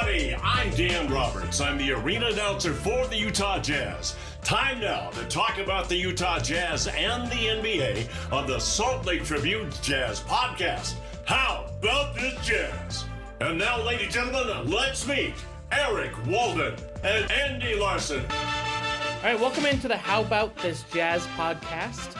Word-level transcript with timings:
everybody. 0.00 0.34
I'm 0.42 0.70
Dan 0.70 1.12
Roberts. 1.12 1.60
I'm 1.60 1.78
the 1.78 1.92
arena 1.92 2.26
announcer 2.26 2.72
for 2.72 3.06
the 3.08 3.16
Utah 3.16 3.58
Jazz. 3.58 4.16
Time 4.42 4.80
now 4.80 5.10
to 5.10 5.24
talk 5.26 5.58
about 5.58 5.88
the 5.88 5.96
Utah 5.96 6.38
Jazz 6.38 6.86
and 6.88 7.26
the 7.30 7.34
NBA 7.34 8.08
on 8.32 8.46
the 8.46 8.58
Salt 8.58 9.04
Lake 9.04 9.24
Tribune 9.24 9.70
Jazz 9.82 10.20
podcast. 10.20 10.94
How 11.24 11.66
about 11.78 12.14
this 12.14 12.34
Jazz? 12.46 13.04
And 13.40 13.58
now, 13.58 13.82
ladies 13.82 14.16
and 14.16 14.32
gentlemen, 14.32 14.70
let's 14.70 15.06
meet 15.06 15.34
Eric 15.72 16.12
Walden 16.26 16.74
and 17.02 17.30
Andy 17.30 17.74
Larsen. 17.74 18.24
All 18.30 19.24
right, 19.24 19.38
welcome 19.38 19.66
into 19.66 19.88
the 19.88 19.96
How 19.96 20.22
About 20.22 20.56
This 20.58 20.82
Jazz 20.84 21.26
podcast. 21.36 22.19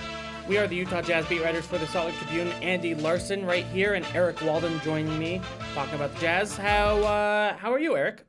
We 0.51 0.59
are 0.59 0.67
the 0.67 0.75
Utah 0.75 1.01
Jazz 1.01 1.27
beat 1.27 1.45
writers 1.45 1.65
for 1.65 1.79
the 1.79 1.87
Salt 1.87 2.07
Lake 2.07 2.17
Tribune. 2.17 2.49
Andy 2.61 2.93
Larsen 2.97 3.47
right 3.47 3.65
here, 3.67 3.95
and 3.95 4.05
Eric 4.13 4.43
Walden 4.43 4.81
joining 4.81 5.17
me 5.17 5.41
talking 5.75 5.95
about 5.95 6.13
the 6.13 6.21
Jazz. 6.21 6.57
How 6.57 6.97
uh, 7.05 7.57
how 7.57 7.73
are 7.73 7.79
you, 7.79 7.97
Eric? 7.97 8.25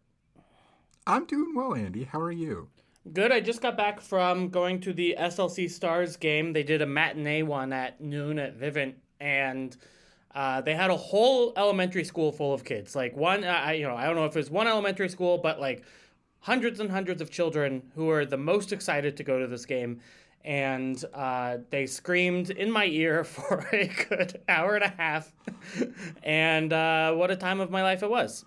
I'm 1.07 1.25
doing 1.25 1.55
well, 1.55 1.73
Andy. 1.73 2.03
How 2.03 2.19
are 2.19 2.31
you? 2.31 2.69
Good. 3.11 3.31
I 3.31 3.39
just 3.39 3.59
got 3.59 3.75
back 3.75 3.99
from 3.99 4.49
going 4.49 4.81
to 4.81 4.93
the 4.93 5.15
SLC 5.17 5.67
Stars 5.67 6.15
game. 6.15 6.53
They 6.53 6.61
did 6.61 6.83
a 6.83 6.85
matinee 6.85 7.41
one 7.41 7.73
at 7.73 7.99
noon 7.99 8.37
at 8.37 8.55
Vivint, 8.55 8.93
and 9.19 9.75
uh, 10.35 10.61
they 10.61 10.75
had 10.75 10.91
a 10.91 10.97
whole 10.97 11.53
elementary 11.57 12.03
school 12.03 12.31
full 12.31 12.53
of 12.53 12.63
kids. 12.63 12.95
Like 12.95 13.17
one, 13.17 13.43
I 13.43 13.73
you 13.73 13.87
know 13.87 13.95
I 13.95 14.05
don't 14.05 14.15
know 14.15 14.25
if 14.25 14.35
it 14.35 14.39
was 14.39 14.51
one 14.51 14.67
elementary 14.67 15.09
school, 15.09 15.39
but 15.39 15.59
like 15.59 15.83
hundreds 16.41 16.79
and 16.79 16.91
hundreds 16.91 17.19
of 17.19 17.31
children 17.31 17.81
who 17.95 18.11
are 18.11 18.25
the 18.25 18.37
most 18.37 18.71
excited 18.71 19.17
to 19.17 19.23
go 19.23 19.39
to 19.39 19.47
this 19.47 19.65
game. 19.65 20.01
And 20.43 21.03
uh, 21.13 21.57
they 21.69 21.85
screamed 21.85 22.49
in 22.49 22.71
my 22.71 22.85
ear 22.85 23.23
for 23.35 23.67
a 23.71 23.87
good 24.09 24.41
hour 24.49 24.75
and 24.75 24.83
a 24.83 24.93
half. 24.97 25.31
and 26.23 26.73
uh, 26.73 27.13
what 27.13 27.31
a 27.31 27.35
time 27.35 27.59
of 27.59 27.69
my 27.71 27.83
life 27.83 28.03
it 28.03 28.09
was. 28.09 28.45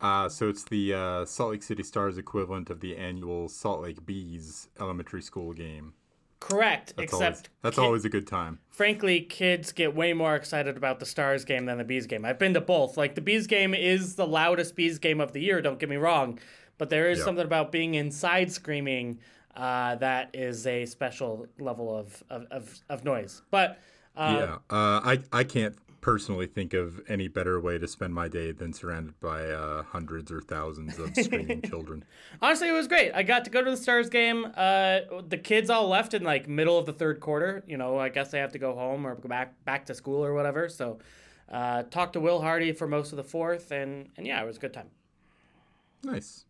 Uh, 0.00 0.28
so 0.28 0.48
it's 0.48 0.64
the 0.64 0.92
uh, 0.92 1.24
Salt 1.24 1.52
Lake 1.52 1.62
City 1.62 1.82
Stars 1.82 2.18
equivalent 2.18 2.68
of 2.70 2.80
the 2.80 2.96
annual 2.96 3.48
Salt 3.48 3.80
Lake 3.82 4.04
Bees 4.04 4.68
elementary 4.78 5.22
school 5.22 5.52
game. 5.52 5.94
Correct, 6.38 6.92
That's 6.96 7.14
except 7.14 7.22
always, 7.22 7.42
that's 7.62 7.76
kid- 7.76 7.82
always 7.82 8.04
a 8.04 8.08
good 8.10 8.26
time. 8.26 8.58
frankly, 8.68 9.22
kids 9.22 9.72
get 9.72 9.94
way 9.96 10.12
more 10.12 10.36
excited 10.36 10.76
about 10.76 11.00
the 11.00 11.06
Stars 11.06 11.46
game 11.46 11.64
than 11.64 11.78
the 11.78 11.84
Bees 11.84 12.06
game. 12.06 12.26
I've 12.26 12.38
been 12.38 12.52
to 12.54 12.60
both. 12.60 12.98
Like 12.98 13.14
the 13.14 13.22
Bees 13.22 13.46
game 13.46 13.72
is 13.74 14.16
the 14.16 14.26
loudest 14.26 14.76
Bees 14.76 14.98
game 14.98 15.18
of 15.20 15.32
the 15.32 15.40
year. 15.40 15.62
Don't 15.62 15.78
get 15.78 15.88
me 15.88 15.96
wrong, 15.96 16.38
but 16.76 16.90
there 16.90 17.08
is 17.08 17.24
something 17.24 17.44
about 17.44 17.72
being 17.72 17.94
inside 17.94 18.52
screaming 18.52 19.18
uh, 19.56 19.96
that 19.96 20.30
is 20.34 20.66
a 20.66 20.86
special 20.86 21.46
level 21.58 21.96
of 21.96 22.22
of, 22.30 22.46
of, 22.50 22.80
of 22.88 23.04
noise. 23.04 23.42
But 23.50 23.78
uh, 24.16 24.36
yeah, 24.38 24.76
uh, 24.76 25.00
I 25.02 25.20
I 25.32 25.44
can't 25.44 25.76
personally 26.06 26.46
think 26.46 26.72
of 26.72 27.00
any 27.08 27.26
better 27.26 27.60
way 27.60 27.78
to 27.78 27.88
spend 27.88 28.14
my 28.14 28.28
day 28.28 28.52
than 28.52 28.72
surrounded 28.72 29.18
by 29.18 29.44
uh, 29.44 29.82
hundreds 29.82 30.30
or 30.30 30.40
thousands 30.40 31.00
of 31.00 31.10
screaming 31.16 31.60
children. 31.68 32.04
honestly, 32.40 32.68
it 32.68 32.72
was 32.72 32.86
great. 32.86 33.10
I 33.12 33.24
got 33.24 33.44
to 33.46 33.50
go 33.50 33.60
to 33.60 33.72
the 33.72 33.76
Stars 33.76 34.08
game. 34.08 34.46
Uh, 34.56 35.00
the 35.26 35.36
kids 35.36 35.68
all 35.68 35.88
left 35.88 36.14
in 36.14 36.22
like 36.22 36.48
middle 36.48 36.78
of 36.78 36.86
the 36.86 36.92
third 36.92 37.18
quarter. 37.18 37.64
You 37.66 37.76
know, 37.76 37.98
I 37.98 38.08
guess 38.08 38.30
they 38.30 38.38
have 38.38 38.52
to 38.52 38.58
go 38.58 38.74
home 38.74 39.06
or 39.06 39.16
go 39.16 39.28
back 39.28 39.64
back 39.64 39.86
to 39.86 39.94
school 39.94 40.24
or 40.24 40.32
whatever. 40.32 40.68
So, 40.68 40.98
uh, 41.50 41.82
talked 41.84 42.12
to 42.12 42.20
Will 42.20 42.40
Hardy 42.40 42.72
for 42.72 42.86
most 42.86 43.12
of 43.12 43.16
the 43.16 43.24
fourth, 43.24 43.72
and 43.72 44.08
and 44.16 44.26
yeah, 44.26 44.40
it 44.40 44.46
was 44.46 44.58
a 44.58 44.60
good 44.60 44.74
time. 44.74 44.90
Nice. 46.04 46.44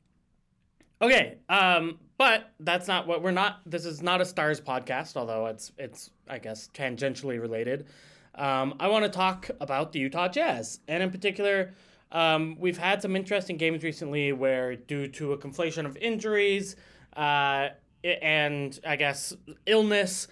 Okay, 1.01 1.39
um, 1.49 1.99
but 2.19 2.53
that's 2.61 2.89
not 2.89 3.07
what 3.07 3.23
we're 3.23 3.31
not. 3.31 3.61
This 3.67 3.85
is 3.85 4.03
not 4.03 4.21
a 4.21 4.25
stars 4.25 4.61
podcast, 4.61 5.17
although 5.17 5.47
it's 5.47 5.73
it's 5.79 6.11
I 6.29 6.39
guess 6.39 6.69
tangentially 6.75 7.41
related. 7.41 7.87
Um, 8.35 8.75
I 8.79 8.89
want 8.89 9.05
to 9.05 9.11
talk 9.11 9.51
about 9.61 9.93
the 9.93 9.99
Utah 10.01 10.29
Jazz, 10.29 10.81
and 10.89 11.03
in 11.03 11.11
particular, 11.11 11.75
um, 12.13 12.57
we've 12.59 12.79
had 12.79 13.03
some 13.03 13.17
interesting 13.17 13.57
games 13.57 13.83
recently 13.83 14.33
where, 14.33 14.77
due 14.77 15.09
to 15.09 15.33
a 15.33 15.39
conflation 15.39 15.87
of 15.87 15.97
injuries 15.97 16.77
uh, 17.17 17.69
and 18.05 18.79
I 18.87 18.97
guess 18.97 19.35
illness, 19.67 20.29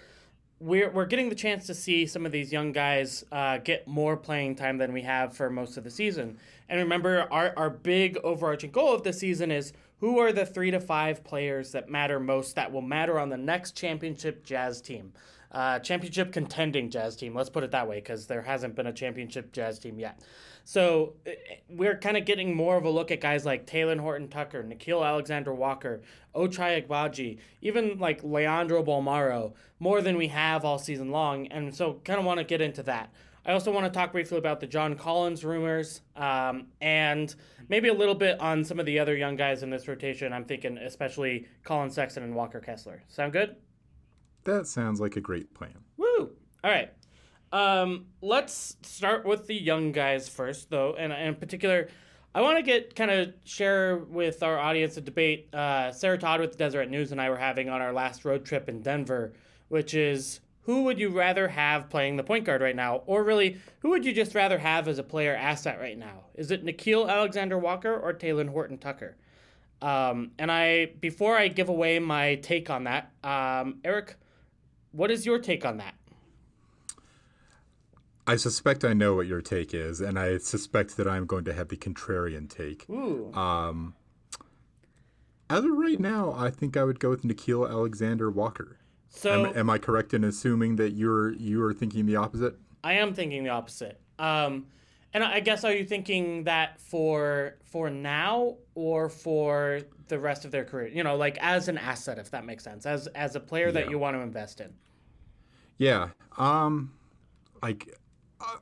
we're 0.60 0.90
we're 0.90 1.06
getting 1.06 1.28
the 1.28 1.34
chance 1.34 1.66
to 1.66 1.74
see 1.74 2.06
some 2.06 2.24
of 2.24 2.32
these 2.32 2.52
young 2.52 2.72
guys 2.72 3.24
uh, 3.32 3.58
get 3.58 3.88
more 3.88 4.16
playing 4.16 4.54
time 4.54 4.78
than 4.78 4.92
we 4.92 5.02
have 5.02 5.36
for 5.36 5.50
most 5.50 5.76
of 5.76 5.84
the 5.84 5.90
season. 5.90 6.38
And 6.68 6.78
remember, 6.78 7.26
our 7.30 7.52
our 7.56 7.70
big 7.70 8.18
overarching 8.22 8.70
goal 8.70 8.94
of 8.94 9.02
the 9.02 9.12
season 9.12 9.50
is 9.50 9.72
who 10.04 10.18
are 10.18 10.32
the 10.32 10.44
three 10.44 10.70
to 10.70 10.78
five 10.78 11.24
players 11.24 11.72
that 11.72 11.88
matter 11.88 12.20
most 12.20 12.56
that 12.56 12.70
will 12.70 12.82
matter 12.82 13.18
on 13.18 13.30
the 13.30 13.38
next 13.38 13.74
championship 13.74 14.44
Jazz 14.44 14.82
team, 14.82 15.14
uh, 15.50 15.78
championship 15.78 16.30
contending 16.30 16.90
Jazz 16.90 17.16
team. 17.16 17.34
Let's 17.34 17.48
put 17.48 17.64
it 17.64 17.70
that 17.70 17.88
way, 17.88 18.00
because 18.00 18.26
there 18.26 18.42
hasn't 18.42 18.74
been 18.74 18.86
a 18.86 18.92
championship 18.92 19.50
Jazz 19.50 19.78
team 19.78 19.98
yet. 19.98 20.20
So 20.64 21.14
eh, 21.24 21.32
we're 21.70 21.96
kind 21.96 22.18
of 22.18 22.26
getting 22.26 22.54
more 22.54 22.76
of 22.76 22.84
a 22.84 22.90
look 22.90 23.10
at 23.12 23.22
guys 23.22 23.46
like 23.46 23.66
Talen 23.66 23.98
Horton 23.98 24.28
Tucker, 24.28 24.62
Nickeil 24.62 25.02
Alexander 25.02 25.54
Walker, 25.54 26.02
Ochai 26.34 26.86
Agbaji, 26.86 27.38
even 27.62 27.98
like 27.98 28.22
Leandro 28.22 28.82
Bolmaro, 28.82 29.54
more 29.78 30.02
than 30.02 30.18
we 30.18 30.28
have 30.28 30.66
all 30.66 30.78
season 30.78 31.12
long. 31.12 31.46
And 31.46 31.74
so 31.74 31.94
kind 32.04 32.18
of 32.18 32.26
want 32.26 32.40
to 32.40 32.44
get 32.44 32.60
into 32.60 32.82
that. 32.82 33.10
I 33.46 33.52
also 33.52 33.70
want 33.70 33.84
to 33.84 33.90
talk 33.90 34.12
briefly 34.12 34.38
about 34.38 34.60
the 34.60 34.66
John 34.66 34.96
Collins 34.96 35.44
rumors 35.44 36.00
um, 36.16 36.68
and 36.80 37.34
maybe 37.68 37.88
a 37.88 37.94
little 37.94 38.14
bit 38.14 38.40
on 38.40 38.64
some 38.64 38.80
of 38.80 38.86
the 38.86 38.98
other 38.98 39.16
young 39.16 39.36
guys 39.36 39.62
in 39.62 39.70
this 39.70 39.86
rotation. 39.86 40.32
I'm 40.32 40.44
thinking 40.44 40.78
especially 40.78 41.46
Collin 41.62 41.90
Sexton 41.90 42.22
and 42.22 42.34
Walker 42.34 42.60
Kessler. 42.60 43.02
Sound 43.08 43.32
good? 43.32 43.56
That 44.44 44.66
sounds 44.66 45.00
like 45.00 45.16
a 45.16 45.20
great 45.20 45.52
plan. 45.54 45.76
Woo! 45.96 46.30
All 46.62 46.70
right. 46.70 46.92
Um, 47.52 48.06
let's 48.20 48.76
start 48.82 49.24
with 49.24 49.46
the 49.46 49.54
young 49.54 49.92
guys 49.92 50.28
first, 50.28 50.70
though, 50.70 50.94
and 50.98 51.12
in 51.12 51.36
particular, 51.36 51.88
I 52.34 52.40
want 52.40 52.56
to 52.56 52.62
get 52.62 52.96
kind 52.96 53.12
of 53.12 53.32
share 53.44 53.98
with 53.98 54.42
our 54.42 54.58
audience 54.58 54.96
a 54.96 55.00
debate 55.00 55.54
uh, 55.54 55.92
Sarah 55.92 56.18
Todd 56.18 56.40
with 56.40 56.58
Deseret 56.58 56.90
News 56.90 57.12
and 57.12 57.20
I 57.20 57.30
were 57.30 57.36
having 57.36 57.68
on 57.68 57.80
our 57.80 57.92
last 57.92 58.24
road 58.24 58.44
trip 58.44 58.68
in 58.68 58.82
Denver, 58.82 59.34
which 59.68 59.94
is 59.94 60.40
who 60.64 60.84
would 60.84 60.98
you 60.98 61.10
rather 61.10 61.48
have 61.48 61.90
playing 61.90 62.16
the 62.16 62.22
point 62.22 62.44
guard 62.44 62.60
right 62.60 62.76
now, 62.76 63.02
or 63.06 63.22
really, 63.22 63.60
who 63.80 63.90
would 63.90 64.04
you 64.04 64.12
just 64.12 64.34
rather 64.34 64.58
have 64.58 64.88
as 64.88 64.98
a 64.98 65.02
player 65.02 65.34
asset 65.34 65.78
right 65.78 65.98
now? 65.98 66.24
Is 66.34 66.50
it 66.50 66.64
Nickeil 66.64 67.08
Alexander 67.08 67.58
Walker 67.58 67.94
or 67.94 68.12
Talen 68.14 68.48
Horton 68.48 68.78
Tucker? 68.78 69.16
Um, 69.82 70.30
and 70.38 70.50
I, 70.50 70.92
before 71.00 71.36
I 71.36 71.48
give 71.48 71.68
away 71.68 71.98
my 71.98 72.36
take 72.36 72.70
on 72.70 72.84
that, 72.84 73.12
um, 73.22 73.80
Eric, 73.84 74.16
what 74.92 75.10
is 75.10 75.26
your 75.26 75.38
take 75.38 75.66
on 75.66 75.76
that? 75.76 75.94
I 78.26 78.36
suspect 78.36 78.84
I 78.84 78.94
know 78.94 79.14
what 79.14 79.26
your 79.26 79.42
take 79.42 79.74
is, 79.74 80.00
and 80.00 80.18
I 80.18 80.38
suspect 80.38 80.96
that 80.96 81.06
I'm 81.06 81.26
going 81.26 81.44
to 81.44 81.52
have 81.52 81.68
the 81.68 81.76
contrarian 81.76 82.48
take. 82.48 82.88
Ooh. 82.88 83.30
As 85.50 85.62
of 85.62 85.70
right 85.72 86.00
now, 86.00 86.32
I 86.32 86.48
think 86.48 86.74
I 86.74 86.84
would 86.84 86.98
go 86.98 87.10
with 87.10 87.22
Nickeil 87.22 87.68
Alexander 87.68 88.30
Walker. 88.30 88.78
So 89.14 89.46
am, 89.46 89.56
am 89.56 89.70
I 89.70 89.78
correct 89.78 90.12
in 90.12 90.24
assuming 90.24 90.76
that 90.76 90.90
you're 90.90 91.32
you 91.32 91.62
are 91.62 91.72
thinking 91.72 92.06
the 92.06 92.16
opposite? 92.16 92.56
I 92.82 92.94
am 92.94 93.14
thinking 93.14 93.44
the 93.44 93.50
opposite. 93.50 94.00
Um, 94.18 94.66
and 95.14 95.22
I 95.22 95.40
guess 95.40 95.64
are 95.64 95.72
you 95.72 95.84
thinking 95.84 96.44
that 96.44 96.80
for 96.80 97.56
for 97.62 97.88
now 97.88 98.56
or 98.74 99.08
for 99.08 99.80
the 100.08 100.18
rest 100.18 100.44
of 100.44 100.50
their 100.50 100.64
career? 100.64 100.88
You 100.88 101.04
know, 101.04 101.16
like 101.16 101.38
as 101.40 101.68
an 101.68 101.78
asset, 101.78 102.18
if 102.18 102.30
that 102.32 102.44
makes 102.44 102.64
sense, 102.64 102.84
as 102.84 103.06
as 103.08 103.36
a 103.36 103.40
player 103.40 103.70
that 103.72 103.88
you 103.88 103.98
want 103.98 104.16
to 104.16 104.20
invest 104.20 104.60
in. 104.60 104.74
Yeah. 105.78 106.08
Um 106.36 106.92
like 107.62 107.96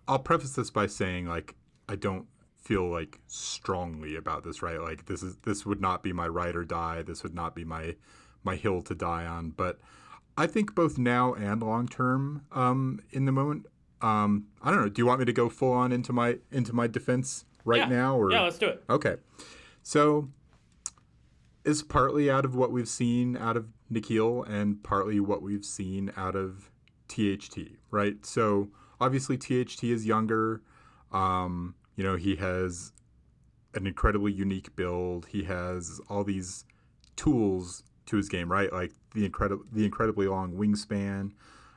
I'll 0.07 0.19
preface 0.19 0.53
this 0.53 0.71
by 0.71 0.87
saying 0.87 1.27
like 1.27 1.55
I 1.89 1.97
don't 1.97 2.27
feel 2.63 2.89
like 2.89 3.19
strongly 3.27 4.17
about 4.17 4.45
this, 4.45 4.63
right? 4.63 4.81
Like 4.81 5.07
this 5.07 5.23
is 5.23 5.37
this 5.45 5.65
would 5.65 5.81
not 5.81 6.03
be 6.03 6.13
my 6.13 6.29
ride 6.29 6.55
or 6.55 6.65
die. 6.65 7.03
This 7.03 7.23
would 7.23 7.35
not 7.35 7.55
be 7.55 7.65
my 7.65 7.97
my 8.45 8.57
hill 8.57 8.83
to 8.83 8.95
die 8.95 9.25
on, 9.25 9.51
but 9.51 9.81
I 10.37 10.47
think 10.47 10.75
both 10.75 10.99
now 10.99 11.35
and 11.35 11.63
long 11.63 11.89
term 11.89 12.43
um 12.53 13.01
in 13.11 13.25
the 13.27 13.33
moment 13.33 13.67
um 14.01 14.47
I 14.63 14.71
don't 14.71 14.81
know, 14.81 14.89
do 14.89 15.01
you 15.03 15.07
want 15.07 15.21
me 15.21 15.27
to 15.27 15.33
go 15.33 15.49
full 15.49 15.73
on 15.73 15.93
into 15.93 16.13
my 16.13 16.39
into 16.51 16.73
my 16.73 16.87
defense 16.87 17.45
right 17.65 17.79
Yeah. 17.81 17.89
now 17.89 18.17
or 18.19 18.33
Yeah, 18.33 18.43
let's 18.43 18.59
do 18.59 18.67
it. 18.69 18.83
Okay. 18.91 19.17
So 19.83 20.29
it's 21.65 21.83
partly 21.83 22.31
out 22.31 22.45
of 22.45 22.55
what 22.57 22.73
we've 22.73 22.89
seen 22.89 23.37
out 23.37 23.57
of 23.57 23.67
Nickeil 23.93 24.49
and 24.49 24.83
partly 24.83 25.21
what 25.21 25.43
we've 25.43 25.65
seen 25.65 26.11
out 26.17 26.35
of 26.35 26.71
THT, 27.09 27.77
right? 27.91 28.25
So 28.27 28.69
obviously 29.01 29.37
THT 29.37 29.85
is 29.85 30.07
younger. 30.07 30.63
Um, 31.13 31.75
you 31.95 32.03
know, 32.03 32.17
he 32.17 32.37
has 32.37 32.93
an 33.75 33.87
incredibly 33.87 34.33
unique 34.33 34.75
build. 34.75 35.27
He 35.27 35.45
has 35.45 36.01
all 36.09 36.25
these 36.25 36.65
tools 37.17 37.85
to 38.07 38.17
his 38.17 38.29
game, 38.29 38.51
right? 38.51 38.73
Like 38.73 38.93
the 39.15 39.25
incredible 39.25 39.65
the 39.73 39.85
incredibly 39.85 40.27
long 40.29 40.53
wingspan, 40.55 41.33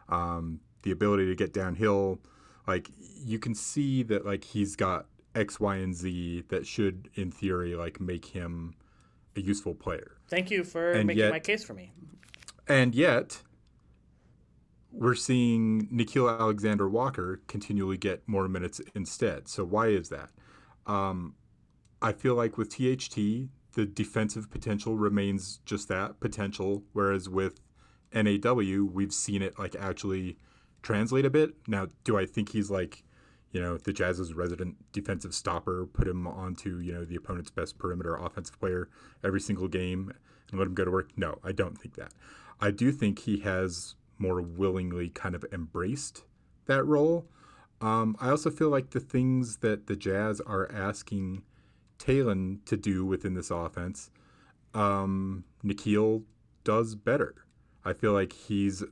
um, 0.09 0.59
the 0.83 0.91
ability 0.91 1.25
to 1.27 1.35
get 1.35 1.53
downhill. 1.53 2.19
Like 2.67 2.89
you 3.23 3.39
can 3.39 3.53
see 3.55 4.03
that 4.03 4.25
like 4.25 4.43
he's 4.43 4.75
got 4.75 5.05
X, 5.35 5.59
Y, 5.59 5.75
and 5.75 5.93
Z 5.95 6.43
that 6.49 6.65
should, 6.65 7.09
in 7.15 7.29
theory, 7.31 7.75
like 7.75 7.99
make 7.99 8.25
him 8.25 8.73
a 9.35 9.41
useful 9.41 9.75
player. 9.75 10.17
Thank 10.29 10.49
you 10.49 10.63
for 10.63 10.91
And 10.93 11.07
making 11.07 11.19
yet- 11.19 11.31
my 11.31 11.39
case 11.39 11.63
for 11.63 11.73
me. 11.73 11.91
And 12.67 12.95
yet, 12.95 13.43
we're 14.91 15.13
seeing 15.15 15.87
Nikhil 15.91 16.29
Alexander 16.29 16.87
Walker 16.89 17.41
continually 17.47 17.97
get 17.97 18.27
more 18.27 18.47
minutes 18.47 18.79
instead. 18.95 19.47
So 19.47 19.63
why 19.65 19.87
is 19.89 20.09
that? 20.09 20.31
Um, 20.87 21.35
I 22.01 22.13
feel 22.13 22.33
like 22.35 22.57
with 22.57 22.69
THT, 22.69 23.49
the 23.75 23.85
defensive 23.85 24.49
potential 24.49 24.97
remains 24.97 25.59
just 25.65 25.89
that 25.89 26.19
potential, 26.19 26.83
whereas 26.93 27.29
with 27.29 27.59
NAW, 28.13 28.85
we've 28.85 29.13
seen 29.13 29.41
it 29.41 29.59
like 29.59 29.75
actually 29.75 30.37
translate 30.81 31.25
a 31.25 31.29
bit. 31.29 31.51
Now, 31.67 31.87
do 32.05 32.17
I 32.17 32.25
think 32.25 32.49
he's 32.49 32.71
like, 32.71 33.03
you 33.51 33.61
know, 33.61 33.77
the 33.77 33.91
Jazz's 33.91 34.33
resident 34.33 34.77
defensive 34.93 35.33
stopper, 35.33 35.85
put 35.85 36.07
him 36.07 36.25
onto, 36.25 36.79
you 36.79 36.93
know, 36.93 37.03
the 37.03 37.15
opponent's 37.15 37.51
best 37.51 37.77
perimeter 37.77 38.15
offensive 38.15 38.59
player 38.59 38.89
every 39.23 39.41
single 39.41 39.67
game 39.67 40.13
and 40.51 40.59
let 40.59 40.67
him 40.67 40.73
go 40.73 40.85
to 40.85 40.91
work? 40.91 41.11
No, 41.17 41.39
I 41.43 41.51
don't 41.51 41.77
think 41.77 41.95
that. 41.95 42.13
I 42.61 42.71
do 42.71 42.93
think 42.93 43.19
he 43.19 43.39
has 43.41 43.95
more 44.17 44.41
willingly 44.41 45.09
kind 45.09 45.35
of 45.35 45.43
embraced 45.51 46.23
that 46.65 46.85
role. 46.85 47.27
Um, 47.81 48.15
I 48.21 48.29
also 48.29 48.49
feel 48.49 48.69
like 48.69 48.91
the 48.91 49.01
things 49.01 49.57
that 49.57 49.87
the 49.87 49.97
Jazz 49.97 50.39
are 50.41 50.71
asking 50.71 51.43
Talen 51.99 52.65
to 52.65 52.77
do 52.77 53.05
within 53.05 53.33
this 53.33 53.51
offense, 53.51 54.09
um, 54.73 55.43
Nickeil 55.63 56.23
does 56.63 56.95
better. 56.95 57.35
I 57.83 57.93
feel 57.93 58.13
like 58.13 58.33
he's 58.33 58.83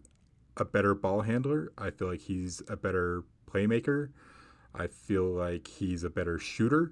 a 0.58 0.66
better 0.66 0.94
ball 0.94 1.22
handler. 1.22 1.72
I 1.78 1.90
feel 1.90 2.08
like 2.08 2.22
he's 2.22 2.62
a 2.68 2.76
better 2.76 3.24
playmaker. 3.52 4.10
I 4.76 4.88
feel 4.88 5.26
like 5.26 5.68
he's 5.68 6.04
a 6.04 6.10
better 6.10 6.40
shooter. 6.40 6.92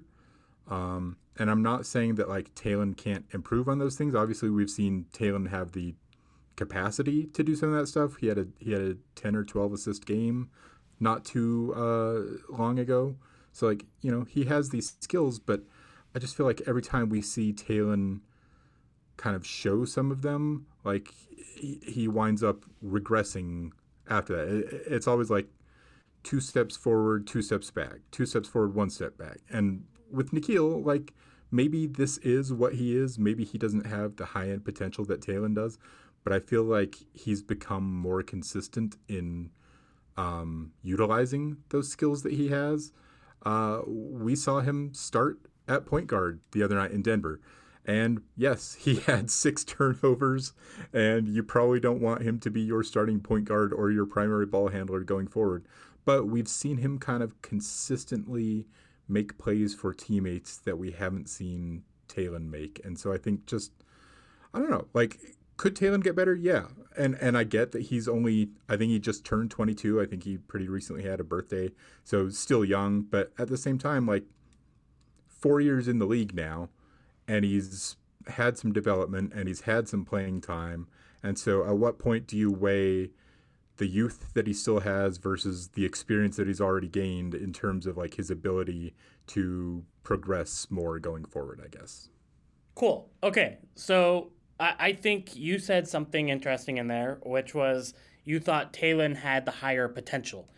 Um, 0.68 1.16
and 1.38 1.50
I'm 1.50 1.62
not 1.62 1.86
saying 1.86 2.16
that 2.16 2.28
like 2.28 2.54
Talen 2.54 2.96
can't 2.96 3.24
improve 3.32 3.68
on 3.68 3.78
those 3.78 3.96
things. 3.96 4.14
Obviously, 4.14 4.50
we've 4.50 4.70
seen 4.70 5.06
Talen 5.12 5.50
have 5.50 5.72
the 5.72 5.94
capacity 6.56 7.24
to 7.26 7.42
do 7.42 7.56
some 7.56 7.72
of 7.72 7.80
that 7.80 7.86
stuff. 7.86 8.16
He 8.16 8.26
had 8.26 8.38
a 8.38 8.46
he 8.58 8.72
had 8.72 8.82
a 8.82 8.96
10 9.14 9.36
or 9.36 9.44
12 9.44 9.72
assist 9.72 10.06
game 10.06 10.50
not 11.00 11.24
too 11.24 11.72
uh, 11.76 12.56
long 12.56 12.78
ago. 12.78 13.16
So 13.52 13.66
like 13.66 13.84
you 14.00 14.10
know 14.10 14.24
he 14.24 14.44
has 14.44 14.70
these 14.70 14.96
skills, 15.00 15.38
but 15.38 15.62
I 16.14 16.18
just 16.18 16.36
feel 16.36 16.46
like 16.46 16.62
every 16.66 16.82
time 16.82 17.08
we 17.08 17.22
see 17.22 17.52
Talen 17.52 18.20
kind 19.16 19.36
of 19.36 19.46
show 19.46 19.84
some 19.84 20.10
of 20.10 20.22
them, 20.22 20.66
like 20.84 21.12
he, 21.36 21.80
he 21.86 22.08
winds 22.08 22.42
up 22.42 22.64
regressing 22.84 23.72
after 24.08 24.36
that. 24.36 24.48
It, 24.48 24.82
it's 24.86 25.06
always 25.06 25.30
like 25.30 25.48
two 26.22 26.40
steps 26.40 26.76
forward, 26.76 27.26
two 27.26 27.42
steps 27.42 27.70
back, 27.70 28.00
two 28.10 28.26
steps 28.26 28.48
forward, 28.48 28.74
one 28.74 28.90
step 28.90 29.16
back. 29.16 29.38
And 29.50 29.84
with 30.10 30.32
Nickeil, 30.32 30.84
like 30.84 31.14
maybe 31.50 31.86
this 31.86 32.18
is 32.18 32.52
what 32.52 32.74
he 32.74 32.96
is. 32.96 33.18
Maybe 33.18 33.44
he 33.44 33.58
doesn't 33.58 33.86
have 33.86 34.16
the 34.16 34.26
high 34.26 34.50
end 34.50 34.64
potential 34.64 35.04
that 35.06 35.20
Talen 35.20 35.54
does, 35.54 35.78
but 36.24 36.32
I 36.32 36.40
feel 36.40 36.62
like 36.64 36.96
he's 37.12 37.42
become 37.42 37.92
more 37.92 38.22
consistent 38.22 38.96
in 39.08 39.50
um, 40.16 40.72
utilizing 40.82 41.56
those 41.70 41.88
skills 41.90 42.22
that 42.22 42.32
he 42.32 42.48
has. 42.48 42.92
Uh, 43.44 43.80
we 43.86 44.36
saw 44.36 44.60
him 44.60 44.94
start 44.94 45.38
at 45.72 45.86
point 45.86 46.06
guard 46.06 46.40
the 46.52 46.62
other 46.62 46.76
night 46.76 46.90
in 46.90 47.02
Denver. 47.02 47.40
And 47.84 48.22
yes, 48.36 48.74
he 48.80 48.96
had 48.96 49.30
six 49.30 49.64
turnovers, 49.64 50.52
and 50.92 51.28
you 51.28 51.42
probably 51.42 51.80
don't 51.80 52.00
want 52.00 52.22
him 52.22 52.38
to 52.40 52.50
be 52.50 52.60
your 52.60 52.82
starting 52.82 53.20
point 53.20 53.46
guard 53.46 53.72
or 53.72 53.90
your 53.90 54.06
primary 54.06 54.46
ball 54.46 54.68
handler 54.68 55.00
going 55.00 55.28
forward. 55.28 55.64
But 56.04 56.26
we've 56.26 56.48
seen 56.48 56.78
him 56.78 56.98
kind 56.98 57.22
of 57.22 57.40
consistently 57.42 58.66
make 59.08 59.38
plays 59.38 59.74
for 59.74 59.92
teammates 59.92 60.56
that 60.58 60.78
we 60.78 60.92
haven't 60.92 61.28
seen 61.28 61.82
Talen 62.08 62.50
make. 62.50 62.80
And 62.84 62.98
so 62.98 63.12
I 63.12 63.18
think 63.18 63.46
just, 63.46 63.72
I 64.52 64.58
don't 64.58 64.70
know, 64.70 64.86
like, 64.94 65.18
could 65.56 65.76
Talen 65.76 66.02
get 66.02 66.16
better? 66.16 66.34
Yeah. 66.34 66.66
And 66.96 67.14
and 67.20 67.38
I 67.38 67.44
get 67.44 67.72
that 67.72 67.82
he's 67.82 68.08
only 68.08 68.50
I 68.68 68.76
think 68.76 68.90
he 68.90 68.98
just 68.98 69.24
turned 69.24 69.50
22. 69.50 70.00
I 70.00 70.06
think 70.06 70.24
he 70.24 70.38
pretty 70.38 70.68
recently 70.68 71.04
had 71.04 71.20
a 71.20 71.24
birthday. 71.24 71.70
So 72.04 72.28
still 72.30 72.64
young, 72.64 73.02
but 73.02 73.32
at 73.38 73.48
the 73.48 73.56
same 73.56 73.78
time 73.78 74.06
like 74.06 74.24
4 75.42 75.60
years 75.60 75.88
in 75.88 75.98
the 75.98 76.06
league 76.06 76.34
now 76.34 76.70
and 77.28 77.44
he's 77.44 77.96
had 78.28 78.56
some 78.56 78.72
development 78.72 79.32
and 79.34 79.48
he's 79.48 79.62
had 79.62 79.88
some 79.88 80.04
playing 80.04 80.40
time. 80.40 80.86
And 81.22 81.38
so 81.38 81.64
at 81.66 81.76
what 81.76 81.98
point 81.98 82.26
do 82.26 82.36
you 82.36 82.50
weigh 82.50 83.10
the 83.76 83.86
youth 83.86 84.32
that 84.34 84.46
he 84.46 84.52
still 84.52 84.80
has 84.80 85.18
versus 85.18 85.68
the 85.68 85.84
experience 85.84 86.36
that 86.36 86.46
he's 86.46 86.60
already 86.60 86.88
gained 86.88 87.34
in 87.34 87.52
terms 87.52 87.86
of 87.86 87.96
like 87.96 88.14
his 88.14 88.30
ability 88.30 88.94
to 89.28 89.84
progress 90.02 90.68
more 90.70 90.98
going 90.98 91.24
forward, 91.24 91.60
I 91.64 91.68
guess. 91.68 92.08
Cool. 92.74 93.10
Okay. 93.22 93.58
So 93.74 94.30
I, 94.60 94.74
I 94.78 94.92
think 94.92 95.34
you 95.36 95.58
said 95.58 95.88
something 95.88 96.28
interesting 96.28 96.78
in 96.78 96.88
there, 96.88 97.18
which 97.24 97.54
was 97.54 97.94
you 98.24 98.40
thought 98.40 98.72
Talen 98.72 99.16
had 99.16 99.44
the 99.44 99.50
higher 99.50 99.88
potential. 99.88 100.48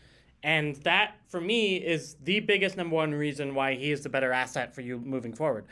And 0.45 0.77
that, 0.85 1.17
for 1.27 1.41
me, 1.41 1.77
is 1.77 2.17
the 2.23 2.41
biggest 2.41 2.77
number 2.77 2.95
one 2.95 3.15
reason 3.15 3.55
why 3.55 3.75
he 3.75 3.91
is 3.91 4.03
the 4.03 4.11
better 4.11 4.31
asset 4.31 4.75
for 4.75 4.83
you 4.83 4.99
moving 4.99 5.33
forward. 5.33 5.65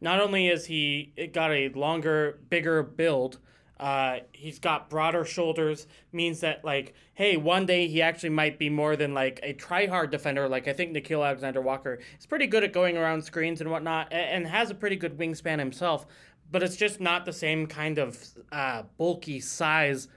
Not 0.00 0.20
only 0.20 0.48
is 0.48 0.66
he 0.66 1.12
got 1.32 1.52
a 1.52 1.68
longer, 1.70 2.40
bigger 2.50 2.82
build, 2.82 3.38
uh, 3.78 4.18
he's 4.32 4.58
got 4.58 4.90
broader 4.90 5.24
shoulders, 5.24 5.86
means 6.12 6.40
that 6.40 6.64
like, 6.64 6.94
hey, 7.14 7.36
one 7.36 7.66
day 7.66 7.86
he 7.86 8.02
actually 8.02 8.30
might 8.30 8.58
be 8.58 8.68
more 8.68 8.96
than 8.96 9.14
like 9.14 9.38
a 9.44 9.52
try-hard 9.52 10.10
defender. 10.10 10.48
Like 10.48 10.66
I 10.66 10.72
think 10.72 10.92
Nickeil 10.92 11.24
Alexander 11.24 11.60
Walker 11.60 12.00
is 12.18 12.26
pretty 12.26 12.48
good 12.48 12.64
at 12.64 12.72
going 12.72 12.96
around 12.96 13.22
screens 13.22 13.60
and 13.60 13.70
whatnot, 13.70 14.08
and, 14.10 14.44
and 14.44 14.46
has 14.48 14.70
a 14.70 14.74
pretty 14.74 14.96
good 14.96 15.16
wingspan 15.16 15.60
himself 15.60 16.04
but 16.50 16.62
it's 16.62 16.76
just 16.76 17.00
not 17.00 17.24
the 17.24 17.32
same 17.32 17.66
kind 17.66 17.98
of 17.98 18.24
uh, 18.52 18.82
bulky 18.98 19.40
size 19.40 20.08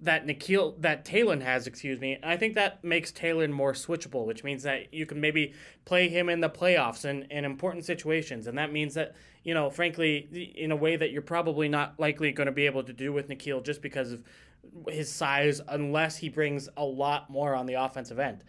that 0.00 0.26
Nickeil 0.26 0.80
that 0.80 1.04
Talen 1.04 1.42
has, 1.42 1.66
excuse 1.66 2.00
me. 2.00 2.18
I 2.22 2.36
think 2.36 2.54
that 2.54 2.82
makes 2.84 3.10
Talen 3.10 3.50
more 3.50 3.72
switchable, 3.72 4.26
which 4.26 4.44
means 4.44 4.62
that 4.62 4.92
you 4.94 5.06
can 5.06 5.20
maybe 5.20 5.54
play 5.84 6.08
him 6.08 6.28
in 6.28 6.40
the 6.40 6.50
playoffs 6.50 7.04
and 7.04 7.24
in 7.30 7.44
important 7.44 7.84
situations, 7.84 8.46
and 8.46 8.56
that 8.58 8.72
means 8.72 8.94
that 8.94 9.14
you 9.44 9.54
know, 9.54 9.70
frankly, 9.70 10.52
in 10.56 10.72
a 10.72 10.76
way 10.76 10.96
that 10.96 11.10
you're 11.10 11.22
probably 11.22 11.68
not 11.70 11.98
likely 11.98 12.32
going 12.32 12.48
to 12.48 12.52
be 12.52 12.66
able 12.66 12.82
to 12.82 12.92
do 12.92 13.12
with 13.14 13.28
Nickeil 13.28 13.64
just 13.64 13.80
because 13.80 14.12
of 14.12 14.22
his 14.88 15.10
size, 15.10 15.60
unless 15.68 16.18
he 16.18 16.28
brings 16.28 16.68
a 16.76 16.84
lot 16.84 17.30
more 17.30 17.54
on 17.54 17.64
the 17.64 17.74
offensive 17.74 18.18
end. 18.18 18.44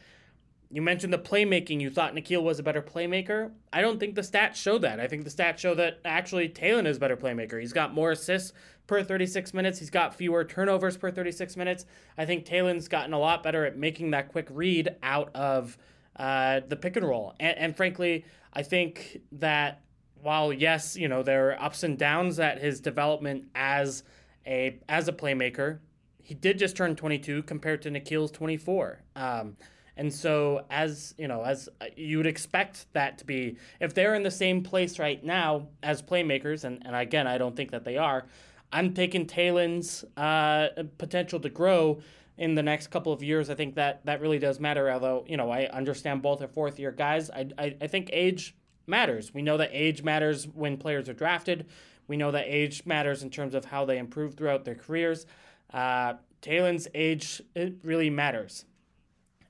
You 0.72 0.81
mentioned 0.81 1.13
the 1.13 1.19
playmaking. 1.19 1.80
You 1.80 1.90
thought 1.90 2.13
Nickeil 2.13 2.44
was 2.44 2.60
a 2.60 2.63
better 2.63 2.81
playmaker. 2.81 3.52
I 3.72 3.81
don't 3.81 4.00
think 4.00 4.16
the 4.16 4.22
stats 4.22 4.56
show 4.56 4.78
that. 4.80 5.00
I 5.00 5.07
think 5.07 5.24
the 5.24 5.30
stats 5.30 5.60
show 5.60 5.74
that 5.75 6.00
actually 6.06 6.50
Talen 6.50 6.86
is 6.86 6.98
a 6.98 7.00
better 7.00 7.18
playmaker. 7.18 7.60
He's 7.60 7.74
got 7.74 7.94
more 7.94 8.12
assists 8.12 8.54
per 8.89 9.03
36 9.03 9.53
minutes. 9.53 9.77
He's 9.77 9.91
got 9.91 10.15
fewer 10.15 10.44
turnovers 10.44 10.97
per 10.97 11.11
36 11.11 11.56
minutes. 11.56 11.85
I 12.18 12.25
think 12.25 12.44
Talen's 12.44 12.87
gotten 12.87 13.14
a 13.14 13.19
lot 13.19 13.44
better 13.44 13.64
at 13.64 13.78
making 13.78 14.09
that 14.11 14.30
quick 14.30 14.47
read 14.49 14.95
out 15.04 15.30
of 15.35 15.78
uh, 16.16 16.61
the 16.68 16.75
pick 16.75 16.97
and 16.97 17.07
roll. 17.07 17.35
And, 17.40 17.56
and 17.59 17.78
frankly, 17.78 18.25
I 18.52 18.64
think 18.64 19.21
that 19.33 19.83
while 20.23 20.52
yes, 20.52 20.97
you 20.97 21.07
know 21.07 21.21
there 21.21 21.52
are 21.52 21.61
ups 21.61 21.83
and 21.83 21.99
downs 21.99 22.40
at 22.40 22.59
his 22.59 22.81
development 22.81 23.45
as 23.54 24.04
a 24.47 24.80
as 24.90 25.07
a 25.07 25.14
playmaker, 25.14 25.78
he 26.23 26.33
did 26.33 26.57
just 26.57 26.75
turn 26.75 26.95
22 26.95 27.44
compared 27.44 27.83
to 27.83 27.92
Nickeil's 27.92 28.31
24. 28.31 29.04
Um, 29.16 29.56
and 29.97 30.11
so, 30.11 30.66
as 30.71 31.14
you 31.19 31.28
know, 31.28 31.44
as 31.44 31.69
you 31.95 32.18
would 32.18 32.25
expect 32.25 32.92
that 32.94 33.19
to 33.19 33.25
be, 33.25 33.57
if 33.80 33.94
they're 33.94 34.16
in 34.16 34.23
the 34.23 34.31
same 34.31 34.64
place 34.64 34.97
right 34.97 35.23
now 35.23 35.68
as 35.83 36.02
playmakers, 36.02 36.64
and, 36.64 36.81
and 36.87 36.95
again, 36.95 37.28
I 37.28 37.37
don't 37.37 37.56
think 37.56 37.69
that 37.71 37.83
they 37.83 37.97
are, 37.97 38.25
I'm 38.71 38.94
taking 38.94 39.26
Talen's 39.26 40.06
uh, 40.16 40.69
potential 40.97 41.40
to 41.40 41.49
grow 41.49 42.02
in 42.38 42.56
the 42.56 42.64
next 42.64 42.88
couple 42.88 43.11
of 43.11 43.21
years. 43.21 43.49
I 43.49 43.56
think 43.56 43.76
that 43.76 44.06
that 44.06 44.21
really 44.21 44.40
does 44.40 44.59
matter. 44.59 44.90
Although, 44.90 45.26
you 45.28 45.38
know, 45.38 45.49
I 45.49 45.66
understand 45.68 46.21
both 46.21 46.42
are 46.42 46.47
fourth 46.47 46.80
year 46.80 46.92
guys. 46.92 47.30
I, 47.30 47.49
I, 47.57 47.76
I 47.81 47.88
think 47.88 48.09
age 48.14 48.56
matters. 48.88 49.33
We 49.33 49.42
know 49.42 49.57
that 49.57 49.69
age 49.73 50.04
matters 50.04 50.47
when 50.47 50.78
players 50.78 51.09
are 51.09 51.14
drafted. 51.14 51.68
We 52.07 52.18
know 52.18 52.31
that 52.31 52.45
age 52.47 52.85
matters 52.85 53.23
in 53.23 53.30
terms 53.30 53.54
of 53.54 53.66
how 53.66 53.85
they 53.85 53.97
improve 53.97 54.35
throughout 54.35 54.66
their 54.66 54.76
careers. 54.76 55.26
Uh, 55.71 56.14
Talen's 56.42 56.88
age 56.94 57.42
it 57.56 57.76
really 57.83 58.09
matters. 58.09 58.66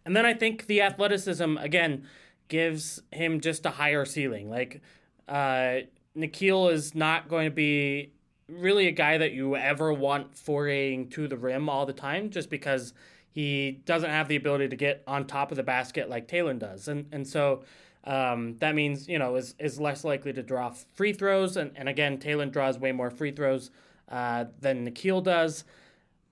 And 0.05 0.15
then 0.15 0.25
I 0.25 0.33
think 0.33 0.67
the 0.67 0.81
athleticism 0.81 1.57
again 1.57 2.07
gives 2.47 3.01
him 3.11 3.39
just 3.39 3.65
a 3.65 3.69
higher 3.69 4.05
ceiling. 4.05 4.49
Like 4.49 4.81
uh, 5.27 5.81
Nickeil 6.17 6.71
is 6.71 6.95
not 6.95 7.29
going 7.29 7.45
to 7.45 7.53
be 7.53 8.13
really 8.49 8.87
a 8.87 8.91
guy 8.91 9.17
that 9.17 9.31
you 9.31 9.55
ever 9.55 9.93
want 9.93 10.35
foraying 10.35 11.09
to 11.11 11.27
the 11.27 11.37
rim 11.37 11.69
all 11.69 11.85
the 11.85 11.93
time, 11.93 12.29
just 12.29 12.49
because 12.49 12.93
he 13.31 13.81
doesn't 13.85 14.09
have 14.09 14.27
the 14.27 14.35
ability 14.35 14.67
to 14.69 14.75
get 14.75 15.03
on 15.07 15.27
top 15.27 15.51
of 15.51 15.57
the 15.57 15.63
basket 15.63 16.09
like 16.09 16.27
Talen 16.27 16.59
does, 16.59 16.87
and 16.87 17.05
and 17.11 17.27
so. 17.27 17.63
Um, 18.05 18.55
that 18.59 18.75
means 18.75 19.09
you 19.09 19.19
know 19.19 19.35
is, 19.35 19.55
is 19.59 19.77
less 19.77 20.05
likely 20.05 20.31
to 20.31 20.41
draw 20.41 20.73
free 20.93 21.11
throws, 21.11 21.57
and, 21.57 21.71
and 21.75 21.89
again, 21.89 22.17
Talen 22.17 22.49
draws 22.49 22.79
way 22.79 22.93
more 22.93 23.11
free 23.11 23.31
throws 23.31 23.71
uh, 24.07 24.45
than 24.61 24.89
Nickeil 24.89 25.21
does 25.21 25.65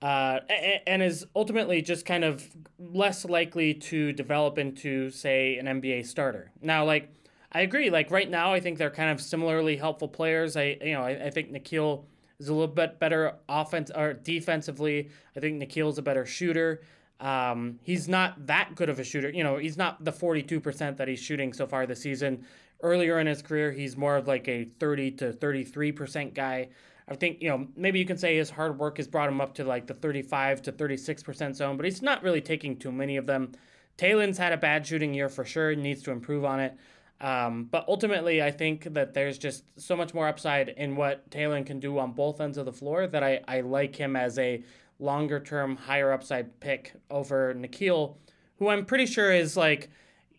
uh, 0.00 0.40
and 0.86 1.02
is 1.02 1.26
ultimately 1.34 1.82
just 1.82 2.06
kind 2.06 2.24
of 2.24 2.46
less 2.78 3.24
likely 3.24 3.74
to 3.74 4.12
develop 4.12 4.58
into, 4.58 5.10
say, 5.10 5.58
an 5.58 5.66
NBA 5.66 6.06
starter. 6.06 6.52
Now, 6.62 6.84
like, 6.84 7.12
I 7.52 7.62
agree. 7.62 7.90
Like 7.90 8.10
right 8.10 8.28
now, 8.28 8.52
I 8.52 8.60
think 8.60 8.78
they're 8.78 8.90
kind 8.90 9.10
of 9.10 9.20
similarly 9.20 9.76
helpful 9.76 10.08
players. 10.08 10.56
I, 10.56 10.76
you 10.82 10.92
know, 10.92 11.02
I, 11.02 11.26
I 11.26 11.30
think 11.30 11.50
Nickeil 11.50 12.04
is 12.38 12.48
a 12.48 12.52
little 12.52 12.68
bit 12.68 12.98
better 12.98 13.34
offense 13.48 13.90
or 13.94 14.12
defensively. 14.12 15.10
I 15.36 15.40
think 15.40 15.60
Nickeil's 15.62 15.98
a 15.98 16.02
better 16.02 16.26
shooter. 16.26 16.82
Um, 17.20 17.80
he's 17.82 18.06
not 18.06 18.46
that 18.46 18.74
good 18.74 18.88
of 18.88 19.00
a 19.00 19.04
shooter. 19.04 19.30
You 19.30 19.42
know, 19.42 19.56
he's 19.56 19.76
not 19.76 20.04
the 20.04 20.12
42% 20.12 20.96
that 20.96 21.08
he's 21.08 21.20
shooting 21.20 21.52
so 21.52 21.66
far 21.66 21.86
this 21.86 22.00
season. 22.00 22.44
earlier 22.82 23.18
in 23.18 23.26
his 23.26 23.42
career, 23.42 23.72
he's 23.72 23.96
more 23.96 24.16
of 24.16 24.28
like 24.28 24.46
a 24.46 24.68
30 24.78 25.10
to 25.12 25.32
33% 25.32 26.34
guy. 26.34 26.68
I 27.08 27.16
think, 27.16 27.42
you 27.42 27.48
know, 27.48 27.66
maybe 27.74 27.98
you 27.98 28.04
can 28.04 28.18
say 28.18 28.36
his 28.36 28.50
hard 28.50 28.78
work 28.78 28.98
has 28.98 29.08
brought 29.08 29.28
him 29.28 29.40
up 29.40 29.54
to 29.54 29.64
like 29.64 29.86
the 29.86 29.94
35 29.94 30.62
to 30.62 30.72
36% 30.72 31.56
zone, 31.56 31.76
but 31.76 31.86
he's 31.86 32.02
not 32.02 32.22
really 32.22 32.42
taking 32.42 32.76
too 32.76 32.92
many 32.92 33.16
of 33.16 33.26
them. 33.26 33.52
Talen's 33.96 34.38
had 34.38 34.52
a 34.52 34.56
bad 34.56 34.86
shooting 34.86 35.12
year 35.14 35.28
for 35.28 35.44
sure, 35.44 35.74
needs 35.74 36.02
to 36.02 36.12
improve 36.12 36.44
on 36.44 36.60
it. 36.60 36.76
Um, 37.20 37.64
but 37.64 37.84
ultimately, 37.88 38.42
I 38.42 38.50
think 38.50 38.94
that 38.94 39.14
there's 39.14 39.38
just 39.38 39.64
so 39.76 39.96
much 39.96 40.14
more 40.14 40.28
upside 40.28 40.68
in 40.68 40.94
what 40.94 41.28
Talen 41.30 41.66
can 41.66 41.80
do 41.80 41.98
on 41.98 42.12
both 42.12 42.40
ends 42.40 42.58
of 42.58 42.64
the 42.64 42.72
floor 42.72 43.06
that 43.08 43.24
I, 43.24 43.40
I 43.48 43.60
like 43.60 43.96
him 43.96 44.14
as 44.14 44.38
a 44.38 44.62
longer 45.00 45.40
term, 45.40 45.76
higher 45.76 46.12
upside 46.12 46.60
pick 46.60 46.92
over 47.10 47.54
Nickeil, 47.54 48.16
who 48.58 48.68
I'm 48.68 48.84
pretty 48.84 49.06
sure 49.06 49.32
is 49.32 49.56
like 49.56 49.90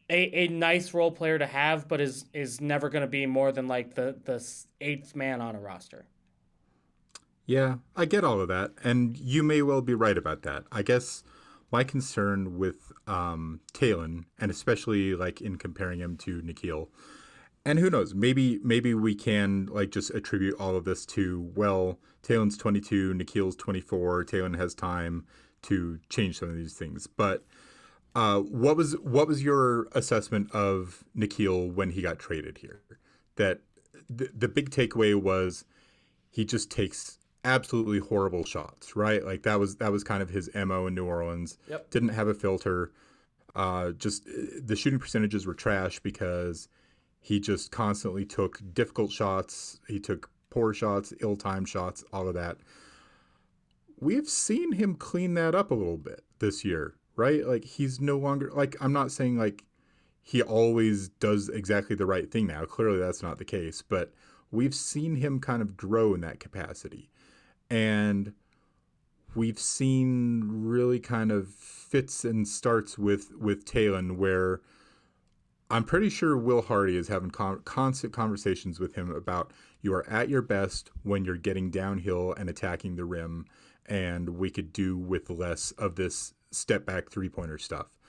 a, 0.09 0.45
a 0.45 0.47
nice 0.47 0.93
role 0.93 1.11
player 1.11 1.37
to 1.37 1.45
have, 1.45 1.87
but 1.87 2.01
is 2.01 2.25
is 2.33 2.61
never 2.61 2.89
going 2.89 3.01
to 3.01 3.07
be 3.07 3.25
more 3.25 3.51
than 3.51 3.67
like 3.67 3.95
the 3.95 4.15
the 4.23 4.45
eighth 4.81 5.15
man 5.15 5.41
on 5.41 5.55
a 5.55 5.59
roster. 5.59 6.05
Yeah, 7.45 7.75
I 7.95 8.05
get 8.05 8.23
all 8.23 8.39
of 8.39 8.47
that, 8.47 8.71
and 8.83 9.17
you 9.17 9.43
may 9.43 9.61
well 9.61 9.81
be 9.81 9.93
right 9.93 10.17
about 10.17 10.43
that. 10.43 10.63
I 10.71 10.81
guess 10.81 11.23
my 11.71 11.83
concern 11.83 12.57
with 12.57 12.88
um, 13.09 13.59
Talen, 13.73 14.25
and 14.39 14.51
especially 14.51 15.15
like 15.15 15.41
in 15.41 15.57
comparing 15.57 15.99
him 15.99 16.15
to 16.17 16.41
Nickeil, 16.41 16.87
and 17.65 17.79
who 17.79 17.89
knows, 17.89 18.13
maybe 18.13 18.59
maybe 18.63 18.93
we 18.93 19.15
can 19.15 19.67
like 19.71 19.91
just 19.91 20.11
attribute 20.11 20.55
all 20.59 20.75
of 20.75 20.85
this 20.85 21.05
to 21.07 21.51
well, 21.55 21.99
Talen's 22.23 22.57
22, 22.57 23.13
Nickeil's 23.13 23.55
24, 23.55 24.25
Talen 24.25 24.57
has 24.57 24.73
time 24.73 25.25
to 25.63 25.99
change 26.09 26.39
some 26.39 26.49
of 26.49 26.55
these 26.55 26.73
things, 26.73 27.07
but 27.07 27.45
uh, 28.15 28.39
what 28.39 28.77
was 28.77 28.93
what 28.99 29.27
was 29.27 29.43
your 29.43 29.87
assessment 29.91 30.51
of 30.51 31.03
Nickeil 31.15 31.73
when 31.73 31.91
he 31.91 32.01
got 32.01 32.19
traded 32.19 32.59
here? 32.59 32.81
That 33.35 33.61
the 34.09 34.47
big 34.47 34.71
takeaway 34.71 35.15
was 35.15 35.65
he 36.31 36.43
just 36.43 36.71
takes 36.71 37.18
absolutely 37.43 37.99
horrible 37.99 38.43
shots, 38.43 38.95
right? 38.95 39.23
Like 39.23 39.43
that 39.43 39.59
was 39.59 39.77
that 39.77 39.91
was 39.91 40.03
kind 40.03 40.21
of 40.21 40.29
his 40.29 40.49
mo 40.53 40.87
in 40.87 40.95
New 40.95 41.05
Orleans. 41.05 41.57
Yep. 41.69 41.89
Didn't 41.89 42.09
have 42.09 42.27
a 42.27 42.33
filter. 42.33 42.91
Uh, 43.55 43.91
just 43.91 44.25
the 44.25 44.75
shooting 44.75 44.99
percentages 44.99 45.45
were 45.45 45.53
trash 45.53 45.99
because 45.99 46.69
he 47.19 47.39
just 47.39 47.71
constantly 47.71 48.25
took 48.25 48.61
difficult 48.73 49.11
shots. 49.11 49.79
He 49.87 49.99
took 49.99 50.29
poor 50.49 50.73
shots, 50.73 51.13
ill-timed 51.19 51.67
shots, 51.67 52.03
all 52.13 52.27
of 52.27 52.35
that. 52.35 52.57
We've 53.99 54.29
seen 54.29 54.73
him 54.73 54.95
clean 54.95 55.33
that 55.33 55.55
up 55.55 55.71
a 55.71 55.75
little 55.75 55.97
bit 55.97 56.23
this 56.39 56.63
year 56.63 56.95
right? 57.19 57.45
Like 57.45 57.65
he's 57.65 57.99
no 57.99 58.17
longer 58.17 58.49
like 58.53 58.77
I'm 58.79 58.93
not 58.93 59.11
saying 59.11 59.37
like 59.37 59.65
he 60.23 60.41
always 60.41 61.09
does 61.09 61.49
exactly 61.49 61.95
the 61.95 62.05
right 62.05 62.31
thing 62.31 62.47
now. 62.47 62.63
Clearly 62.63 62.97
that's 62.97 63.21
not 63.21 63.37
the 63.37 63.45
case, 63.45 63.81
but 63.81 64.13
we've 64.51 64.73
seen 64.73 65.17
him 65.17 65.39
kind 65.39 65.61
of 65.61 65.75
grow 65.75 66.13
in 66.13 66.21
that 66.21 66.39
capacity. 66.39 67.09
And 67.69 68.33
we've 69.35 69.59
seen 69.59 70.43
really 70.47 70.99
kind 70.99 71.31
of 71.31 71.47
fits 71.49 72.25
and 72.25 72.47
starts 72.47 72.97
with 72.97 73.31
with 73.39 73.65
Talen 73.65 74.17
where 74.17 74.61
I'm 75.71 75.83
pretty 75.83 76.09
sure 76.09 76.35
Will 76.35 76.63
Hardy 76.63 76.97
is 76.97 77.09
having 77.09 77.29
con- 77.29 77.61
constant 77.63 78.11
conversations 78.11 78.79
with 78.79 78.95
him 78.95 79.11
about 79.11 79.51
you 79.81 79.93
are 79.93 80.07
at 80.09 80.27
your 80.27 80.41
best 80.41 80.89
when 81.03 81.25
you're 81.25 81.37
getting 81.37 81.69
downhill 81.69 82.33
and 82.33 82.49
attacking 82.49 82.95
the 82.95 83.05
rim, 83.05 83.45
and 83.85 84.29
we 84.29 84.49
could 84.49 84.73
do 84.73 84.97
with 84.97 85.29
less 85.29 85.71
of 85.71 85.95
this 85.95 86.33
step 86.51 86.85
back 86.85 87.11
three 87.11 87.29
pointer 87.29 87.59
stuff. 87.59 87.99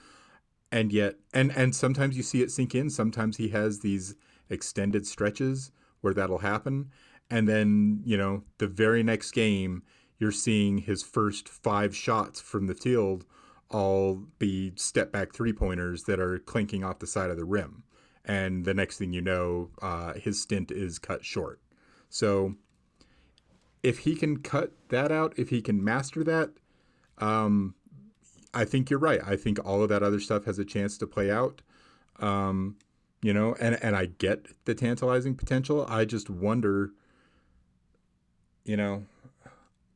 And 0.71 0.91
yet, 0.91 1.17
and 1.33 1.55
and 1.55 1.75
sometimes 1.75 2.17
you 2.17 2.23
see 2.23 2.41
it 2.41 2.51
sink 2.51 2.73
in. 2.73 2.89
Sometimes 2.89 3.37
he 3.37 3.49
has 3.49 3.81
these 3.81 4.15
extended 4.49 5.05
stretches 5.05 5.71
where 6.01 6.15
that'll 6.15 6.39
happen, 6.39 6.89
and 7.31 7.47
then 7.47 8.01
you 8.05 8.17
know 8.17 8.43
the 8.59 8.67
very 8.67 9.01
next 9.01 9.31
game 9.31 9.81
you're 10.19 10.31
seeing 10.31 10.77
his 10.77 11.01
first 11.01 11.49
five 11.49 11.95
shots 11.95 12.39
from 12.39 12.67
the 12.67 12.75
field 12.75 13.25
all 13.71 14.23
be 14.37 14.73
step 14.75 15.11
back 15.11 15.33
three 15.33 15.53
pointers 15.53 16.03
that 16.03 16.19
are 16.19 16.37
clinking 16.39 16.83
off 16.83 16.99
the 16.99 17.07
side 17.07 17.31
of 17.31 17.37
the 17.37 17.45
rim. 17.45 17.83
And 18.23 18.65
the 18.65 18.73
next 18.73 18.97
thing 18.97 19.13
you 19.13 19.21
know, 19.21 19.71
uh, 19.81 20.13
his 20.13 20.39
stint 20.39 20.71
is 20.71 20.99
cut 20.99 21.25
short. 21.25 21.59
So 22.09 22.55
if 23.81 23.99
he 23.99 24.15
can 24.15 24.37
cut 24.37 24.73
that 24.89 25.11
out, 25.11 25.33
if 25.37 25.49
he 25.49 25.61
can 25.61 25.83
master 25.83 26.23
that, 26.23 26.51
um, 27.17 27.73
I 28.53 28.65
think 28.65 28.89
you're 28.89 28.99
right. 28.99 29.21
I 29.25 29.37
think 29.37 29.57
all 29.65 29.81
of 29.81 29.89
that 29.89 30.03
other 30.03 30.19
stuff 30.19 30.45
has 30.45 30.59
a 30.59 30.65
chance 30.65 30.97
to 30.99 31.07
play 31.07 31.31
out. 31.31 31.61
Um, 32.19 32.77
you 33.23 33.33
know, 33.33 33.55
and 33.59 33.81
and 33.81 33.95
I 33.95 34.05
get 34.05 34.47
the 34.65 34.75
tantalizing 34.75 35.35
potential. 35.35 35.85
I 35.87 36.05
just 36.05 36.29
wonder, 36.29 36.91
you 38.63 38.77
know, 38.77 39.05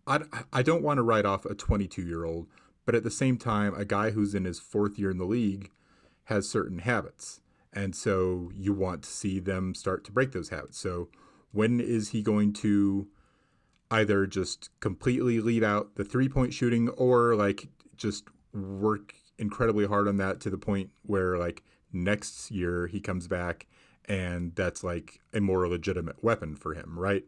I 0.08 0.22
I 0.52 0.64
don't 0.64 0.84
want 0.84 0.98
to 0.98 1.04
write 1.04 1.26
off 1.26 1.46
a 1.46 1.56
22 1.56 2.02
year 2.02 2.26
old, 2.26 2.48
but 2.86 2.96
at 2.96 3.04
the 3.04 3.12
same 3.12 3.38
time, 3.38 3.74
a 3.76 3.86
guy 3.86 4.12
who's 4.12 4.36
in 4.36 4.46
his 4.46 4.60
fourth 4.60 4.98
year 5.00 5.12
in 5.12 5.18
the 5.18 5.26
league 5.26 5.72
has 6.26 6.50
certain 6.50 6.80
habits, 6.80 7.42
and 7.74 7.96
so 7.96 8.52
you 8.54 8.74
want 8.74 9.04
to 9.04 9.10
see 9.10 9.40
them 9.40 9.76
start 9.76 10.04
to 10.06 10.12
break 10.12 10.32
those 10.32 10.50
habits. 10.50 10.78
So 10.80 11.10
when 11.52 11.80
is 11.80 12.10
he 12.10 12.22
going 12.22 12.54
to? 12.54 13.08
either 13.92 14.26
just 14.26 14.70
completely 14.80 15.40
leave 15.40 15.64
out 15.64 15.96
the 15.96 16.04
three 16.04 16.28
point 16.28 16.54
shooting 16.54 16.90
or 16.90 17.36
like 17.36 17.68
just 17.96 18.26
work 18.54 19.14
incredibly 19.38 19.86
hard 19.86 20.08
on 20.08 20.18
that 20.18 20.40
to 20.42 20.50
the 20.50 20.58
point 20.58 20.90
where 21.04 21.38
like 21.38 21.64
next 21.94 22.52
year 22.52 22.88
he 22.88 23.00
comes 23.00 23.28
back 23.28 23.68
and 24.06 24.56
that's 24.56 24.84
like 24.84 25.20
a 25.34 25.42
more 25.42 25.68
legitimate 25.68 26.24
weapon 26.24 26.56
for 26.56 26.74
him, 26.74 26.98
right? 26.98 27.26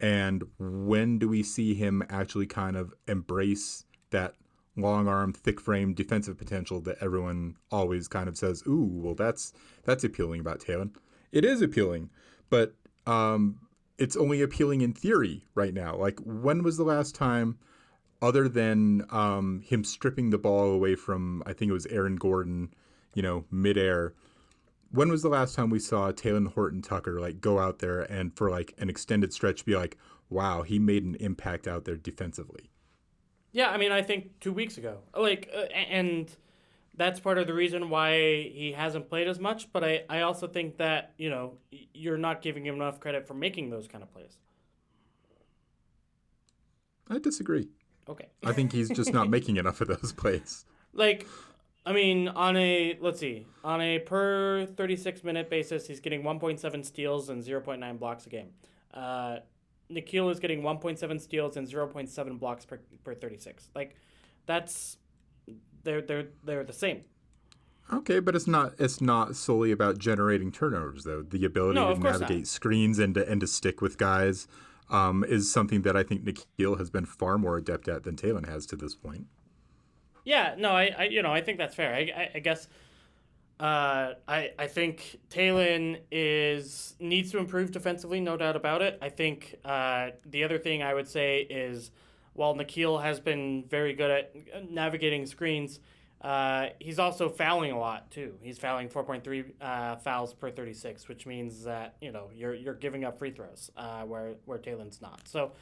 And 0.00 0.44
when 0.58 1.18
do 1.18 1.28
we 1.28 1.42
see 1.42 1.74
him 1.74 2.02
actually 2.08 2.46
kind 2.46 2.76
of 2.76 2.94
embrace 3.06 3.84
that 4.10 4.34
long 4.76 5.08
arm, 5.08 5.32
thick 5.32 5.60
frame 5.60 5.92
defensive 5.92 6.38
potential 6.38 6.80
that 6.80 6.96
everyone 7.00 7.56
always 7.70 8.08
kind 8.08 8.28
of 8.28 8.36
says, 8.36 8.62
"Ooh, 8.66 8.88
well 8.90 9.14
that's 9.14 9.52
that's 9.84 10.04
appealing 10.04 10.40
about 10.40 10.60
Talen." 10.60 10.94
It 11.32 11.44
is 11.44 11.62
appealing, 11.62 12.10
but 12.48 12.74
um, 13.06 13.60
it's 13.98 14.16
only 14.16 14.40
appealing 14.40 14.80
in 14.80 14.92
theory 14.92 15.44
right 15.54 15.74
now. 15.74 15.96
Like 15.96 16.18
when 16.24 16.62
was 16.62 16.76
the 16.76 16.84
last 16.84 17.14
time 17.14 17.58
other 18.22 18.48
than 18.48 19.04
um, 19.10 19.62
him 19.64 19.84
stripping 19.84 20.30
the 20.30 20.38
ball 20.38 20.72
away 20.72 20.94
from, 20.94 21.42
I 21.46 21.52
think 21.52 21.70
it 21.70 21.74
was 21.74 21.86
Aaron 21.86 22.16
Gordon, 22.16 22.72
you 23.14 23.22
know, 23.22 23.44
midair. 23.50 24.14
When 24.92 25.08
was 25.08 25.22
the 25.22 25.28
last 25.28 25.54
time 25.54 25.70
we 25.70 25.78
saw 25.78 26.10
Talen 26.10 26.52
Horton 26.52 26.82
Tucker 26.82 27.20
like 27.20 27.40
go 27.40 27.58
out 27.58 27.78
there 27.78 28.00
and 28.02 28.36
for 28.36 28.50
like 28.50 28.74
an 28.78 28.90
extended 28.90 29.32
stretch 29.32 29.64
be 29.64 29.76
like, 29.76 29.96
wow, 30.28 30.62
he 30.62 30.78
made 30.78 31.04
an 31.04 31.14
impact 31.16 31.68
out 31.68 31.84
there 31.84 31.96
defensively? 31.96 32.70
Yeah, 33.52 33.70
I 33.70 33.76
mean, 33.76 33.92
I 33.92 34.02
think 34.02 34.38
two 34.40 34.52
weeks 34.52 34.78
ago. 34.78 34.98
Like, 35.16 35.50
uh, 35.54 35.62
and 35.72 36.30
that's 36.96 37.18
part 37.18 37.38
of 37.38 37.46
the 37.46 37.54
reason 37.54 37.88
why 37.88 38.12
he 38.52 38.72
hasn't 38.76 39.08
played 39.08 39.26
as 39.26 39.40
much. 39.40 39.72
But 39.72 39.84
I, 39.84 40.04
I 40.08 40.20
also 40.20 40.46
think 40.46 40.76
that, 40.78 41.12
you 41.18 41.30
know, 41.30 41.54
you're 41.94 42.18
not 42.18 42.42
giving 42.42 42.64
him 42.64 42.76
enough 42.76 43.00
credit 43.00 43.26
for 43.26 43.34
making 43.34 43.70
those 43.70 43.88
kind 43.88 44.02
of 44.02 44.12
plays. 44.12 44.38
I 47.08 47.18
disagree. 47.18 47.68
Okay. 48.08 48.26
I 48.44 48.52
think 48.52 48.72
he's 48.72 48.88
just 48.88 49.12
not 49.12 49.28
making 49.36 49.56
enough 49.56 49.80
of 49.80 49.88
those 49.88 50.12
plays. 50.12 50.64
Like, 50.92 51.26
I 51.86 51.92
mean, 51.92 52.28
on 52.28 52.56
a 52.56 52.98
let's 53.00 53.20
see, 53.20 53.46
on 53.64 53.80
a 53.80 53.98
per 53.98 54.66
thirty 54.76 54.96
six 54.96 55.24
minute 55.24 55.48
basis, 55.48 55.86
he's 55.86 56.00
getting 56.00 56.22
one 56.22 56.38
point 56.38 56.60
seven 56.60 56.84
steals 56.84 57.30
and 57.30 57.42
zero 57.42 57.60
point 57.60 57.80
nine 57.80 57.96
blocks 57.96 58.26
a 58.26 58.28
game. 58.28 58.48
Uh, 58.92 59.38
Nickeil 59.90 60.30
is 60.30 60.38
getting 60.40 60.62
one 60.62 60.78
point 60.78 60.98
seven 60.98 61.18
steals 61.18 61.56
and 61.56 61.66
zero 61.66 61.86
point 61.86 62.08
seven 62.10 62.36
blocks 62.36 62.66
per 62.66 62.80
per 63.02 63.14
thirty 63.14 63.38
six. 63.38 63.70
Like, 63.74 63.96
that's 64.46 64.98
they're 65.82 66.02
they're 66.02 66.28
they're 66.44 66.64
the 66.64 66.72
same. 66.72 67.02
Okay, 67.92 68.20
but 68.20 68.36
it's 68.36 68.46
not 68.46 68.74
it's 68.78 69.00
not 69.00 69.34
solely 69.34 69.72
about 69.72 69.98
generating 69.98 70.52
turnovers 70.52 71.04
though. 71.04 71.22
The 71.22 71.44
ability 71.44 71.74
No, 71.80 71.94
to 71.94 71.98
navigate 72.00 72.38
not. 72.40 72.46
screens 72.46 72.98
and 72.98 73.14
to 73.14 73.28
and 73.28 73.40
to 73.40 73.46
stick 73.46 73.80
with 73.80 73.96
guys 73.98 74.46
um, 74.90 75.24
is 75.24 75.50
something 75.50 75.82
that 75.82 75.96
I 75.96 76.02
think 76.02 76.24
Nickeil 76.24 76.78
has 76.78 76.90
been 76.90 77.06
far 77.06 77.38
more 77.38 77.56
adept 77.56 77.88
at 77.88 78.04
than 78.04 78.16
Talen 78.16 78.48
has 78.48 78.66
to 78.66 78.76
this 78.76 78.94
point. 78.94 79.26
Yeah, 80.24 80.54
no, 80.58 80.70
I, 80.70 80.94
I 80.98 81.04
you 81.04 81.22
know, 81.22 81.32
I 81.32 81.40
think 81.40 81.58
that's 81.58 81.74
fair. 81.74 81.94
I, 81.94 81.98
I, 82.14 82.30
I 82.36 82.38
guess 82.40 82.68
uh, 83.60 84.14
I, 84.28 84.52
I 84.58 84.66
think 84.66 85.18
Talen 85.30 86.00
is 86.10 86.96
needs 87.00 87.30
to 87.32 87.38
improve 87.38 87.72
defensively, 87.72 88.20
no 88.20 88.36
doubt 88.36 88.56
about 88.56 88.82
it. 88.82 88.98
I 89.02 89.08
think 89.10 89.56
uh, 89.64 90.10
the 90.26 90.44
other 90.44 90.58
thing 90.58 90.82
I 90.82 90.94
would 90.94 91.08
say 91.08 91.40
is 91.42 91.90
while 92.34 92.54
Nickeil 92.54 93.02
has 93.02 93.20
been 93.20 93.64
very 93.68 93.94
good 93.94 94.10
at 94.10 94.70
navigating 94.70 95.26
screens, 95.26 95.80
uh, 96.22 96.68
he's 96.80 96.98
also 96.98 97.28
fouling 97.28 97.72
a 97.72 97.78
lot 97.78 98.10
too. 98.10 98.34
He's 98.42 98.58
fouling 98.58 98.88
4.3 98.88 99.44
uh, 99.60 99.96
fouls 99.96 100.34
per 100.34 100.50
36, 100.50 101.08
which 101.08 101.26
means 101.26 101.64
that 101.64 101.96
you 102.00 102.12
know 102.12 102.30
you're 102.34 102.54
you're 102.54 102.74
giving 102.74 103.04
up 103.04 103.18
free 103.18 103.30
throws 103.30 103.70
uh, 103.76 104.02
where 104.02 104.34
where 104.46 104.58
Talen's 104.58 105.02
not. 105.02 105.22
So, 105.28 105.52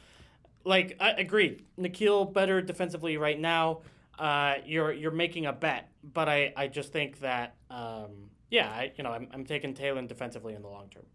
like 0.65 0.97
I 0.99 1.11
agree, 1.11 1.63
Nickeil 1.79 2.31
better 2.33 2.61
defensively 2.61 3.17
right 3.17 3.39
now. 3.39 3.81
Uh, 4.19 4.55
you're 4.65 4.91
you're 4.91 5.11
making 5.11 5.45
a 5.45 5.53
bet, 5.53 5.89
but 6.03 6.27
I, 6.27 6.53
I 6.57 6.67
just 6.67 6.91
think 6.91 7.21
that 7.21 7.55
um, 7.71 8.29
yeah, 8.49 8.69
I, 8.69 8.91
you 8.97 9.03
know, 9.03 9.11
I'm, 9.11 9.27
I'm 9.31 9.45
taking 9.45 9.73
Talen 9.73 10.07
defensively 10.07 10.53
in 10.53 10.61
the 10.61 10.67
long 10.67 10.89
term. 10.89 11.05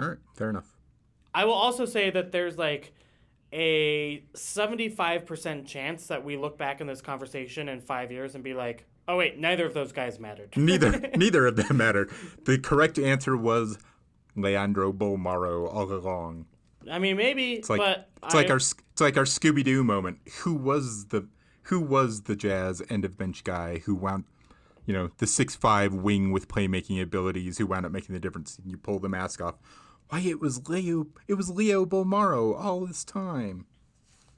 All 0.00 0.08
right, 0.08 0.18
fair 0.34 0.50
enough. 0.50 0.76
I 1.34 1.44
will 1.44 1.54
also 1.54 1.84
say 1.84 2.10
that 2.10 2.32
there's 2.32 2.56
like 2.56 2.92
a 3.52 4.24
75% 4.34 5.66
chance 5.66 6.06
that 6.08 6.24
we 6.24 6.36
look 6.36 6.58
back 6.58 6.80
in 6.80 6.86
this 6.86 7.00
conversation 7.00 7.68
in 7.68 7.80
five 7.80 8.10
years 8.10 8.34
and 8.34 8.42
be 8.42 8.54
like, 8.54 8.86
oh, 9.06 9.16
wait, 9.16 9.38
neither 9.38 9.66
of 9.66 9.74
those 9.74 9.92
guys 9.92 10.18
mattered. 10.18 10.52
Neither 10.56 11.10
neither 11.16 11.46
of 11.46 11.56
them 11.56 11.76
mattered. 11.76 12.10
The 12.44 12.58
correct 12.58 12.98
answer 12.98 13.36
was 13.36 13.78
Leandro 14.36 14.92
Bolmaro 14.92 15.72
all 15.72 15.92
along. 15.92 16.46
I 16.90 16.98
mean, 16.98 17.16
maybe, 17.16 17.54
It's 17.54 17.70
like 17.70 17.80
but 17.80 18.08
it's 18.24 18.34
like 18.34 18.50
our 18.50 18.56
it's 18.56 19.00
like 19.00 19.16
our 19.16 19.24
Scooby 19.24 19.64
Doo 19.64 19.84
moment. 19.84 20.18
Who 20.40 20.54
was 20.54 21.06
the 21.06 21.26
who 21.68 21.80
was 21.80 22.22
the 22.22 22.36
Jazz 22.36 22.82
end 22.90 23.04
of 23.04 23.16
bench 23.16 23.44
guy 23.44 23.78
who 23.78 23.94
wound, 23.94 24.24
you 24.86 24.92
know, 24.94 25.10
the 25.18 25.26
six 25.26 25.54
five 25.56 25.92
wing 25.94 26.30
with 26.32 26.48
playmaking 26.48 27.00
abilities 27.02 27.58
who 27.58 27.66
wound 27.66 27.86
up 27.86 27.92
making 27.92 28.12
the 28.14 28.20
difference? 28.20 28.58
And 28.58 28.70
you 28.70 28.76
pull 28.76 28.98
the 28.98 29.08
mask 29.08 29.40
off. 29.40 29.56
Why 30.08 30.20
it 30.20 30.40
was 30.40 30.68
Leo 30.68 31.06
it 31.26 31.34
was 31.34 31.50
Leo 31.50 31.84
Bolmaro 31.84 32.58
all 32.58 32.86
this 32.86 33.04
time. 33.04 33.66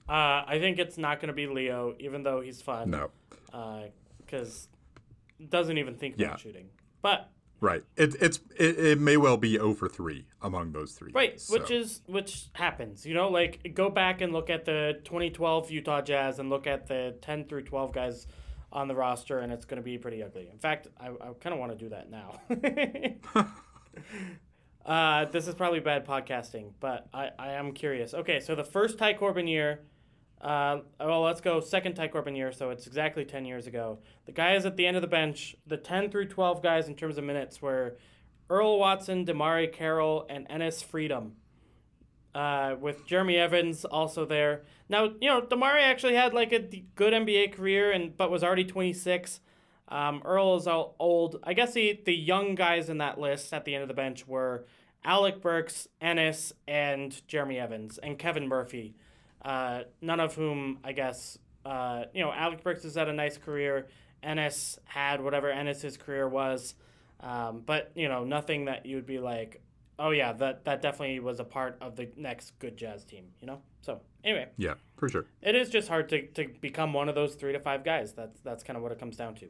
uh, 0.08 0.42
I 0.46 0.58
think 0.60 0.78
it's 0.80 0.98
not 0.98 1.20
going 1.20 1.28
to 1.28 1.32
be 1.34 1.46
Leo, 1.46 1.94
even 2.00 2.22
though 2.24 2.40
he's 2.40 2.60
fun. 2.60 2.90
No, 2.90 3.10
Because 4.18 4.68
doesn't 5.48 5.78
even 5.78 5.94
think 5.94 6.14
about 6.16 6.24
Yeah. 6.24 6.36
shooting. 6.36 6.66
But 7.02 7.30
right. 7.60 7.82
It, 7.96 8.16
it's 8.20 8.40
it, 8.58 8.78
it 8.78 9.00
may 9.00 9.16
well 9.16 9.36
be 9.36 9.58
over 9.58 9.88
three 9.88 10.26
among 10.42 10.72
those 10.72 10.92
three. 10.92 11.12
Right, 11.12 11.32
guys, 11.32 11.50
which 11.50 11.70
is 11.70 12.02
which 12.06 12.46
happens. 12.52 13.06
You 13.06 13.14
know, 13.14 13.28
like 13.28 13.72
go 13.74 13.90
back 13.90 14.20
and 14.20 14.32
look 14.32 14.50
at 14.50 14.64
the 14.64 15.00
2012 15.04 15.70
Utah 15.70 16.02
Jazz 16.02 16.38
and 16.38 16.50
look 16.50 16.66
at 16.66 16.86
the 16.86 17.16
10 17.22 17.44
through 17.44 17.62
12 17.64 17.92
guys 17.92 18.26
on 18.72 18.88
the 18.88 18.94
roster, 18.94 19.40
and 19.40 19.52
it's 19.52 19.64
going 19.64 19.78
to 19.78 19.84
be 19.84 19.98
pretty 19.98 20.22
ugly. 20.22 20.48
In 20.50 20.58
fact, 20.58 20.88
I, 20.98 21.08
I 21.08 21.32
kind 21.40 21.52
of 21.52 21.58
want 21.58 21.72
to 21.72 21.78
do 21.78 21.88
that 21.90 22.10
now. 22.10 22.40
uh, 24.86 25.24
this 25.26 25.48
is 25.48 25.54
probably 25.54 25.80
bad 25.80 26.06
podcasting, 26.06 26.72
but 26.78 27.08
I, 27.12 27.30
I 27.38 27.52
am 27.52 27.72
curious. 27.72 28.14
Okay, 28.14 28.40
so 28.40 28.54
the 28.54 28.64
first 28.64 28.98
Ty 28.98 29.14
Corbin 29.14 29.46
year. 29.46 29.80
Uh, 30.40 30.78
well, 30.98 31.22
let's 31.22 31.40
go 31.40 31.60
second 31.60 31.94
Ty 31.94 32.08
Corbin 32.08 32.34
year, 32.34 32.50
so 32.50 32.70
it's 32.70 32.86
exactly 32.86 33.24
10 33.24 33.44
years 33.44 33.66
ago. 33.66 33.98
The 34.24 34.32
guys 34.32 34.64
at 34.64 34.76
the 34.76 34.86
end 34.86 34.96
of 34.96 35.02
the 35.02 35.08
bench, 35.08 35.54
the 35.66 35.76
10 35.76 36.10
through 36.10 36.28
12 36.28 36.62
guys 36.62 36.88
in 36.88 36.94
terms 36.94 37.18
of 37.18 37.24
minutes 37.24 37.60
were 37.60 37.98
Earl 38.48 38.78
Watson, 38.78 39.26
DeMarre 39.26 39.70
Carroll, 39.70 40.26
and 40.30 40.48
Enes 40.48 40.82
Freedom. 40.82 41.34
Uh, 42.34 42.76
with 42.80 43.06
Jeremy 43.06 43.36
Evans 43.36 43.84
also 43.84 44.24
there. 44.24 44.62
Now, 44.88 45.10
you 45.20 45.28
know, 45.28 45.42
DeMarre 45.42 45.82
actually 45.82 46.14
had 46.14 46.32
like 46.32 46.52
a 46.52 46.60
good 46.94 47.12
NBA 47.12 47.52
career, 47.52 47.90
and 47.90 48.16
but 48.16 48.30
was 48.30 48.44
already 48.44 48.64
26. 48.64 49.40
Um, 49.88 50.22
Earl 50.24 50.56
is 50.56 50.66
all 50.68 50.94
old. 51.00 51.40
I 51.42 51.52
guess 51.54 51.74
the, 51.74 52.00
the 52.04 52.14
young 52.14 52.54
guys 52.54 52.88
in 52.88 52.98
that 52.98 53.18
list 53.18 53.52
at 53.52 53.64
the 53.64 53.74
end 53.74 53.82
of 53.82 53.88
the 53.88 53.94
bench 53.94 54.28
were 54.28 54.64
Alec 55.04 55.42
Burks, 55.42 55.88
Enes, 56.00 56.52
and 56.68 57.20
Jeremy 57.26 57.58
Evans, 57.58 57.98
and 57.98 58.18
Kevin 58.18 58.46
Murphy. 58.46 58.94
Uh, 59.42 59.82
none 60.00 60.20
of 60.20 60.34
whom, 60.34 60.78
I 60.84 60.92
guess, 60.92 61.38
uh, 61.64 62.04
you 62.14 62.22
know, 62.22 62.32
Alec 62.32 62.62
Burks 62.62 62.82
has 62.82 62.94
had 62.94 63.08
a 63.08 63.12
nice 63.12 63.38
career. 63.38 63.86
Enes 64.22 64.78
had 64.84 65.22
whatever 65.22 65.50
Enes's 65.50 65.96
career 65.96 66.28
was. 66.28 66.74
Um, 67.20 67.62
but, 67.64 67.92
you 67.94 68.08
know, 68.08 68.24
nothing 68.24 68.66
that 68.66 68.86
you 68.86 68.96
would 68.96 69.06
be 69.06 69.18
like, 69.18 69.62
oh, 69.98 70.10
yeah, 70.10 70.32
that, 70.34 70.64
that 70.64 70.80
definitely 70.82 71.20
was 71.20 71.40
a 71.40 71.44
part 71.44 71.76
of 71.80 71.96
the 71.96 72.08
next 72.16 72.58
good 72.58 72.76
jazz 72.76 73.04
team, 73.04 73.24
you 73.40 73.46
know? 73.46 73.60
So, 73.82 74.00
anyway, 74.24 74.48
yeah, 74.56 74.74
for 74.96 75.08
sure. 75.08 75.26
it 75.42 75.54
is 75.54 75.68
just 75.68 75.88
hard 75.88 76.08
to, 76.10 76.26
to 76.28 76.48
become 76.60 76.92
one 76.92 77.08
of 77.08 77.14
those 77.14 77.34
three 77.34 77.52
to 77.52 77.60
five 77.60 77.84
guys. 77.84 78.12
That's, 78.12 78.40
that's 78.40 78.62
kind 78.62 78.76
of 78.76 78.82
what 78.82 78.92
it 78.92 78.98
comes 78.98 79.16
down 79.16 79.34
to. 79.36 79.48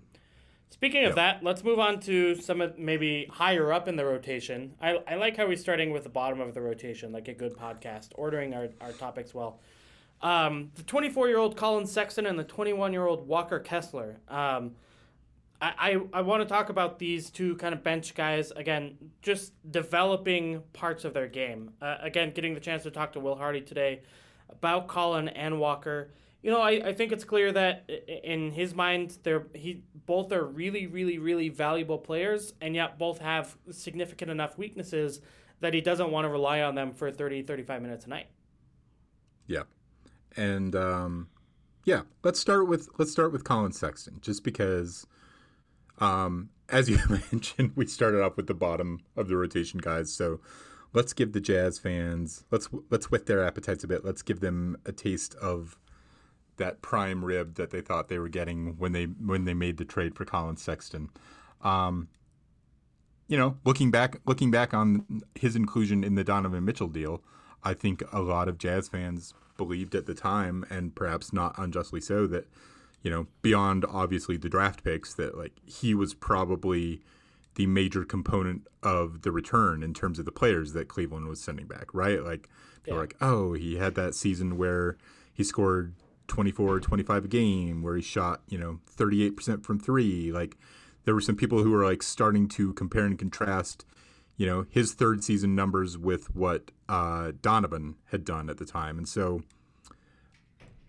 Speaking 0.71 1.01
of 1.05 1.11
Yep. 1.11 1.17
that, 1.17 1.45
let's 1.45 1.65
move 1.65 1.81
on 1.81 1.99
to 2.01 2.37
some 2.37 2.61
of 2.61 2.79
maybe 2.79 3.27
higher 3.31 3.73
up 3.73 3.89
in 3.89 3.97
the 3.97 4.05
rotation. 4.05 4.75
I, 4.81 4.99
I 5.07 5.17
like 5.17 5.37
how 5.37 5.47
we're 5.49 5.57
starting 5.57 5.91
with 5.93 6.05
the 6.05 6.09
bottom 6.11 6.41
of 6.41 6.55
the 6.55 6.61
rotation, 6.61 7.11
like 7.13 7.27
a 7.27 7.35
good 7.35 7.57
podcast, 7.57 8.11
ordering 8.15 8.55
our, 8.55 8.69
our 8.81 8.93
topics 8.93 9.35
well. 9.35 9.61
Um, 10.23 10.71
the 10.75 10.83
24 10.83 11.29
year 11.29 11.39
old 11.39 11.57
Collin 11.57 11.87
Sexton 11.87 12.27
and 12.27 12.39
the 12.39 12.45
21 12.45 12.93
year 12.93 13.07
old 13.07 13.27
Walker 13.27 13.59
Kessler. 13.59 14.21
Um, 14.29 14.73
I, 15.61 15.73
I, 16.13 16.19
I 16.19 16.21
want 16.23 16.43
to 16.43 16.49
talk 16.49 16.69
about 16.69 16.99
these 16.99 17.31
two 17.31 17.57
kind 17.57 17.75
of 17.75 17.83
bench 17.83 18.15
guys 18.15 18.51
again, 18.53 18.97
just 19.23 19.53
developing 19.71 20.63
parts 20.73 21.05
of 21.05 21.15
their 21.15 21.29
game. 21.29 21.73
Uh, 21.81 21.97
again, 22.01 22.33
getting 22.33 22.55
the 22.55 22.61
chance 22.61 22.83
to 22.85 22.91
talk 22.91 23.13
to 23.13 23.21
Will 23.21 23.37
Hardy 23.37 23.61
today 23.61 24.03
about 24.49 24.89
Collin 24.89 25.29
and 25.29 25.61
Walker. 25.61 26.11
You 26.43 26.51
know, 26.51 26.61
I, 26.61 26.71
I 26.71 26.93
think 26.95 27.13
it's 27.13 27.25
clear 27.25 27.53
that 27.53 27.89
in 28.25 28.53
his 28.53 28.75
mind, 28.75 29.19
they're 29.23 29.47
he 29.55 29.83
both 30.07 30.33
are 30.33 30.45
really, 30.45 30.87
really, 30.87 31.19
really 31.19 31.51
valuable 31.51 31.99
players, 31.99 32.55
and 32.63 32.75
yet 32.75 32.99
both 32.99 33.19
have 33.19 33.57
significant 33.71 34.31
enough 34.31 34.57
weaknesses 34.57 35.21
that 35.61 35.75
he 35.75 35.83
doesn't 35.83 36.11
want 36.11 36.25
to 36.25 36.31
rely 36.31 36.63
on 36.63 36.75
them 36.75 36.93
for 36.93 37.11
30, 37.11 37.43
35 37.43 37.83
minutes 37.83 38.07
a 38.07 38.09
night. 38.09 38.29
Yeah, 39.47 39.65
and 40.37 40.75
um, 40.75 41.29
yeah, 41.85 42.03
let's 42.23 42.39
start 42.39 42.69
with 42.69 42.89
let's 42.99 43.13
start 43.13 43.33
with 43.33 43.45
Collin 43.45 43.73
Sexton, 43.73 44.19
just 44.21 44.45
because, 44.45 45.07
um, 45.99 46.51
as 46.69 46.89
you 46.89 46.99
mentioned, 47.33 47.73
we 47.75 47.87
started 47.87 48.23
off 48.23 48.37
with 48.37 48.47
the 48.47 48.55
bottom 48.55 49.01
of 49.17 49.29
the 49.29 49.37
rotation 49.37 49.81
guys. 49.81 50.13
So 50.13 50.41
let's 50.93 51.13
give 51.13 51.33
the 51.33 51.41
Jazz 51.41 51.79
fans 51.79 52.45
let's 52.51 52.69
let's 52.91 53.11
whet 53.11 53.27
their 53.27 53.45
appetites 53.45 53.85
a 53.85 53.89
bit. 53.89 54.05
Let's 54.05 54.23
give 54.23 54.41
them 54.41 54.77
a 54.85 54.93
taste 54.93 55.35
of 55.37 55.79
that 56.57 56.83
prime 56.83 57.25
rib 57.25 57.55
that 57.55 57.71
they 57.71 57.81
thought 57.81 58.09
they 58.09 58.19
were 58.19 58.29
getting 58.29 58.77
when 58.77 58.93
they 58.93 59.05
when 59.05 59.45
they 59.45 59.55
made 59.55 59.79
the 59.79 59.85
trade 59.85 60.15
for 60.15 60.25
Collin 60.25 60.57
Sexton. 60.57 61.11
Um, 61.63 62.09
you 63.29 63.37
know, 63.37 63.57
looking 63.65 63.91
back 63.91 64.21
looking 64.27 64.51
back 64.51 64.75
on 64.75 65.23
his 65.35 65.57
inclusion 65.57 66.05
in 66.05 66.15
the 66.15 66.25
Donovan 66.25 66.65
Mitchell 66.65 66.89
deal, 66.89 67.23
I 67.63 67.75
think 67.75 68.03
a 68.13 68.21
lot 68.21 68.49
of 68.49 68.59
Jazz 68.59 68.89
fans 68.89 69.35
believed 69.61 69.95
at 69.95 70.07
the 70.07 70.15
time, 70.15 70.65
and 70.71 70.95
perhaps 70.95 71.33
not 71.35 71.55
unjustly 71.59 72.01
so, 72.01 72.27
that 72.29 72.47
you 73.03 73.11
know, 73.11 73.27
beyond 73.43 73.85
obviously 73.89 74.37
the 74.39 74.49
draft 74.49 74.83
picks, 74.83 75.13
that 75.15 75.37
like 75.37 75.53
he 75.67 75.95
was 75.95 76.15
probably 76.15 77.03
the 77.57 77.67
major 77.67 78.05
component 78.05 78.67
of 78.83 79.21
the 79.23 79.31
return 79.33 79.83
in 79.83 79.93
terms 79.93 80.19
of 80.19 80.25
the 80.25 80.33
players 80.33 80.73
that 80.73 80.89
Cleveland 80.89 81.27
was 81.29 81.41
sending 81.41 81.67
back, 81.67 81.93
right? 81.93 82.23
Like 82.23 82.49
they 82.85 82.93
were 82.93 82.99
Yeah. 82.99 83.01
like, 83.03 83.17
oh, 83.21 83.53
he 83.53 83.77
had 83.77 83.95
that 83.97 84.15
season 84.15 84.57
where 84.57 84.97
he 85.33 85.45
scored 85.45 85.95
24, 86.29 86.81
25 86.81 87.25
a 87.25 87.29
game, 87.29 87.83
where 87.83 87.97
he 87.97 88.03
shot, 88.03 88.43
you 88.49 88.57
know, 88.59 88.81
38% 88.97 89.63
from 89.65 89.79
three. 89.81 90.31
Like 90.33 90.57
there 91.05 91.15
were 91.15 91.21
some 91.21 91.37
people 91.37 91.63
who 91.63 91.71
were 91.71 91.85
like 91.85 92.03
starting 92.03 92.49
to 92.49 92.73
compare 92.75 93.05
and 93.05 93.19
contrast, 93.19 93.85
you 94.41 94.47
know, 94.47 94.65
his 94.71 94.95
third 94.95 95.23
season 95.23 95.55
numbers 95.55 95.99
with 95.99 96.35
what 96.35 96.71
uh, 96.89 97.33
Donovan 97.43 97.97
had 98.07 98.25
done 98.25 98.49
at 98.49 98.57
the 98.57 98.65
time. 98.65 98.97
And 98.97 99.07
so 99.07 99.43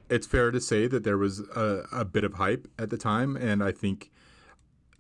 it's 0.10 0.26
fair 0.26 0.52
to 0.52 0.62
say 0.62 0.88
that 0.88 1.04
there 1.04 1.18
was 1.18 1.42
a, 1.54 1.84
a 1.92 2.06
bit 2.06 2.24
of 2.24 2.36
hype 2.36 2.70
at 2.80 2.90
the 2.90 2.98
time. 2.98 3.36
And 3.36 3.62
I 3.62 3.74
think 3.74 4.10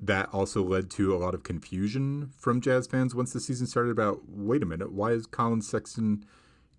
that 0.01 0.27
also 0.33 0.61
led 0.61 0.89
to 0.89 1.15
a 1.15 1.17
lot 1.17 1.33
of 1.33 1.43
confusion 1.43 2.33
from 2.37 2.59
Jazz 2.59 2.87
fans 2.87 3.15
once 3.15 3.31
the 3.31 3.39
season 3.39 3.67
started 3.67 3.91
about 3.91 4.27
wait 4.27 4.61
a 4.61 4.65
minute, 4.65 4.91
why 4.91 5.11
is 5.11 5.27
Collin 5.27 5.61
Sexton 5.61 6.25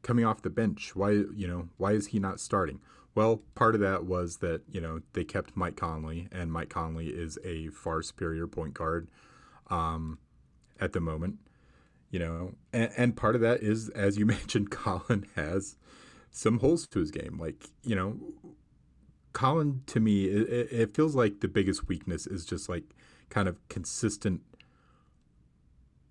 coming 0.02 0.26
off 0.26 0.42
the 0.42 0.50
bench? 0.50 0.94
Why, 0.94 1.12
you 1.12 1.48
know, 1.48 1.70
why 1.78 1.92
is 1.92 2.08
he 2.08 2.18
not 2.18 2.38
starting? 2.38 2.80
Well, 3.14 3.44
part 3.54 3.74
of 3.74 3.80
that 3.80 4.04
was 4.04 4.36
that, 4.38 4.60
you 4.70 4.82
know, 4.82 5.00
they 5.14 5.24
kept 5.24 5.56
Mike 5.56 5.76
Conley, 5.76 6.28
and 6.30 6.52
Mike 6.52 6.68
Conley 6.68 7.06
is 7.06 7.38
a 7.42 7.68
far 7.68 8.02
superior 8.02 8.46
point 8.46 8.74
guard 8.74 9.08
um, 9.70 10.18
at 10.78 10.92
the 10.92 11.00
moment, 11.00 11.38
you 12.12 12.18
know, 12.20 12.52
and, 12.72 12.90
and 12.96 13.16
part 13.16 13.34
of 13.34 13.40
that 13.40 13.60
is, 13.60 13.88
as 13.88 14.16
you 14.18 14.26
mentioned, 14.36 14.70
Collin 14.70 15.26
has 15.34 15.76
some 16.30 16.60
holes 16.60 16.86
to 16.88 17.00
his 17.00 17.10
game. 17.10 17.38
Like, 17.40 17.70
you 17.82 17.96
know, 17.96 18.16
Collin 19.32 19.82
to 19.86 19.98
me, 19.98 20.26
it, 20.26 20.68
it- 20.70 20.94
feels 20.94 21.16
like 21.16 21.40
the 21.40 21.48
biggest 21.48 21.88
weakness 21.88 22.26
is 22.26 22.44
just 22.44 22.68
like 22.68 22.84
kind 23.30 23.48
of 23.48 23.56
consistent 23.68 24.42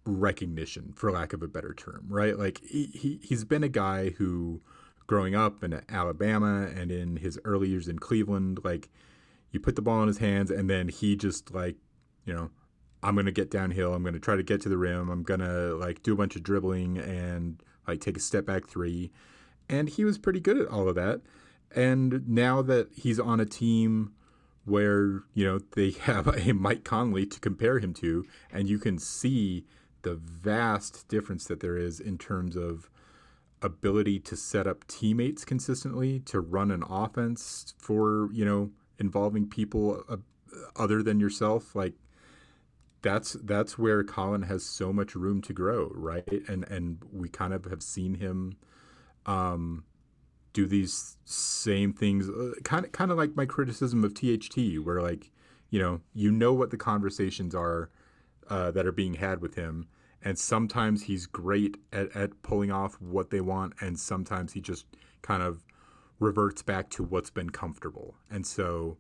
recognition, 0.06 0.94
for 0.96 1.12
lack 1.12 1.34
of 1.34 1.44
a 1.44 1.48
better 1.48 1.74
term, 1.74 2.06
right? 2.10 2.38
Like 2.38 2.60
he, 2.64 2.86
he 2.88 3.20
he's 3.22 3.44
been 3.46 3.64
a 3.64 3.70
guy 3.70 4.10
who, 4.10 4.62
growing 5.06 5.36
up 5.36 5.64
in 5.64 5.80
Alabama 5.88 6.68
and 6.76 6.92
in 6.92 7.18
his 7.18 7.40
early 7.46 7.70
years 7.70 7.88
in 7.88 8.00
Cleveland, 8.00 8.60
like 8.64 8.90
you 9.52 9.60
put 9.60 9.76
the 9.76 9.82
ball 9.84 10.02
in 10.02 10.08
his 10.08 10.18
hands 10.18 10.50
and 10.50 10.68
then 10.70 10.88
he 10.88 11.16
just 11.16 11.54
like, 11.54 11.76
you 12.26 12.34
know, 12.34 12.50
I'm 13.04 13.16
gonna 13.16 13.32
get 13.32 13.50
downhill. 13.50 13.94
I'm 13.94 14.04
gonna 14.04 14.20
try 14.20 14.36
to 14.36 14.44
get 14.44 14.62
to 14.62 14.70
the 14.70 14.78
rim. 14.78 15.10
I'm 15.10 15.24
gonna 15.24 15.74
like 15.74 16.04
do 16.04 16.14
a 16.14 16.16
bunch 16.16 16.36
of 16.36 16.44
dribbling 16.44 16.98
and 16.98 17.62
like 17.88 18.02
take 18.02 18.18
a 18.18 18.20
step 18.20 18.46
back 18.46 18.68
three, 18.68 19.12
and 19.70 19.90
he 19.90 20.06
was 20.06 20.18
pretty 20.18 20.40
good 20.40 20.58
at 20.58 20.68
all 20.68 20.88
of 20.88 20.96
that. 20.96 21.22
And 21.74 22.28
now 22.28 22.62
that 22.64 22.90
he's 22.96 23.20
on 23.20 23.40
a 23.40 23.46
team 23.46 24.14
where 24.66 25.24
you 25.34 25.44
know 25.46 25.60
they 25.76 25.92
have 26.02 26.28
a 26.28 26.54
Mike 26.54 26.84
Conley 26.84 27.26
to 27.26 27.40
compare 27.40 27.80
him 27.80 27.94
to, 27.96 28.26
and 28.52 28.70
you 28.70 28.78
can 28.80 28.98
see 28.98 29.66
the 30.04 30.16
vast 30.16 31.08
difference 31.08 31.46
that 31.46 31.60
there 31.60 31.78
is 31.78 32.00
in 32.00 32.18
terms 32.18 32.56
of 32.56 32.90
ability 33.62 34.20
to 34.20 34.36
set 34.36 34.66
up 34.66 34.86
teammates 34.88 35.46
consistently, 35.46 36.20
to 36.20 36.40
run 36.40 36.72
an 36.72 36.84
offense 36.88 37.74
for 37.78 38.30
you 38.32 38.46
know 38.46 38.72
involving 39.00 39.48
people 39.48 40.04
uh, 40.08 40.18
other 40.76 41.02
than 41.02 41.20
yourself. 41.20 41.76
Like 41.76 41.94
that's 43.02 43.34
that's 43.34 43.78
where 43.78 44.04
Collin 44.04 44.44
has 44.44 44.64
so 44.64 44.94
much 44.94 45.16
room 45.16 45.42
to 45.42 45.54
grow, 45.54 45.92
right? 45.94 46.28
And 46.48 46.68
and 46.70 47.00
we 47.12 47.30
kind 47.30 47.54
of 47.54 47.66
have 47.66 47.82
seen 47.82 48.16
him 48.16 48.58
um, 49.26 49.84
do 50.54 50.66
these 50.68 51.18
same 51.26 51.94
things, 51.94 52.30
uh, 52.30 52.54
kind 52.64 52.86
of 52.86 52.92
kind 52.92 53.12
of 53.12 53.18
like 53.18 53.36
my 53.36 53.46
criticism 53.46 54.04
of 54.04 54.14
THT, 54.14 54.80
where 54.84 55.02
like 55.02 55.32
you 55.70 55.80
know 55.80 56.02
you 56.14 56.32
know 56.32 56.54
what 56.54 56.70
the 56.70 56.78
conversations 56.78 57.56
are 57.56 57.90
uh, 58.50 58.72
that 58.72 58.86
are 58.86 58.92
being 58.92 59.16
had 59.16 59.42
with 59.42 59.56
him, 59.56 59.88
and 60.24 60.38
sometimes 60.38 61.04
he's 61.04 61.26
great 61.26 61.78
at, 61.92 62.16
at 62.16 62.42
pulling 62.44 62.72
off 62.72 63.02
what 63.02 63.32
they 63.32 63.42
want, 63.42 63.74
and 63.82 64.00
sometimes 64.00 64.54
he 64.54 64.62
just 64.62 64.86
kind 65.22 65.42
of 65.42 65.64
reverts 66.20 66.62
back 66.62 66.90
to 66.92 67.04
what's 67.04 67.32
been 67.32 67.50
comfortable, 67.50 68.16
and 68.30 68.46
so 68.46 68.98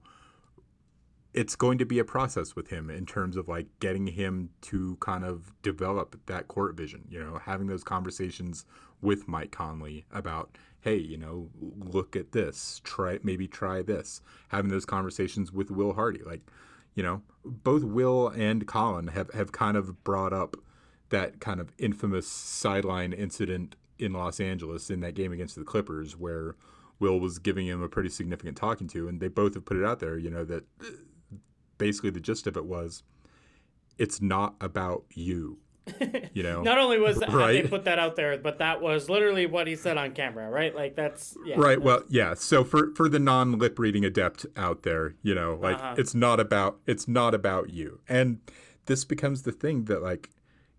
it's 1.33 1.55
going 1.55 1.77
to 1.77 1.85
be 1.85 1.99
a 1.99 2.03
process 2.03 2.55
with 2.55 2.69
him 2.69 2.89
in 2.89 3.05
terms 3.05 3.37
of 3.37 3.47
like 3.47 3.67
getting 3.79 4.07
him 4.07 4.49
to 4.61 4.97
kind 4.99 5.23
of 5.23 5.53
develop 5.61 6.19
that 6.25 6.47
court 6.47 6.75
vision, 6.75 7.05
you 7.09 7.19
know, 7.19 7.39
having 7.45 7.67
those 7.67 7.83
conversations 7.83 8.65
with 9.01 9.27
Mike 9.27 9.51
Conley 9.51 10.05
about, 10.11 10.57
hey, 10.81 10.97
you 10.97 11.17
know, 11.17 11.49
look 11.59 12.15
at 12.15 12.33
this, 12.33 12.81
try 12.83 13.19
maybe 13.23 13.47
try 13.47 13.81
this. 13.81 14.21
Having 14.49 14.71
those 14.71 14.85
conversations 14.85 15.51
with 15.51 15.71
Will 15.71 15.93
Hardy, 15.93 16.21
like, 16.23 16.41
you 16.95 17.03
know, 17.03 17.21
both 17.45 17.83
Will 17.83 18.27
and 18.27 18.67
Collin 18.67 19.07
have 19.07 19.31
have 19.33 19.51
kind 19.51 19.77
of 19.77 20.03
brought 20.03 20.33
up 20.33 20.57
that 21.09 21.39
kind 21.39 21.59
of 21.59 21.71
infamous 21.77 22.27
sideline 22.27 23.13
incident 23.13 23.75
in 23.97 24.13
Los 24.13 24.39
Angeles 24.39 24.89
in 24.89 24.99
that 25.01 25.13
game 25.13 25.31
against 25.31 25.55
the 25.55 25.63
Clippers 25.63 26.17
where 26.17 26.55
Will 26.99 27.19
was 27.19 27.39
giving 27.39 27.67
him 27.67 27.81
a 27.81 27.89
pretty 27.89 28.09
significant 28.09 28.57
talking 28.57 28.87
to, 28.89 29.07
and 29.07 29.19
they 29.19 29.27
both 29.27 29.53
have 29.53 29.65
put 29.65 29.77
it 29.77 29.85
out 29.85 29.99
there, 29.99 30.17
you 30.17 30.29
know, 30.29 30.43
that 30.45 30.65
basically 31.81 32.11
the 32.11 32.19
gist 32.19 32.45
of 32.45 32.55
it 32.55 32.65
was 32.65 33.01
it's 33.97 34.21
not 34.21 34.55
about 34.61 35.03
you. 35.09 35.57
You 36.33 36.43
know, 36.43 36.61
not 36.61 36.77
only 36.77 36.97
was 36.97 37.19
that, 37.19 37.33
right? 37.33 37.63
they 37.63 37.67
put 37.67 37.83
that 37.83 37.99
out 37.99 38.15
there, 38.15 38.37
but 38.37 38.59
that 38.59 38.81
was 38.81 39.09
literally 39.09 39.47
what 39.47 39.67
he 39.67 39.75
said 39.75 39.97
on 39.97 40.13
camera, 40.13 40.49
right? 40.49 40.73
Like 40.73 40.95
that's 40.95 41.35
yeah, 41.43 41.55
right. 41.57 41.75
That's... 41.75 41.81
Well, 41.83 42.03
yeah. 42.07 42.35
So 42.35 42.63
for 42.63 42.93
for 42.95 43.09
the 43.09 43.19
non 43.19 43.57
lip 43.57 43.77
reading 43.77 44.05
adept 44.05 44.45
out 44.55 44.83
there, 44.83 45.15
you 45.21 45.35
know, 45.35 45.59
like 45.61 45.75
uh-huh. 45.75 45.95
it's 45.97 46.15
not 46.15 46.39
about 46.39 46.79
it's 46.85 47.07
not 47.07 47.33
about 47.33 47.71
you, 47.71 47.99
and 48.07 48.39
this 48.85 49.03
becomes 49.03 49.41
the 49.41 49.51
thing 49.51 49.85
that 49.85 50.01
like 50.01 50.29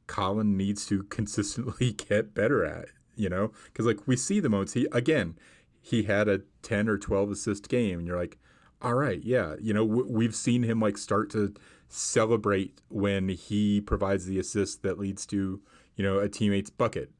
Collin 0.06 0.56
needs 0.56 0.86
to 0.86 1.02
consistently 1.18 1.92
get 1.92 2.32
better 2.32 2.64
at, 2.64 2.86
you 3.14 3.28
know, 3.28 3.52
because 3.66 3.84
like 3.84 4.06
we 4.06 4.16
see 4.16 4.40
the 4.40 4.48
moments 4.48 4.72
he 4.72 4.86
again 4.92 5.36
he 5.82 6.04
had 6.04 6.28
a 6.28 6.40
ten 6.62 6.88
or 6.88 6.96
twelve 6.96 7.30
assist 7.30 7.68
game, 7.68 7.98
and 7.98 8.08
you're 8.08 8.18
like, 8.18 8.38
all 8.82 8.94
right, 8.94 9.22
yeah, 9.22 9.54
you 9.60 9.72
know, 9.72 9.86
w- 9.86 10.06
we've 10.10 10.34
seen 10.34 10.64
him 10.64 10.80
like 10.80 10.98
start 10.98 11.30
to 11.30 11.54
celebrate 11.88 12.80
when 12.88 13.28
he 13.28 13.80
provides 13.80 14.26
the 14.26 14.38
assist 14.38 14.82
that 14.82 14.98
leads 14.98 15.24
to, 15.26 15.60
you 15.94 16.04
know, 16.04 16.18
a 16.18 16.28
teammate's 16.28 16.70
bucket. 16.70 17.10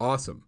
Awesome. 0.00 0.44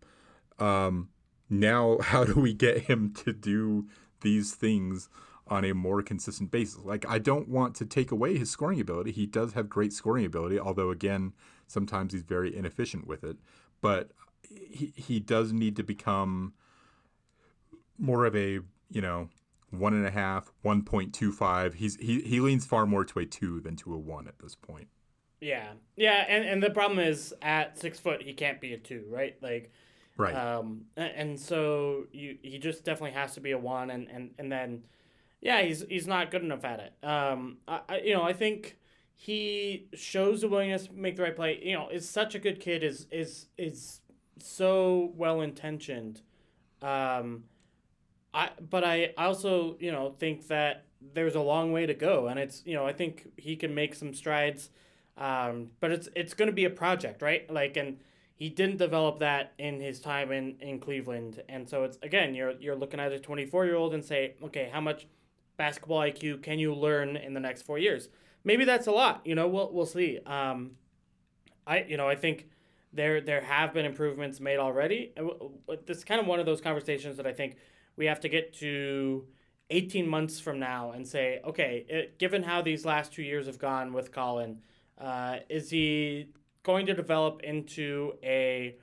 Um, 0.59 1.11
now, 1.49 1.99
how 2.03 2.25
do 2.25 2.35
we 2.35 2.53
get 2.53 2.83
him 2.83 3.13
to 3.25 3.33
do 3.33 3.87
these 4.21 4.55
things 4.55 5.09
on 5.47 5.65
a 5.65 5.75
more 5.75 6.03
consistent 6.03 6.51
basis? 6.51 6.85
Like, 6.85 7.07
I 7.09 7.21
don't 7.21 7.49
want 7.49 7.77
to 7.77 7.87
take 7.87 8.11
away 8.11 8.37
his 8.37 8.51
scoring 8.51 8.81
ability. 8.81 9.13
He 9.13 9.27
does 9.27 9.53
have 9.53 9.69
great 9.69 9.93
scoring 9.93 10.27
ability, 10.27 10.59
although, 10.59 10.91
again, 10.91 11.35
sometimes 11.69 12.13
he's 12.13 12.23
very 12.23 12.57
inefficient 12.57 13.07
with 13.07 13.23
it. 13.23 13.37
But 13.81 14.11
he, 14.43 14.93
he 14.97 15.21
does 15.21 15.53
need 15.53 15.77
to 15.77 15.85
become 15.85 16.55
more 17.99 18.25
of 18.25 18.35
a, 18.35 18.61
you 18.91 19.01
know, 19.01 19.29
one 19.71 19.95
and 19.95 20.07
a 20.07 20.11
half, 20.11 20.53
one 20.63 20.83
point 20.83 21.13
two 21.13 21.33
five. 21.33 21.75
He's 21.75 21.97
he 21.97 22.21
he 22.21 22.41
leans 22.41 22.67
far 22.67 22.87
more 22.87 23.05
to 23.05 23.19
a 23.19 23.27
two 23.27 23.61
than 23.61 23.77
to 23.77 23.95
a 23.95 23.99
one 23.99 24.29
at 24.29 24.39
this 24.39 24.55
point. 24.55 24.89
Yeah, 25.41 25.73
yeah, 25.97 26.25
and 26.29 26.45
and 26.45 26.63
the 26.63 26.71
problem 26.71 26.99
is 26.99 27.35
at 27.43 27.79
six 27.79 27.99
foot 27.99 28.23
he 28.23 28.33
can't 28.33 28.61
be 28.61 28.73
a 28.73 28.79
two, 28.79 29.05
right? 29.09 29.37
Like, 29.43 29.71
right. 30.17 30.35
Um, 30.35 30.87
and 30.97 31.39
so 31.39 32.07
you 32.13 32.39
he 32.43 32.59
just 32.59 32.85
definitely 32.85 33.13
has 33.13 33.35
to 33.35 33.41
be 33.41 33.51
a 33.53 33.59
one, 33.59 33.91
and 33.91 34.09
and 34.09 34.31
and 34.39 34.51
then, 34.51 34.85
yeah, 35.41 35.63
he's 35.63 35.85
he's 35.89 36.07
not 36.07 36.31
good 36.31 36.43
enough 36.43 36.65
at 36.65 36.81
it. 36.81 37.07
Um, 37.07 37.59
I, 37.69 37.81
I 37.89 37.99
you 37.99 38.15
know 38.15 38.23
I 38.23 38.33
think 38.33 38.79
he 39.15 39.89
shows 39.95 40.41
the 40.41 40.49
willingness 40.49 40.87
to 40.87 40.93
make 40.93 41.17
the 41.17 41.23
right 41.23 41.37
play. 41.37 41.61
You 41.63 41.75
know, 41.75 41.89
is 41.89 42.09
such 42.09 42.35
a 42.35 42.39
good 42.39 42.61
kid. 42.61 42.83
Is 42.83 43.07
is 43.11 43.47
is 43.59 44.01
so 44.39 45.13
well 45.17 45.41
intentioned. 45.43 46.23
Um, 46.81 47.45
I 48.37 48.51
but 48.71 48.85
I 48.85 49.15
also 49.17 49.77
you 49.81 49.91
know 49.91 50.15
think 50.19 50.47
that 50.49 50.85
there's 51.15 51.35
a 51.35 51.41
long 51.41 51.73
way 51.73 51.87
to 51.87 51.95
go, 51.95 52.29
and 52.29 52.39
it's 52.39 52.63
you 52.67 52.75
know 52.75 52.87
I 52.87 52.93
think 52.93 53.27
he 53.39 53.57
can 53.57 53.75
make 53.75 53.95
some 53.95 54.13
strides, 54.13 54.69
um, 55.17 55.71
but 55.81 55.91
it's 55.91 56.09
it's 56.15 56.35
going 56.35 56.49
to 56.49 56.55
be 56.55 56.67
a 56.67 56.71
project, 56.71 57.23
right? 57.23 57.51
Like 57.51 57.79
and 57.79 57.97
he 58.35 58.51
didn't 58.51 58.77
develop 58.77 59.21
that 59.21 59.55
in 59.59 59.81
his 59.81 59.99
time 60.01 60.31
in, 60.31 60.57
in 60.61 60.79
Cleveland, 60.79 61.43
and 61.49 61.69
so 61.69 61.85
it's 61.85 61.99
again 62.03 62.35
you're 62.35 62.53
you're 62.61 62.77
looking 62.77 63.01
at 63.01 63.11
a 63.11 63.19
24 63.19 63.65
year 63.65 63.75
old 63.75 63.95
and 63.95 64.05
say, 64.05 64.35
okay, 64.43 64.69
how 64.71 64.83
much 64.83 65.07
basketball 65.57 66.01
IQ 66.01 66.43
can 66.43 66.59
you 66.59 66.75
learn 66.75 67.17
in 67.17 67.33
the 67.33 67.41
next 67.41 67.63
four 67.63 67.79
years? 67.79 68.11
Maybe 68.45 68.67
that's 68.67 68.87
a 68.87 68.93
lot. 68.93 69.23
You 69.25 69.35
know, 69.35 69.49
we'll 69.49 69.73
we'll 69.73 69.87
see. 69.87 70.19
Um, 70.27 70.73
I 71.67 71.85
you 71.89 71.97
know 71.97 72.07
I 72.07 72.17
think 72.17 72.51
there 72.93 73.23
there 73.23 73.41
have 73.41 73.73
been 73.73 73.87
improvements 73.87 74.41
made 74.41 74.59
already. 74.59 75.15
This 75.87 75.99
is 75.99 76.05
kind 76.05 76.21
of 76.21 76.27
one 76.27 76.39
of 76.39 76.45
those 76.45 76.61
conversations 76.61 77.17
that 77.17 77.27
I 77.27 77.33
think 77.33 77.57
we 77.97 78.07
have 78.07 78.21
to 78.21 78.29
get 78.29 78.53
to 78.55 79.27
18 79.71 80.07
months 80.07 80.39
from 80.39 80.59
now 80.59 80.93
and 80.93 81.07
say, 81.07 81.41
okay, 81.45 81.85
it, 81.89 82.19
given 82.19 82.43
how 82.43 82.63
these 82.63 82.85
last 82.85 83.13
two 83.13 83.23
years 83.23 83.47
have 83.47 83.59
gone 83.59 83.93
with 83.93 84.13
Collin, 84.13 84.61
uh, 84.99 85.39
is 85.49 85.71
he 85.71 86.29
going 86.63 86.87
to 86.87 86.95
develop 86.95 87.43
into 87.43 88.15
a 88.23 88.77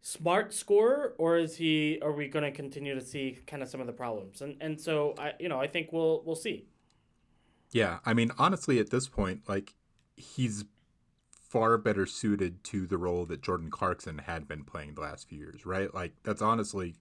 smart 0.00 0.54
scorer 0.54 1.14
or 1.18 1.36
is 1.36 1.56
he 1.56 1.98
are 2.02 2.12
we 2.12 2.28
going 2.28 2.44
to 2.44 2.52
continue 2.52 2.94
to 2.94 3.00
see 3.00 3.38
kind 3.46 3.62
of 3.62 3.68
some 3.68 3.80
of 3.80 3.86
the 3.86 3.92
problems? 3.92 4.40
And 4.40 4.56
and 4.60 4.80
so 4.80 5.14
i 5.18 5.32
you 5.38 5.48
know 5.48 5.60
i 5.60 5.66
think 5.66 5.92
we'll 5.92 6.22
we'll 6.24 6.36
see. 6.36 6.66
Yeah 7.70 7.98
i 8.06 8.14
mean 8.14 8.30
honestly 8.38 8.78
at 8.78 8.90
this 8.90 9.08
point 9.08 9.42
like 9.48 9.74
he's 10.16 10.64
far 11.48 11.78
better 11.78 12.06
suited 12.06 12.62
to 12.62 12.86
the 12.86 12.96
role 12.96 13.24
that 13.26 13.42
jordan 13.42 13.70
clarkson 13.70 14.18
had 14.18 14.46
been 14.46 14.64
playing 14.64 14.94
the 14.94 15.00
last 15.00 15.28
few 15.28 15.38
years 15.38 15.66
right? 15.66 15.92
Like 15.92 16.14
that's 16.22 16.42
honestly 16.42 16.94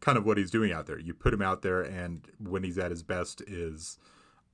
kind 0.00 0.18
of 0.18 0.24
what 0.24 0.36
he's 0.36 0.50
doing 0.50 0.72
out 0.72 0.86
there. 0.86 0.98
You 0.98 1.14
put 1.14 1.34
him 1.34 1.42
out 1.42 1.62
there, 1.62 1.82
and 1.82 2.26
when 2.38 2.62
he's 2.62 2.78
at 2.78 2.90
his 2.90 3.02
best, 3.02 3.42
is 3.46 3.98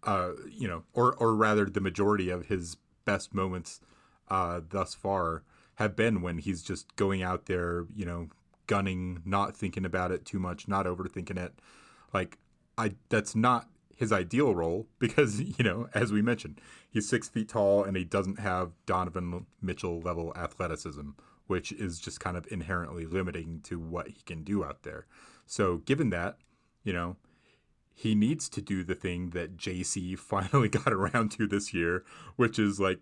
uh, 0.05 0.33
you 0.51 0.69
know, 0.69 0.85
or 0.93 1.15
or 1.15 1.35
rather, 1.35 1.65
the 1.67 1.81
majority 1.81 2.31
of 2.31 2.47
his 2.47 2.77
best 3.05 3.35
moments 3.35 3.81
uh, 4.29 4.61
thus 4.69 4.95
far 4.95 5.43
have 5.77 5.97
been 5.97 6.23
when 6.23 6.39
he's 6.39 6.63
just 6.63 6.95
going 6.97 7.23
out 7.23 7.47
there, 7.47 7.87
you 7.95 8.05
know, 8.05 8.29
gunning, 8.67 9.21
not 9.25 9.57
thinking 9.57 9.85
about 9.85 10.13
it 10.13 10.25
too 10.25 10.39
much, 10.39 10.69
not 10.69 10.87
overthinking 10.87 11.39
it. 11.39 11.55
Like 12.13 12.39
I, 12.79 12.95
that's 13.09 13.35
not 13.35 13.69
his 13.97 14.13
ideal 14.13 14.55
role 14.55 14.87
because 14.99 15.41
you 15.41 15.65
know, 15.65 15.89
as 15.95 16.13
we 16.13 16.23
mentioned, 16.23 16.61
he's 16.89 17.09
six 17.09 17.29
feet 17.29 17.49
tall 17.49 17.85
and 17.85 17.97
he 17.97 18.05
doesn't 18.05 18.39
have 18.39 18.73
Donovan 18.87 19.47
Mitchell 19.61 20.01
level 20.01 20.33
athleticism, 20.37 21.11
which 21.47 21.73
is 21.73 21.99
just 21.99 22.21
kind 22.21 22.37
of 22.37 22.47
inherently 22.51 23.07
limiting 23.07 23.61
to 23.65 23.79
what 23.79 24.09
he 24.09 24.23
can 24.25 24.43
do 24.43 24.65
out 24.65 24.83
there. 24.83 25.07
So, 25.47 25.79
given 25.79 26.11
that, 26.11 26.39
you 26.83 26.93
know, 26.93 27.17
he 27.95 28.15
needs 28.15 28.49
to 28.51 28.61
do 28.61 28.83
the 28.83 28.95
thing 28.95 29.31
that 29.31 29.57
JC 29.57 30.19
finally 30.19 30.69
got 30.69 30.93
around 30.93 31.31
to 31.33 31.47
this 31.47 31.73
year, 31.73 32.05
which 32.37 32.59
is 32.59 32.81
like 32.81 33.01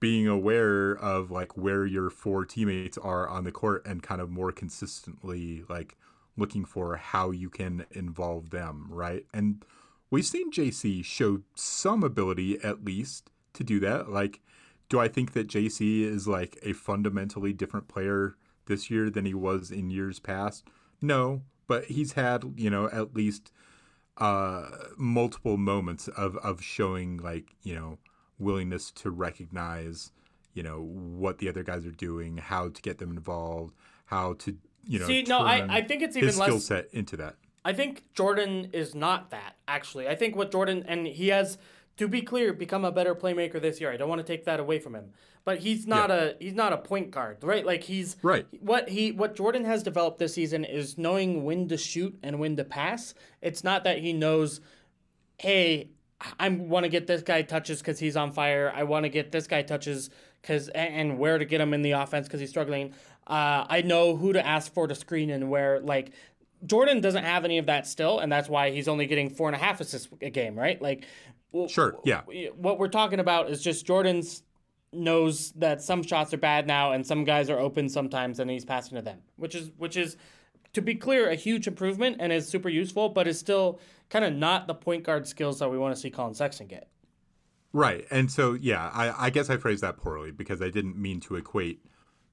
being 0.00 0.26
aware 0.26 0.92
of 0.92 1.30
like 1.30 1.56
where 1.56 1.86
your 1.86 2.10
four 2.10 2.44
teammates 2.44 2.98
are 2.98 3.28
on 3.28 3.44
the 3.44 3.52
court 3.52 3.86
and 3.86 4.02
kind 4.02 4.20
of 4.20 4.30
more 4.30 4.52
consistently 4.52 5.64
like 5.68 5.96
looking 6.36 6.64
for 6.64 6.96
how 6.96 7.30
you 7.30 7.48
can 7.48 7.86
involve 7.92 8.50
them, 8.50 8.86
right? 8.90 9.24
And 9.32 9.64
we've 10.10 10.26
seen 10.26 10.52
JC 10.52 11.04
show 11.04 11.42
some 11.54 12.02
ability 12.02 12.58
at 12.62 12.84
least 12.84 13.30
to 13.54 13.64
do 13.64 13.80
that. 13.80 14.10
Like, 14.10 14.40
do 14.88 15.00
I 15.00 15.08
think 15.08 15.32
that 15.32 15.48
JC 15.48 16.02
is 16.02 16.28
like 16.28 16.58
a 16.62 16.72
fundamentally 16.72 17.52
different 17.52 17.88
player 17.88 18.36
this 18.66 18.90
year 18.90 19.10
than 19.10 19.24
he 19.24 19.34
was 19.34 19.70
in 19.70 19.90
years 19.90 20.18
past? 20.18 20.64
No, 21.00 21.42
but 21.66 21.84
he's 21.86 22.12
had 22.12 22.44
you 22.56 22.70
know 22.70 22.88
at 22.90 23.14
least 23.14 23.52
uh, 24.18 24.68
multiple 24.96 25.56
moments 25.56 26.08
of 26.08 26.36
of 26.38 26.62
showing 26.62 27.16
like 27.18 27.54
you 27.62 27.74
know 27.74 27.98
willingness 28.38 28.90
to 28.90 29.10
recognize 29.10 30.12
you 30.54 30.62
know 30.62 30.80
what 30.82 31.38
the 31.38 31.48
other 31.48 31.62
guys 31.62 31.84
are 31.84 31.90
doing, 31.90 32.38
how 32.38 32.68
to 32.68 32.82
get 32.82 32.98
them 32.98 33.10
involved, 33.10 33.74
how 34.06 34.34
to 34.34 34.56
you 34.86 34.98
know. 34.98 35.06
See, 35.06 35.22
no, 35.22 35.40
I 35.40 35.66
I 35.68 35.82
think 35.82 36.02
it's 36.02 36.16
even 36.16 36.28
his 36.28 36.38
less 36.38 36.48
skill 36.48 36.60
set 36.60 36.88
into 36.92 37.16
that. 37.18 37.36
I 37.64 37.72
think 37.72 38.04
Jordan 38.12 38.70
is 38.72 38.94
not 38.94 39.30
that 39.30 39.56
actually. 39.66 40.08
I 40.08 40.14
think 40.14 40.36
what 40.36 40.52
Jordan 40.52 40.84
and 40.86 41.06
he 41.06 41.28
has 41.28 41.58
to 41.96 42.08
be 42.08 42.22
clear, 42.22 42.52
become 42.52 42.84
a 42.84 42.92
better 42.92 43.14
playmaker 43.14 43.60
this 43.60 43.80
year. 43.80 43.92
I 43.92 43.96
don't 43.96 44.08
want 44.08 44.20
to 44.20 44.26
take 44.26 44.44
that 44.44 44.60
away 44.60 44.78
from 44.78 44.94
him, 44.94 45.10
but 45.44 45.58
he's 45.58 45.86
not 45.86 46.10
yeah. 46.10 46.16
a 46.16 46.34
he's 46.40 46.54
not 46.54 46.72
a 46.72 46.78
point 46.78 47.10
guard, 47.10 47.38
right? 47.42 47.64
Like 47.64 47.84
he's 47.84 48.16
right. 48.22 48.46
What 48.60 48.88
he 48.88 49.12
what 49.12 49.36
Jordan 49.36 49.64
has 49.64 49.82
developed 49.82 50.18
this 50.18 50.34
season 50.34 50.64
is 50.64 50.98
knowing 50.98 51.44
when 51.44 51.68
to 51.68 51.76
shoot 51.76 52.18
and 52.22 52.38
when 52.38 52.56
to 52.56 52.64
pass. 52.64 53.14
It's 53.40 53.62
not 53.62 53.84
that 53.84 53.98
he 53.98 54.12
knows, 54.12 54.60
hey, 55.38 55.90
I 56.38 56.48
want 56.48 56.84
to 56.84 56.88
get 56.88 57.06
this 57.06 57.22
guy 57.22 57.42
touches 57.42 57.78
because 57.78 57.98
he's 57.98 58.16
on 58.16 58.32
fire. 58.32 58.72
I 58.74 58.84
want 58.84 59.04
to 59.04 59.08
get 59.08 59.30
this 59.30 59.46
guy 59.46 59.62
touches 59.62 60.10
because 60.42 60.68
and 60.70 61.18
where 61.18 61.38
to 61.38 61.44
get 61.44 61.60
him 61.60 61.74
in 61.74 61.82
the 61.82 61.92
offense 61.92 62.26
because 62.26 62.40
he's 62.40 62.50
struggling. 62.50 62.94
Uh, 63.26 63.64
I 63.68 63.82
know 63.82 64.16
who 64.16 64.32
to 64.32 64.44
ask 64.44 64.72
for 64.72 64.86
to 64.86 64.94
screen 64.94 65.30
and 65.30 65.48
where. 65.48 65.80
Like 65.80 66.12
Jordan 66.66 67.00
doesn't 67.00 67.24
have 67.24 67.44
any 67.44 67.58
of 67.58 67.66
that 67.66 67.86
still, 67.86 68.18
and 68.18 68.30
that's 68.32 68.48
why 68.48 68.70
he's 68.70 68.88
only 68.88 69.06
getting 69.06 69.30
four 69.30 69.48
and 69.48 69.56
a 69.56 69.58
half 69.58 69.80
assists 69.80 70.08
a 70.22 70.30
game, 70.30 70.56
right? 70.56 70.80
Like, 70.80 71.04
sure, 71.68 71.98
yeah. 72.04 72.22
What 72.56 72.78
we're 72.78 72.88
talking 72.88 73.20
about 73.20 73.50
is 73.50 73.62
just 73.62 73.86
Jordan's 73.86 74.42
knows 74.92 75.52
that 75.52 75.82
some 75.82 76.02
shots 76.02 76.32
are 76.32 76.38
bad 76.38 76.66
now 76.66 76.92
and 76.92 77.06
some 77.06 77.24
guys 77.24 77.50
are 77.50 77.58
open 77.58 77.88
sometimes 77.88 78.38
and 78.38 78.50
he's 78.50 78.64
passing 78.64 78.96
to 78.96 79.02
them, 79.02 79.18
which 79.36 79.54
is 79.54 79.70
which 79.76 79.96
is 79.96 80.16
to 80.72 80.82
be 80.82 80.94
clear 80.94 81.30
a 81.30 81.34
huge 81.34 81.66
improvement 81.66 82.16
and 82.20 82.32
is 82.32 82.48
super 82.48 82.68
useful, 82.68 83.08
but 83.08 83.26
is 83.26 83.38
still 83.38 83.80
kind 84.10 84.24
of 84.24 84.34
not 84.34 84.66
the 84.66 84.74
point 84.74 85.04
guard 85.04 85.26
skills 85.26 85.58
that 85.58 85.70
we 85.70 85.78
want 85.78 85.94
to 85.94 86.00
see 86.00 86.10
Collin 86.10 86.34
Sexton 86.34 86.66
get. 86.66 86.88
Right, 87.72 88.06
and 88.10 88.30
so 88.30 88.52
yeah, 88.52 88.90
I, 88.92 89.26
I 89.26 89.30
guess 89.30 89.50
I 89.50 89.56
phrased 89.56 89.82
that 89.82 89.96
poorly 89.96 90.30
because 90.30 90.62
I 90.62 90.70
didn't 90.70 90.96
mean 90.96 91.20
to 91.20 91.34
equate 91.34 91.84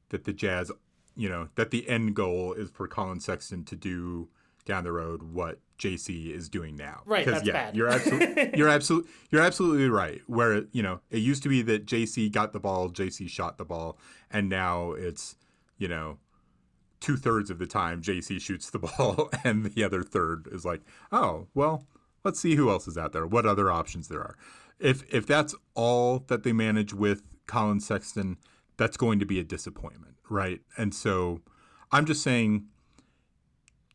that 0.09 0.25
the 0.25 0.33
Jazz, 0.33 0.71
you 1.15 1.29
know, 1.29 1.49
that 1.55 1.71
the 1.71 1.89
end 1.89 2.15
goal 2.15 2.53
is 2.53 2.69
for 2.69 2.87
Collin 2.87 3.19
Sexton 3.19 3.63
to 3.65 3.75
do 3.75 4.29
down 4.65 4.83
the 4.83 4.91
road 4.91 5.23
what 5.23 5.59
JC 5.79 6.33
is 6.33 6.47
doing 6.49 6.75
now. 6.75 7.01
Right, 7.05 7.25
that's 7.25 7.45
yeah, 7.45 7.53
bad. 7.53 7.75
you're 7.75 7.87
absolutely 7.87 8.51
you're 8.55 8.69
absolutely 8.69 9.11
you're 9.31 9.41
absolutely 9.41 9.89
right. 9.89 10.21
Where 10.27 10.65
you 10.71 10.83
know 10.83 11.01
it 11.09 11.17
used 11.19 11.43
to 11.43 11.49
be 11.49 11.61
that 11.63 11.85
JC 11.85 12.31
got 12.31 12.53
the 12.53 12.59
ball, 12.59 12.89
JC 12.89 13.27
shot 13.29 13.57
the 13.57 13.65
ball, 13.65 13.97
and 14.29 14.47
now 14.47 14.91
it's 14.91 15.35
you 15.77 15.87
know 15.87 16.17
two 16.99 17.17
thirds 17.17 17.49
of 17.49 17.57
the 17.57 17.65
time 17.65 18.01
JC 18.01 18.39
shoots 18.39 18.69
the 18.69 18.79
ball, 18.97 19.29
and 19.43 19.65
the 19.65 19.83
other 19.83 20.03
third 20.03 20.47
is 20.51 20.63
like, 20.63 20.81
oh 21.11 21.47
well, 21.53 21.85
let's 22.23 22.39
see 22.39 22.55
who 22.55 22.69
else 22.69 22.87
is 22.87 22.97
out 22.97 23.11
there, 23.11 23.25
what 23.25 23.45
other 23.45 23.71
options 23.71 24.07
there 24.07 24.21
are. 24.21 24.37
If 24.79 25.03
if 25.13 25.25
that's 25.25 25.55
all 25.73 26.19
that 26.27 26.43
they 26.43 26.53
manage 26.53 26.93
with 26.93 27.23
Collin 27.47 27.79
Sexton, 27.79 28.37
that's 28.77 28.97
going 28.97 29.19
to 29.19 29.25
be 29.25 29.39
a 29.39 29.43
disappointment, 29.43 30.15
right? 30.29 30.61
And 30.77 30.93
so 30.93 31.41
I'm 31.91 32.05
just 32.05 32.23
saying 32.23 32.67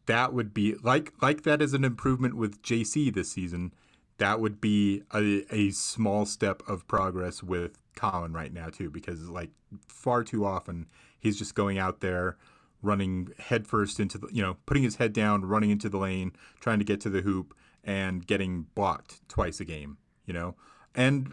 that 0.07 0.33
would 0.33 0.55
be 0.55 0.75
like 0.83 1.13
like 1.21 1.43
that 1.43 1.61
is 1.61 1.75
an 1.75 1.85
improvement 1.85 2.35
with 2.35 2.63
JC 2.63 3.13
this 3.13 3.31
season. 3.31 3.73
That 4.19 4.41
would 4.41 4.61
be 4.61 5.03
a, 5.13 5.45
a 5.55 5.71
small 5.71 6.25
step 6.25 6.63
of 6.67 6.89
progress 6.89 7.43
with 7.43 7.79
Collin 7.95 8.33
right 8.33 8.53
now 8.53 8.69
too, 8.69 8.91
because 8.91 9.29
like 9.29 9.51
far 9.89 10.25
too 10.25 10.45
often 10.45 10.87
he's 11.19 11.37
just 11.37 11.55
going 11.55 11.79
out 11.79 12.01
there 12.01 12.37
running 12.83 13.31
headfirst 13.39 13.99
into 13.99 14.17
the 14.19 14.29
you 14.33 14.43
know 14.43 14.57
putting 14.67 14.83
his 14.83 14.97
head 14.97 15.13
down, 15.13 15.45
running 15.45 15.71
into 15.71 15.89
the 15.89 15.99
lane, 15.99 16.33
trying 16.61 16.79
to 16.79 16.85
get 16.85 17.01
to 17.03 17.11
the 17.11 17.23
hoop, 17.23 17.55
and 17.85 18.27
getting 18.27 18.67
blocked 18.75 19.29
twice 19.29 19.61
a 19.61 19.65
game. 19.65 19.99
You 20.25 20.35
know, 20.35 20.55
and 20.95 21.33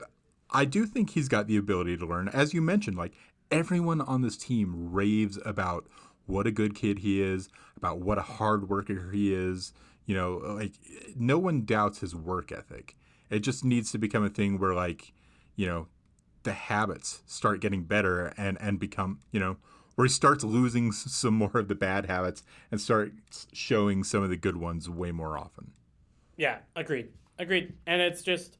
I 0.52 0.66
do 0.66 0.86
think 0.86 1.12
he's 1.12 1.28
got 1.28 1.48
the 1.48 1.58
ability 1.58 1.98
to 1.98 2.06
learn, 2.06 2.28
as 2.30 2.54
you 2.54 2.62
mentioned. 2.62 2.98
Like 2.98 3.14
everyone 3.52 4.02
on 4.02 4.22
this 4.22 4.38
team 4.38 4.92
raves 4.92 5.40
about 5.46 5.88
what 6.26 6.48
a 6.48 6.52
good 6.52 6.76
kid 6.76 7.00
he 7.00 7.22
is, 7.22 7.50
about 7.78 8.00
what 8.00 8.18
a 8.18 8.24
hard 8.24 8.70
worker 8.70 9.12
he 9.12 9.34
is. 9.34 9.74
You 10.06 10.16
know, 10.16 10.34
like 10.34 10.74
no 11.16 11.40
one 11.40 11.66
doubts 11.66 12.00
his 12.00 12.16
work 12.16 12.52
ethic. 12.52 12.96
It 13.30 13.40
just 13.40 13.64
needs 13.64 13.92
to 13.92 13.98
become 13.98 14.24
a 14.24 14.30
thing 14.30 14.60
where 14.60 14.74
like, 14.74 15.14
you 15.56 15.66
know, 15.66 15.88
the 16.44 16.54
habits 16.54 17.24
start 17.26 17.62
getting 17.62 17.84
better 17.84 18.34
and 18.38 18.58
and 18.62 18.80
become, 18.80 19.20
you 19.32 19.40
know, 19.40 19.58
where 19.96 20.06
he 20.06 20.10
starts 20.10 20.44
losing 20.44 20.92
some 20.92 21.36
more 21.36 21.52
of 21.56 21.68
the 21.68 21.76
bad 21.76 22.08
habits 22.08 22.44
and 22.72 22.82
starts 22.82 23.48
showing 23.54 24.04
some 24.04 24.24
of 24.24 24.30
the 24.30 24.38
good 24.38 24.58
ones 24.58 24.90
way 24.90 25.12
more 25.12 25.38
often. 25.38 25.72
Yeah, 26.36 26.60
agreed. 26.76 27.10
Agreed. 27.40 27.74
And 27.86 28.02
it's 28.02 28.22
just 28.22 28.58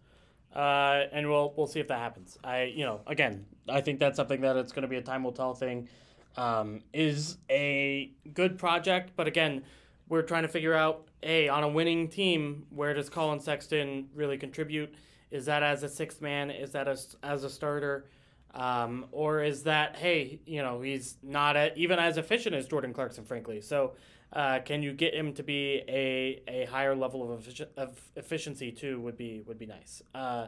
uh, 0.56 1.06
and 1.12 1.30
we'll 1.30 1.54
we'll 1.58 1.68
see 1.68 1.80
if 1.80 1.88
that 1.88 2.00
happens. 2.00 2.38
I 2.44 2.64
you 2.64 2.86
know, 2.86 3.02
again, 3.08 3.46
I 3.68 3.82
think 3.82 4.00
that's 4.00 4.16
something 4.16 4.42
that 4.42 4.56
it's 4.56 4.72
going 4.72 4.84
to 4.84 4.88
be 4.88 4.98
a 4.98 5.02
time 5.02 5.24
will 5.24 5.32
tell 5.32 5.54
thing 5.54 5.90
um, 6.36 6.82
is 6.94 7.38
a 7.50 8.12
good 8.34 8.58
project. 8.58 9.12
But 9.16 9.28
again, 9.28 9.64
we're 10.08 10.22
trying 10.22 10.44
to 10.44 10.50
figure 10.50 10.74
out, 10.74 11.08
hey, 11.22 11.48
on 11.48 11.64
a 11.64 11.70
winning 11.70 12.10
team, 12.10 12.66
where 12.70 12.94
does 12.94 13.10
Collin 13.10 13.40
Sexton 13.40 14.10
really 14.14 14.38
contribute? 14.38 14.94
Is 15.32 15.46
that 15.46 15.64
as 15.64 15.84
a 15.84 15.90
sixth 15.90 16.22
man? 16.22 16.52
Is 16.52 16.72
that 16.72 16.88
as, 16.88 17.16
as 17.24 17.44
a 17.44 17.50
starter? 17.50 18.06
Um, 18.54 19.08
or 19.12 19.42
is 19.42 19.64
that, 19.64 19.96
hey, 19.96 20.40
you 20.46 20.62
know, 20.62 20.82
he's 20.82 21.18
not 21.24 21.56
a, 21.56 21.74
even 21.76 21.98
as 21.98 22.18
efficient 22.18 22.54
as 22.54 22.68
Jordan 22.68 22.94
Clarkson, 22.94 23.26
frankly. 23.26 23.62
So 23.62 23.94
uh, 24.32 24.60
can 24.60 24.84
you 24.84 24.94
get 24.94 25.16
him 25.16 25.34
to 25.34 25.44
be 25.44 25.82
a, 25.88 26.42
a 26.48 26.66
higher 26.66 26.96
level 26.96 27.34
of, 27.34 27.48
of 27.78 28.00
efficiency 28.16 28.72
too? 28.72 29.00
Would 29.02 29.18
be 29.18 29.42
would 29.48 29.58
be 29.58 29.66
nice. 29.66 30.04
Uh, 30.14 30.48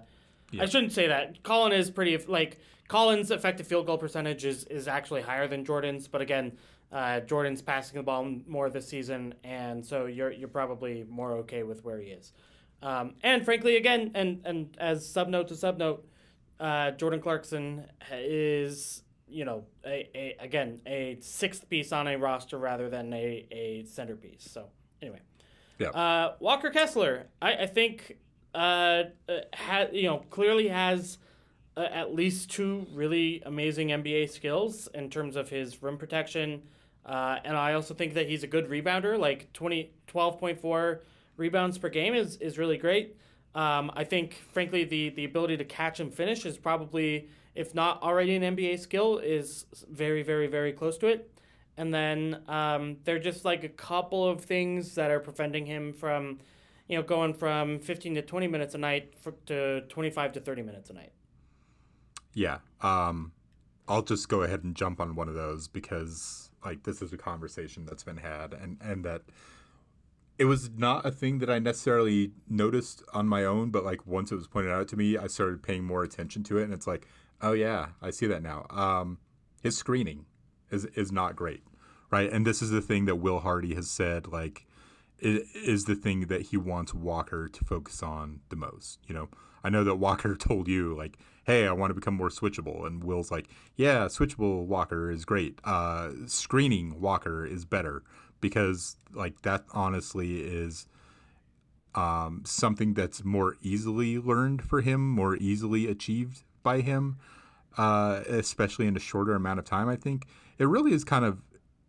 yeah. 0.55 0.63
I 0.63 0.65
shouldn't 0.65 0.91
say 0.91 1.07
that. 1.07 1.43
Collin 1.43 1.71
is 1.73 1.89
pretty 1.89 2.17
like 2.27 2.59
Collin's 2.87 3.31
effective 3.31 3.67
field 3.67 3.85
goal 3.85 3.97
percentage 3.97 4.45
is 4.45 4.63
is 4.65 4.87
actually 4.87 5.21
higher 5.21 5.47
than 5.47 5.65
Jordan's, 5.65 6.07
but 6.07 6.21
again, 6.21 6.57
uh, 6.91 7.19
Jordan's 7.21 7.61
passing 7.61 7.97
the 7.97 8.03
ball 8.03 8.39
more 8.47 8.69
this 8.69 8.87
season, 8.87 9.33
and 9.43 9.85
so 9.85 10.05
you're 10.05 10.31
you're 10.31 10.47
probably 10.47 11.05
more 11.09 11.33
okay 11.33 11.63
with 11.63 11.83
where 11.83 11.99
he 11.99 12.07
is. 12.07 12.33
Um, 12.81 13.15
and 13.23 13.43
frankly, 13.43 13.77
again, 13.77 14.11
and 14.13 14.41
and 14.45 14.77
as 14.79 15.07
sub 15.07 15.27
note 15.27 15.47
to 15.49 15.55
sub 15.55 15.77
note, 15.77 16.07
uh, 16.59 16.91
Jordan 16.91 17.21
Clarkson 17.21 17.85
is 18.11 19.03
you 19.27 19.45
know 19.45 19.65
a, 19.85 20.09
a 20.15 20.37
again 20.39 20.81
a 20.85 21.17
sixth 21.21 21.67
piece 21.69 21.91
on 21.91 22.07
a 22.07 22.17
roster 22.17 22.57
rather 22.57 22.89
than 22.89 23.11
a 23.13 23.47
a 23.51 23.83
centerpiece. 23.85 24.47
So 24.49 24.67
anyway, 25.01 25.21
yeah. 25.79 25.89
Uh, 25.89 26.35
Walker 26.39 26.69
Kessler, 26.69 27.27
I, 27.41 27.55
I 27.55 27.65
think 27.65 28.17
uh, 28.55 29.03
uh 29.29 29.39
ha, 29.53 29.85
you 29.91 30.03
know 30.03 30.19
clearly 30.29 30.67
has 30.67 31.17
uh, 31.77 31.87
at 31.91 32.13
least 32.13 32.49
two 32.49 32.85
really 32.93 33.41
amazing 33.45 33.89
NBA 33.89 34.29
skills 34.29 34.87
in 34.93 35.09
terms 35.09 35.35
of 35.35 35.49
his 35.49 35.81
rim 35.83 35.97
protection. 35.97 36.61
Uh, 37.05 37.37
and 37.43 37.55
I 37.55 37.73
also 37.73 37.93
think 37.93 38.15
that 38.15 38.27
he's 38.27 38.43
a 38.43 38.47
good 38.47 38.69
rebounder. 38.69 39.19
Like 39.19 39.51
20, 39.53 39.91
12.4 40.07 40.99
rebounds 41.37 41.77
per 41.77 41.89
game 41.89 42.15
is, 42.15 42.37
is 42.37 42.57
really 42.57 42.77
great. 42.77 43.17
Um, 43.53 43.91
I 43.95 44.03
think, 44.03 44.41
frankly, 44.51 44.83
the, 44.83 45.09
the 45.09 45.25
ability 45.25 45.57
to 45.57 45.65
catch 45.65 45.99
and 45.99 46.13
finish 46.13 46.45
is 46.45 46.57
probably, 46.57 47.29
if 47.53 47.75
not 47.75 48.01
already 48.01 48.35
an 48.35 48.55
NBA 48.55 48.79
skill, 48.79 49.19
is 49.19 49.65
very, 49.89 50.23
very, 50.23 50.47
very 50.47 50.73
close 50.73 50.97
to 50.99 51.07
it. 51.07 51.31
And 51.77 51.93
then 51.93 52.41
um, 52.47 52.97
there 53.03 53.17
are 53.17 53.19
just 53.19 53.45
like 53.45 53.63
a 53.63 53.69
couple 53.69 54.27
of 54.27 54.41
things 54.41 54.95
that 54.95 55.11
are 55.11 55.19
preventing 55.19 55.65
him 55.65 55.93
from, 55.93 56.39
you 56.87 56.97
know, 56.97 57.03
going 57.03 57.33
from 57.33 57.79
15 57.79 58.15
to 58.15 58.21
20 58.21 58.47
minutes 58.47 58.75
a 58.75 58.77
night 58.77 59.13
for, 59.19 59.31
to 59.47 59.81
25 59.81 60.33
to 60.33 60.39
30 60.39 60.61
minutes 60.61 60.89
a 60.89 60.93
night. 60.93 61.11
Yeah. 62.33 62.59
Um, 62.81 63.31
I'll 63.87 64.01
just 64.01 64.29
go 64.29 64.43
ahead 64.43 64.63
and 64.63 64.75
jump 64.75 64.99
on 64.99 65.15
one 65.15 65.29
of 65.29 65.35
those 65.35 65.67
because 65.67 66.49
like 66.63 66.83
this 66.83 67.01
is 67.01 67.13
a 67.13 67.17
conversation 67.17 67.85
that's 67.85 68.03
been 68.03 68.17
had 68.17 68.53
and 68.53 68.77
and 68.81 69.05
that 69.05 69.21
it 70.37 70.45
was 70.45 70.69
not 70.75 71.05
a 71.05 71.11
thing 71.11 71.39
that 71.39 71.49
I 71.49 71.59
necessarily 71.59 72.31
noticed 72.49 73.01
on 73.13 73.27
my 73.27 73.45
own, 73.45 73.69
but 73.69 73.85
like 73.85 74.05
once 74.05 74.31
it 74.31 74.35
was 74.35 74.47
pointed 74.47 74.71
out 74.71 74.87
to 74.89 74.97
me, 74.97 75.17
I 75.17 75.27
started 75.27 75.63
paying 75.63 75.83
more 75.83 76.03
attention 76.03 76.43
to 76.43 76.57
it, 76.57 76.63
and 76.63 76.73
it's 76.73 76.87
like, 76.87 77.07
oh 77.41 77.53
yeah, 77.53 77.87
I 78.01 78.09
see 78.09 78.27
that 78.27 78.43
now. 78.43 78.65
Um, 78.69 79.19
his 79.63 79.77
screening 79.77 80.25
is 80.71 80.85
is 80.85 81.11
not 81.11 81.35
great, 81.35 81.63
right? 82.11 82.29
And 82.29 82.45
this 82.45 82.61
is 82.61 82.69
the 82.69 82.81
thing 82.81 83.05
that 83.05 83.15
Will 83.15 83.39
Hardy 83.39 83.75
has 83.75 83.89
said, 83.89 84.27
like, 84.27 84.65
is 85.19 85.85
the 85.85 85.95
thing 85.95 86.27
that 86.27 86.43
he 86.43 86.57
wants 86.57 86.93
Walker 86.93 87.47
to 87.47 87.65
focus 87.65 88.03
on 88.03 88.41
the 88.49 88.55
most. 88.55 88.99
You 89.07 89.15
know, 89.15 89.29
I 89.63 89.69
know 89.69 89.83
that 89.83 89.95
Walker 89.95 90.35
told 90.39 90.67
you 90.67 90.95
like 90.95 91.17
hey, 91.45 91.67
I 91.67 91.71
want 91.71 91.91
to 91.91 91.93
become 91.93 92.15
more 92.15 92.29
switchable. 92.29 92.85
And 92.85 93.03
Will's 93.03 93.31
like, 93.31 93.47
yeah, 93.75 94.05
switchable 94.05 94.65
Walker 94.65 95.09
is 95.09 95.25
great. 95.25 95.59
Uh, 95.63 96.09
screening 96.25 96.99
Walker 96.99 97.45
is 97.45 97.65
better 97.65 98.03
because 98.41 98.97
like 99.13 99.43
that 99.43 99.63
honestly 99.71 100.41
is 100.41 100.87
um, 101.93 102.41
something 102.45 102.93
that's 102.93 103.23
more 103.23 103.55
easily 103.61 104.17
learned 104.17 104.63
for 104.63 104.81
him, 104.81 105.09
more 105.09 105.35
easily 105.35 105.87
achieved 105.87 106.43
by 106.63 106.81
him, 106.81 107.17
uh, 107.77 108.21
especially 108.27 108.87
in 108.87 108.97
a 108.97 108.99
shorter 108.99 109.35
amount 109.35 109.59
of 109.59 109.65
time. 109.65 109.87
I 109.87 109.95
think 109.95 110.25
it 110.57 110.65
really 110.65 110.93
is 110.93 111.03
kind 111.03 111.23
of 111.23 111.39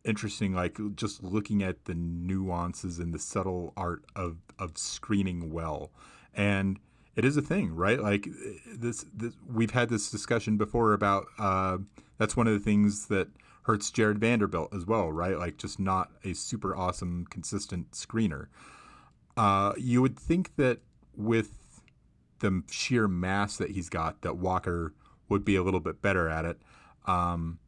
interesting, 0.06 0.54
like 0.54 0.78
just 0.94 1.22
looking 1.22 1.62
at 1.62 1.84
the 1.84 1.94
nuances 1.94 2.98
and 2.98 3.12
the 3.12 3.18
subtle 3.18 3.72
art 3.76 4.04
of 4.14 4.38
of 4.58 4.78
screening 4.78 5.52
well, 5.52 5.90
and 6.34 6.78
it 7.16 7.24
is 7.24 7.36
a 7.36 7.42
thing, 7.42 7.74
right? 7.74 8.00
Like 8.00 8.28
this, 8.66 9.04
this 9.14 9.34
we've 9.52 9.72
had 9.72 9.88
this 9.88 10.10
discussion 10.10 10.56
before 10.56 10.92
about 10.92 11.26
uh, 11.38 11.78
that's 12.18 12.36
one 12.36 12.46
of 12.46 12.52
the 12.52 12.60
things 12.60 13.06
that 13.06 13.28
hurts 13.62 13.90
Jarred 13.90 14.18
Vanderbilt 14.18 14.72
as 14.72 14.86
well, 14.86 15.10
right? 15.10 15.38
Like 15.38 15.56
just 15.56 15.80
not 15.80 16.10
a 16.24 16.34
super 16.34 16.76
awesome, 16.76 17.26
consistent 17.30 17.90
screener. 17.90 18.46
Uh, 19.36 19.72
you 19.76 20.00
would 20.00 20.18
think 20.18 20.54
that 20.56 20.78
with 21.16 21.82
the 22.38 22.62
sheer 22.70 23.08
mass 23.08 23.56
that 23.56 23.70
he's 23.70 23.88
got, 23.88 24.22
that 24.22 24.36
Walker 24.36 24.94
would 25.28 25.44
be 25.44 25.56
a 25.56 25.62
little 25.62 25.80
bit 25.80 26.00
better 26.00 26.28
at 26.28 26.44
it. 26.44 26.58
Um, 27.06 27.58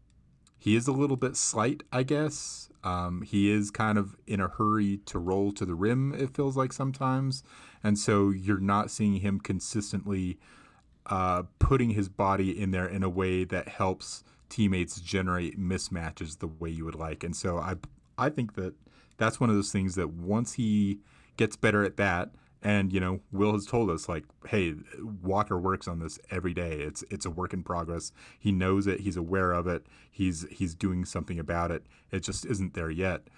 he 0.59 0.75
is 0.77 0.89
a 0.89 0.93
little 0.93 1.17
bit 1.17 1.37
slight, 1.37 1.83
I 1.93 2.03
guess. 2.03 2.69
Um, 2.85 3.23
he 3.23 3.51
is 3.51 3.71
kind 3.71 3.99
of 3.99 4.17
in 4.27 4.41
a 4.41 4.49
hurry 4.49 4.99
to 5.07 5.19
roll 5.19 5.53
to 5.53 5.65
the 5.65 5.75
rim, 5.75 6.15
it 6.15 6.35
feels 6.35 6.57
like 6.57 6.73
sometimes. 6.73 7.43
And 7.83 7.99
so 7.99 8.31
you're 8.31 8.61
not 8.61 8.91
seeing 8.91 9.17
him 9.17 9.41
consistently 9.41 10.39
uh, 11.07 11.45
putting 11.59 11.91
his 11.91 12.09
body 12.09 12.61
in 12.61 12.71
there 12.71 12.87
in 12.87 13.03
a 13.03 13.09
way 13.09 13.45
that 13.45 13.69
helps 13.69 14.25
teammates 14.49 15.01
generate 15.01 15.59
mismatches 15.59 16.39
the 16.39 16.47
way 16.47 16.71
you 16.71 16.85
would 16.85 16.95
like. 16.95 17.25
And 17.25 17.35
so 17.35 17.59
I, 17.59 17.75
I 18.17 18.29
think 18.29 18.55
that 18.55 18.75
that's 19.17 19.41
one 19.41 19.51
of 19.51 19.57
those 19.57 19.73
things 19.73 19.95
that 19.97 20.11
once 20.11 20.55
he 20.55 21.01
gets 21.37 21.57
better 21.57 21.85
at 21.85 21.97
that, 21.97 22.31
and 22.63 22.93
you 22.93 23.01
know, 23.01 23.21
Will 23.31 23.53
has 23.53 23.67
told 23.67 23.91
us 23.91 24.09
like, 24.09 24.25
hey, 24.49 24.75
Walker 25.23 25.59
works 25.59 25.87
on 25.87 26.01
this 26.01 26.19
every 26.31 26.55
day. 26.55 26.81
It's 26.81 27.05
it's 27.11 27.27
a 27.27 27.31
work 27.31 27.53
in 27.53 27.63
progress. 27.63 28.13
He 28.39 28.53
knows 28.53 28.87
it. 28.87 29.01
He's 29.01 29.17
aware 29.17 29.53
of 29.53 29.67
it. 29.67 29.87
He's 30.11 30.47
he's 30.51 30.75
doing 30.75 31.05
something 31.05 31.39
about 31.39 31.71
it. 31.71 31.87
It 32.11 32.21
just 32.21 32.45
isn't 32.47 32.75
there 32.75 32.91
yet. 32.91 33.29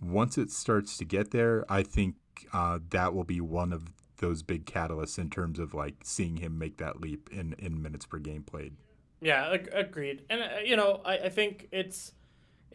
Once 0.00 0.36
it 0.36 0.50
starts 0.50 0.98
to 0.98 1.04
get 1.04 1.30
there, 1.30 1.64
I 1.68 1.82
think 1.82 2.16
uh, 2.52 2.80
that 2.90 3.14
will 3.14 3.24
be 3.24 3.40
one 3.40 3.72
of 3.72 3.92
those 4.18 4.42
big 4.42 4.66
catalysts 4.66 5.18
in 5.18 5.30
terms 5.30 5.58
of 5.58 5.74
like 5.74 5.96
seeing 6.02 6.36
him 6.36 6.58
make 6.58 6.76
that 6.78 7.00
leap 7.00 7.30
in 7.32 7.54
in 7.58 7.80
minutes 7.80 8.06
per 8.06 8.18
game 8.18 8.42
played. 8.42 8.74
Yeah, 9.20 9.52
ag- 9.52 9.70
agreed. 9.72 10.24
And 10.28 10.42
uh, 10.42 10.58
you 10.64 10.76
know, 10.76 11.00
I, 11.04 11.18
I 11.18 11.28
think 11.30 11.68
it's 11.72 12.12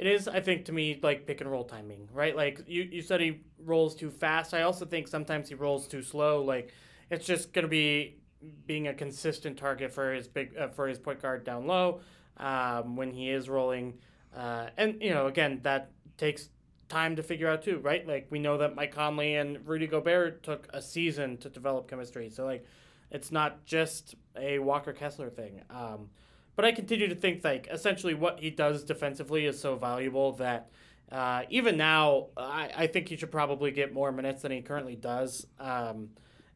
it 0.01 0.07
is, 0.07 0.27
I 0.27 0.39
think, 0.39 0.65
to 0.65 0.71
me, 0.71 0.99
like 1.03 1.27
pick 1.27 1.41
and 1.41 1.51
roll 1.51 1.63
timing, 1.63 2.09
right? 2.11 2.35
Like 2.35 2.63
you, 2.65 2.81
you 2.91 3.03
said 3.03 3.21
he 3.21 3.41
rolls 3.63 3.93
too 3.93 4.09
fast. 4.09 4.51
I 4.51 4.63
also 4.63 4.83
think 4.83 5.07
sometimes 5.07 5.47
he 5.47 5.53
rolls 5.53 5.87
too 5.87 6.01
slow. 6.01 6.43
Like 6.43 6.73
it's 7.11 7.23
just 7.23 7.53
going 7.53 7.65
to 7.65 7.69
be 7.69 8.17
being 8.65 8.87
a 8.87 8.95
consistent 8.95 9.57
target 9.57 9.93
for 9.93 10.11
his 10.11 10.27
big 10.27 10.57
uh, 10.57 10.69
for 10.69 10.87
his 10.87 10.97
point 10.97 11.21
guard 11.21 11.43
down 11.43 11.67
low 11.67 12.01
um, 12.37 12.95
when 12.95 13.11
he 13.11 13.29
is 13.29 13.47
rolling. 13.47 13.99
Uh, 14.35 14.69
and 14.75 14.99
you 15.03 15.11
know, 15.11 15.27
again, 15.27 15.59
that 15.61 15.91
takes 16.17 16.49
time 16.89 17.15
to 17.17 17.21
figure 17.21 17.47
out 17.47 17.61
too, 17.61 17.77
right? 17.77 18.07
Like 18.07 18.25
we 18.31 18.39
know 18.39 18.57
that 18.57 18.73
Mike 18.73 18.95
Conley 18.95 19.35
and 19.35 19.59
Rudy 19.67 19.85
Gobert 19.85 20.41
took 20.41 20.67
a 20.73 20.81
season 20.81 21.37
to 21.37 21.49
develop 21.49 21.87
chemistry. 21.87 22.31
So 22.31 22.43
like, 22.43 22.65
it's 23.11 23.31
not 23.31 23.65
just 23.65 24.15
a 24.35 24.57
Walker 24.57 24.93
Kessler 24.93 25.29
thing. 25.29 25.61
Um, 25.69 26.09
but 26.55 26.65
I 26.65 26.71
continue 26.71 27.07
to 27.07 27.15
think 27.15 27.43
like 27.43 27.67
essentially 27.71 28.13
what 28.13 28.39
he 28.39 28.49
does 28.49 28.83
defensively 28.83 29.45
is 29.45 29.59
so 29.59 29.75
valuable 29.75 30.33
that 30.33 30.69
uh, 31.11 31.43
even 31.49 31.77
now 31.77 32.27
I, 32.37 32.71
I 32.75 32.87
think 32.87 33.09
he 33.09 33.17
should 33.17 33.31
probably 33.31 33.71
get 33.71 33.93
more 33.93 34.11
minutes 34.11 34.43
than 34.43 34.51
he 34.51 34.61
currently 34.61 34.95
does. 34.95 35.45
Um, 35.59 36.09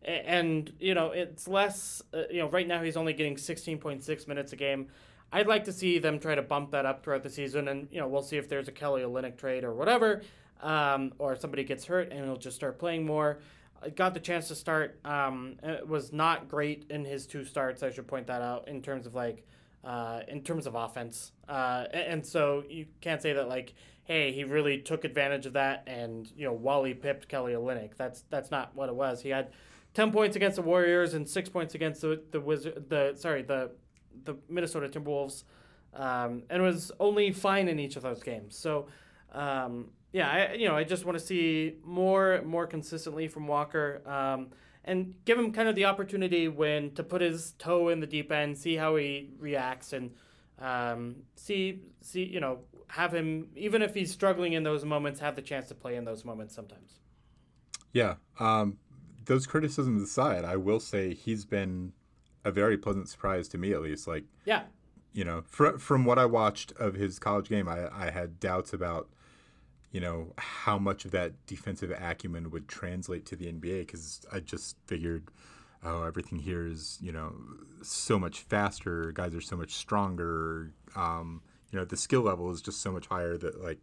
and 0.05 0.71
you 0.79 0.93
know 0.93 1.11
it's 1.11 1.47
less. 1.47 2.01
Uh, 2.13 2.23
you 2.29 2.39
know 2.39 2.49
right 2.49 2.67
now 2.67 2.81
he's 2.83 2.97
only 2.97 3.13
getting 3.13 3.35
16.6 3.35 4.27
minutes 4.27 4.53
a 4.53 4.55
game. 4.55 4.87
I'd 5.31 5.47
like 5.47 5.65
to 5.65 5.73
see 5.73 5.97
them 5.99 6.19
try 6.19 6.35
to 6.35 6.41
bump 6.41 6.71
that 6.71 6.85
up 6.85 7.03
throughout 7.03 7.23
the 7.23 7.29
season, 7.29 7.67
and 7.67 7.87
you 7.91 7.99
know 7.99 8.07
we'll 8.07 8.21
see 8.21 8.37
if 8.37 8.47
there's 8.47 8.67
a 8.67 8.71
Kelly 8.71 9.01
Olynyk 9.01 9.37
trade 9.37 9.63
or 9.63 9.73
whatever, 9.73 10.21
um, 10.61 11.13
or 11.17 11.35
somebody 11.35 11.63
gets 11.63 11.85
hurt 11.85 12.11
and 12.11 12.23
he'll 12.23 12.37
just 12.37 12.55
start 12.55 12.79
playing 12.79 13.05
more. 13.05 13.39
Got 13.95 14.13
the 14.13 14.19
chance 14.19 14.47
to 14.47 14.55
start. 14.55 14.99
Um, 15.05 15.57
it 15.61 15.87
was 15.87 16.13
not 16.13 16.47
great 16.47 16.85
in 16.89 17.03
his 17.03 17.27
two 17.27 17.43
starts. 17.43 17.83
I 17.83 17.91
should 17.91 18.07
point 18.07 18.27
that 18.27 18.41
out 18.41 18.67
in 18.67 18.81
terms 18.81 19.05
of 19.05 19.15
like 19.15 19.45
uh, 19.85 20.21
in 20.27 20.41
terms 20.41 20.65
of 20.65 20.75
offense. 20.75 21.31
Uh, 21.47 21.85
and, 21.93 22.25
so 22.25 22.63
you 22.67 22.87
can't 23.01 23.21
say 23.21 23.33
that 23.33 23.47
like, 23.47 23.75
hey, 24.03 24.31
he 24.31 24.43
really 24.43 24.79
took 24.79 25.05
advantage 25.05 25.45
of 25.45 25.53
that 25.53 25.83
and 25.85 26.31
you 26.35 26.45
know 26.45 26.53
Wally 26.53 26.93
pipped 26.93 27.29
Kelly 27.29 27.53
Olynyk. 27.53 27.95
That's 27.95 28.23
that's 28.29 28.51
not 28.51 28.75
what 28.75 28.89
it 28.89 28.95
was. 28.95 29.21
He 29.21 29.29
had 29.29 29.49
ten 29.93 30.11
points 30.11 30.35
against 30.35 30.55
the 30.55 30.63
Warriors 30.63 31.13
and 31.13 31.29
six 31.29 31.49
points 31.49 31.75
against 31.75 32.01
the 32.01 32.21
the 32.31 32.41
Wizard 32.41 32.89
the 32.89 33.13
sorry 33.15 33.43
the 33.43 33.71
the 34.23 34.35
Minnesota 34.49 34.89
Timberwolves, 34.89 35.43
um, 35.93 36.43
and 36.49 36.63
was 36.63 36.91
only 36.99 37.31
fine 37.31 37.67
in 37.67 37.79
each 37.79 37.95
of 37.95 38.03
those 38.03 38.23
games. 38.23 38.57
So. 38.57 38.87
Um, 39.31 39.89
yeah, 40.13 40.29
I, 40.29 40.53
you 40.53 40.65
know, 40.65 40.77
I 40.77 40.85
just 40.85 41.03
want 41.03 41.19
to 41.19 41.25
see 41.25 41.73
more 41.83 42.41
more 42.45 42.65
consistently 42.65 43.27
from 43.27 43.47
Walker. 43.47 44.01
Um, 44.05 44.47
and 44.85 45.15
give 45.25 45.37
him 45.37 45.51
kind 45.51 45.67
of 45.67 45.75
the 45.75 45.85
opportunity 45.85 46.47
when 46.47 46.91
to 46.91 47.03
put 47.03 47.21
his 47.21 47.53
toe 47.57 47.89
in 47.89 47.99
the 47.99 48.07
deep 48.07 48.31
end, 48.31 48.57
see 48.57 48.75
how 48.75 48.95
he 48.95 49.31
reacts, 49.39 49.91
and 49.91 50.11
um, 50.59 51.17
see 51.35 51.81
see 52.01 52.23
you 52.23 52.39
know 52.39 52.59
have 52.87 53.13
him 53.13 53.49
even 53.55 53.81
if 53.81 53.93
he's 53.93 54.11
struggling 54.11 54.53
in 54.53 54.63
those 54.63 54.85
moments, 54.85 55.19
have 55.19 55.35
the 55.35 55.41
chance 55.41 55.67
to 55.67 55.75
play 55.75 55.95
in 55.95 56.05
those 56.05 56.23
moments 56.23 56.55
sometimes. 56.55 56.99
Yeah, 57.91 58.15
um, 58.39 58.77
those 59.25 59.47
criticisms 59.47 60.03
aside, 60.03 60.45
I 60.45 60.55
will 60.55 60.79
say 60.79 61.13
he's 61.13 61.45
been 61.45 61.93
a 62.43 62.51
very 62.51 62.77
pleasant 62.77 63.09
surprise 63.09 63.47
to 63.49 63.57
me 63.57 63.73
at 63.73 63.81
least. 63.81 64.07
Like 64.07 64.25
yeah, 64.45 64.63
you 65.13 65.25
know, 65.25 65.43
fr- 65.47 65.77
from 65.79 66.05
what 66.05 66.19
I 66.19 66.25
watched 66.25 66.73
of 66.73 66.93
his 66.93 67.17
college 67.17 67.49
game, 67.49 67.67
I, 67.67 67.89
I 67.91 68.11
had 68.11 68.39
doubts 68.39 68.71
about 68.71 69.09
you 69.91 69.99
know 69.99 70.33
how 70.37 70.77
much 70.77 71.05
of 71.05 71.11
that 71.11 71.33
defensive 71.45 71.91
acumen 71.91 72.49
would 72.51 72.67
translate 72.67 73.25
to 73.27 73.35
the 73.35 73.45
NBA 73.45 73.81
because 73.81 74.21
I 74.31 74.39
just 74.39 74.77
figured 74.87 75.29
oh 75.83 76.03
everything 76.03 76.39
here 76.39 76.67
is 76.67 76.97
you 77.01 77.11
know 77.11 77.33
so 77.81 78.19
much 78.19 78.41
faster 78.41 79.11
guys 79.11 79.33
are 79.35 79.41
so 79.41 79.55
much 79.55 79.71
stronger 79.71 80.71
um, 80.95 81.41
you 81.71 81.79
know 81.79 81.85
the 81.85 81.97
skill 81.97 82.21
level 82.21 82.51
is 82.51 82.61
just 82.61 82.81
so 82.81 82.91
much 82.91 83.07
higher 83.07 83.37
that 83.37 83.63
like 83.63 83.79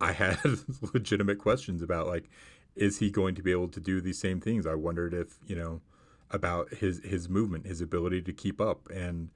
I 0.00 0.12
had 0.12 0.38
legitimate 0.94 1.38
questions 1.38 1.80
about 1.80 2.06
like 2.06 2.28
is 2.74 2.98
he 2.98 3.10
going 3.10 3.34
to 3.34 3.42
be 3.42 3.52
able 3.52 3.68
to 3.68 3.80
do 3.80 4.00
these 4.00 4.18
same 4.18 4.40
things? 4.40 4.66
I 4.66 4.74
wondered 4.74 5.14
if 5.14 5.38
you 5.46 5.56
know 5.56 5.80
about 6.30 6.74
his 6.74 7.00
his 7.04 7.28
movement 7.28 7.66
his 7.66 7.80
ability 7.80 8.22
to 8.22 8.32
keep 8.32 8.60
up. 8.60 8.88
And 8.90 9.30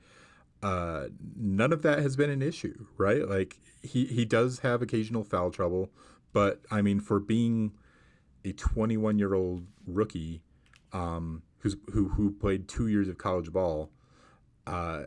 uh, 0.67 1.07
none 1.37 1.73
of 1.73 1.83
that 1.83 2.01
has 2.01 2.17
been 2.17 2.29
an 2.29 2.43
issue, 2.43 2.87
right? 2.99 3.29
Like 3.29 3.61
he 3.83 4.05
he 4.07 4.25
does 4.25 4.59
have 4.61 4.83
occasional 4.83 5.23
foul 5.23 5.53
trouble, 5.53 5.93
but 6.33 6.61
I 6.73 6.83
mean, 6.83 6.99
for 6.99 7.21
being 7.21 7.71
a 8.45 8.51
21 8.51 9.17
year 9.17 9.33
old 9.33 9.65
rookie, 9.87 10.43
um, 10.93 11.45
who's 11.59 11.77
who 11.93 12.09
who 12.09 12.33
played 12.33 12.67
two 12.67 12.89
years 12.89 13.07
of 13.09 13.17
college 13.17 13.53
ball, 13.53 13.93
uh, 14.67 15.05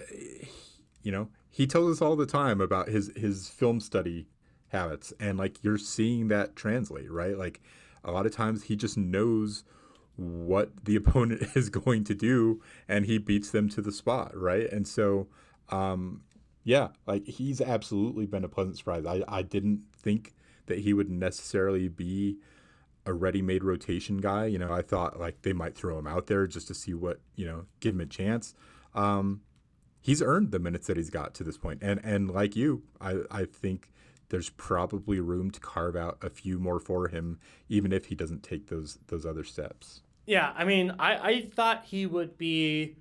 you 1.04 1.12
know, 1.12 1.28
he 1.50 1.68
tells 1.68 1.92
us 1.92 2.02
all 2.02 2.16
the 2.16 2.26
time 2.26 2.62
about 2.62 2.88
his 2.88 3.12
his 3.18 3.50
film 3.50 3.82
study 3.82 4.28
habits, 4.70 5.12
and 5.20 5.38
like 5.38 5.62
you're 5.62 5.78
seeing 5.78 6.30
that 6.30 6.56
translate, 6.56 7.12
right? 7.12 7.38
Like 7.38 7.60
a 8.06 8.14
lot 8.14 8.26
of 8.26 8.32
times 8.32 8.64
he 8.64 8.78
just 8.78 8.98
knows 8.98 9.66
what 10.16 10.86
the 10.86 10.96
opponent 11.02 11.50
is 11.54 11.70
going 11.70 12.06
to 12.06 12.16
do 12.16 12.62
and 12.88 13.08
he 13.08 13.18
beats 13.18 13.52
them 13.52 13.68
to 13.70 13.82
the 13.82 13.92
spot 13.92 14.32
right 14.36 14.70
and 14.70 14.86
so 14.86 15.28
um, 15.70 16.22
yeah 16.64 16.90
like 17.08 17.26
he's 17.26 17.62
absolutely 17.62 18.26
been 18.26 18.44
a 18.44 18.50
pleasant 18.50 18.78
surprise 18.78 19.06
I, 19.06 19.24
I 19.28 19.42
didn't 19.42 19.84
think 19.96 20.34
that 20.68 20.80
he 20.80 20.94
would 20.94 21.10
necessarily 21.10 21.88
be 21.88 22.38
a 23.06 23.14
ready-made 23.14 23.64
rotation 23.64 24.18
guy 24.18 24.46
you 24.46 24.60
know 24.60 24.72
i 24.72 24.82
thought 24.82 25.20
like 25.20 25.42
they 25.42 25.54
might 25.54 25.76
throw 25.76 25.98
him 25.98 26.06
out 26.06 26.28
there 26.28 26.46
just 26.46 26.68
to 26.68 26.74
see 26.74 26.94
what 26.94 27.20
you 27.36 27.46
know 27.46 27.66
give 27.80 27.96
him 27.96 28.02
a 28.02 28.06
chance 28.06 28.54
um, 28.96 29.42
he's 30.02 30.22
earned 30.22 30.52
the 30.52 30.60
minutes 30.60 30.88
that 30.88 30.98
he's 30.98 31.12
got 31.12 31.34
to 31.36 31.44
this 31.44 31.58
point. 31.58 31.80
and 31.82 32.00
and 32.04 32.30
like 32.30 32.56
you 32.56 32.84
i 33.02 33.18
i 33.32 33.46
think 33.46 33.92
there's 34.30 34.50
probably 34.52 35.20
room 35.20 35.50
to 35.50 35.60
carve 35.60 35.96
out 35.96 36.18
a 36.22 36.30
few 36.30 36.60
more 36.60 36.80
for 36.80 37.08
him 37.08 37.40
even 37.68 37.92
if 37.92 38.08
he 38.08 38.16
doesn't 38.16 38.44
take 38.44 38.68
those 38.68 39.00
those 39.08 39.26
other 39.26 39.44
steps 39.44 40.02
yeah, 40.30 40.54
I 40.56 40.64
mean, 40.64 40.94
I, 41.00 41.16
I 41.16 41.42
thought 41.42 41.86
he 41.86 42.06
would 42.06 42.38
be. 42.38 42.98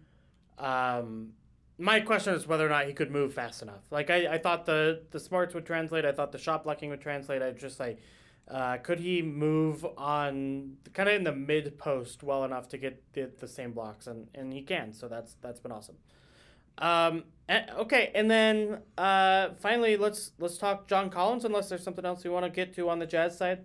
Um, 0.56 1.34
my 1.78 2.00
question 2.00 2.34
is 2.34 2.46
whether 2.46 2.66
or 2.66 2.68
not 2.68 2.86
he 2.86 2.92
could 2.92 3.10
move 3.10 3.32
fast 3.32 3.62
enough. 3.62 3.82
Like 3.90 4.10
I, 4.10 4.34
I 4.34 4.38
thought 4.38 4.66
the 4.66 5.02
the 5.10 5.20
smarts 5.20 5.54
would 5.54 5.64
translate. 5.64 6.04
I 6.04 6.12
thought 6.12 6.32
the 6.32 6.38
shot 6.38 6.64
blocking 6.64 6.90
would 6.90 7.00
translate. 7.00 7.40
I 7.40 7.52
just 7.52 7.78
like, 7.78 8.00
uh, 8.48 8.78
could 8.78 8.98
he 8.98 9.22
move 9.22 9.86
on 9.96 10.76
kind 10.92 11.08
of 11.08 11.14
in 11.14 11.24
the 11.24 11.32
mid 11.32 11.78
post 11.78 12.22
well 12.22 12.44
enough 12.44 12.68
to 12.70 12.78
get 12.78 13.02
the, 13.12 13.30
the 13.38 13.48
same 13.48 13.72
blocks 13.72 14.08
and 14.08 14.28
and 14.34 14.52
he 14.52 14.62
can. 14.62 14.92
So 14.92 15.06
that's 15.06 15.36
that's 15.40 15.60
been 15.60 15.72
awesome. 15.72 15.96
Um, 16.78 17.24
okay, 17.50 18.10
and 18.14 18.30
then 18.30 18.82
uh, 18.96 19.50
finally 19.60 19.96
let's 19.96 20.32
let's 20.38 20.58
talk 20.58 20.88
John 20.88 21.10
Collins. 21.10 21.44
Unless 21.44 21.68
there's 21.68 21.84
something 21.84 22.04
else 22.04 22.24
you 22.24 22.32
want 22.32 22.44
to 22.44 22.50
get 22.50 22.74
to 22.74 22.88
on 22.88 22.98
the 22.98 23.06
Jazz 23.06 23.38
side. 23.38 23.64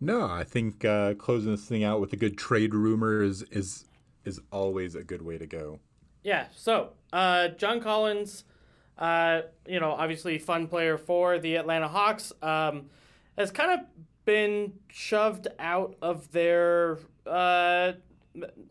No, 0.00 0.24
I 0.24 0.44
think 0.44 0.84
uh, 0.84 1.14
closing 1.14 1.50
this 1.50 1.64
thing 1.64 1.82
out 1.82 2.00
with 2.00 2.12
a 2.12 2.16
good 2.16 2.38
trade 2.38 2.74
rumor 2.74 3.22
is 3.22 3.42
is 3.50 3.86
is 4.24 4.40
always 4.52 4.94
a 4.94 5.02
good 5.02 5.22
way 5.22 5.38
to 5.38 5.46
go. 5.46 5.80
Yeah. 6.22 6.46
So, 6.54 6.90
uh, 7.12 7.48
John 7.48 7.80
Collins, 7.80 8.44
uh, 8.98 9.42
you 9.66 9.80
know, 9.80 9.92
obviously 9.92 10.38
fun 10.38 10.66
player 10.66 10.98
for 10.98 11.38
the 11.38 11.56
Atlanta 11.56 11.88
Hawks, 11.88 12.32
um, 12.42 12.86
has 13.36 13.50
kind 13.50 13.72
of 13.72 13.86
been 14.24 14.74
shoved 14.88 15.48
out 15.58 15.96
of 16.02 16.30
their. 16.32 16.98
Uh, 17.26 17.92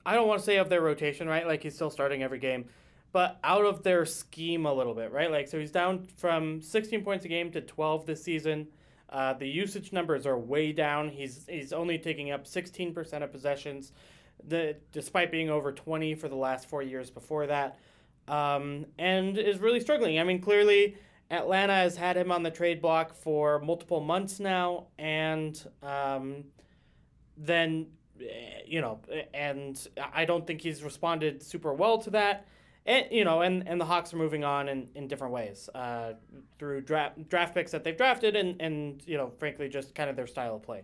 I 0.06 0.14
don't 0.14 0.28
want 0.28 0.39
to 0.39 0.45
say 0.45 0.58
of 0.58 0.70
their 0.70 0.82
rotation, 0.82 1.28
right? 1.28 1.48
Like 1.48 1.64
he's 1.64 1.76
still 1.76 1.89
starting 1.89 2.24
every 2.24 2.39
game, 2.39 2.66
but 3.12 3.39
out 3.43 3.66
of 3.66 3.84
their 3.84 4.06
scheme 4.06 4.66
a 4.66 4.74
little 4.74 4.93
bit, 4.93 5.12
right? 5.12 5.32
Like 5.32 5.48
so 5.48 5.60
he's 5.60 5.72
down 5.72 6.06
from 6.18 6.62
16 6.62 7.04
points 7.04 7.26
a 7.26 7.28
game 7.28 7.52
to 7.52 7.62
12 7.62 8.06
this 8.06 8.24
season. 8.24 8.68
Uh, 9.10 9.34
the 9.34 9.48
usage 9.48 9.93
numbers 9.93 10.26
are 10.26 10.38
way 10.38 10.72
down. 10.72 11.10
He's 11.10 11.45
he's 11.50 11.74
only 11.74 11.98
taking 11.98 12.32
up 12.32 12.45
16% 12.45 13.24
of 13.24 13.32
possessions, 13.32 13.93
the, 14.45 14.77
despite 14.91 15.31
being 15.31 15.49
over 15.49 15.71
20 15.71 16.15
for 16.15 16.27
the 16.27 16.35
last 16.35 16.69
four 16.69 16.81
years 16.81 17.09
before 17.09 17.47
that, 17.47 17.79
um, 18.27 18.85
and 18.97 19.38
is 19.38 19.59
really 19.59 19.79
struggling. 19.79 20.19
I 20.19 20.23
mean, 20.23 20.41
clearly 20.41 20.97
Atlanta 21.29 21.73
has 21.73 21.97
had 21.97 22.17
him 22.17 22.31
on 22.31 22.43
the 22.43 22.51
trade 22.51 22.81
block 22.81 23.13
for 23.13 23.59
multiple 23.59 23.99
months 23.99 24.39
now, 24.39 24.88
and 24.97 25.61
um, 25.83 26.45
then 27.38 27.88
eh, 28.21 28.61
you 28.65 28.81
know, 28.81 28.99
and 29.33 29.88
I 30.13 30.25
don't 30.25 30.45
think 30.45 30.61
he's 30.61 30.83
responded 30.83 31.43
super 31.43 31.73
well 31.73 31.97
to 31.99 32.09
that. 32.11 32.47
And 32.85 33.05
you 33.11 33.25
know, 33.25 33.41
and, 33.41 33.67
and 33.67 33.79
the 33.79 33.85
Hawks 33.85 34.13
are 34.13 34.17
moving 34.17 34.45
on 34.45 34.69
in, 34.69 34.88
in 34.95 35.07
different 35.09 35.33
ways 35.33 35.69
uh, 35.75 36.13
through 36.57 36.81
draft 36.81 37.27
draft 37.27 37.53
picks 37.53 37.71
that 37.71 37.83
they've 37.83 37.97
drafted, 37.97 38.35
and 38.38 38.61
and 38.61 39.03
you 39.05 39.17
know, 39.17 39.31
frankly, 39.38 39.67
just 39.67 39.93
kind 39.93 40.09
of 40.09 40.15
their 40.15 40.27
style 40.27 40.55
of 40.55 40.63
play. 40.63 40.83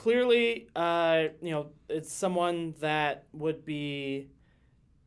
Clearly, 0.00 0.66
uh, 0.74 1.24
you 1.42 1.50
know, 1.50 1.66
it's 1.90 2.10
someone 2.10 2.74
that 2.80 3.26
would 3.34 3.66
be 3.66 4.30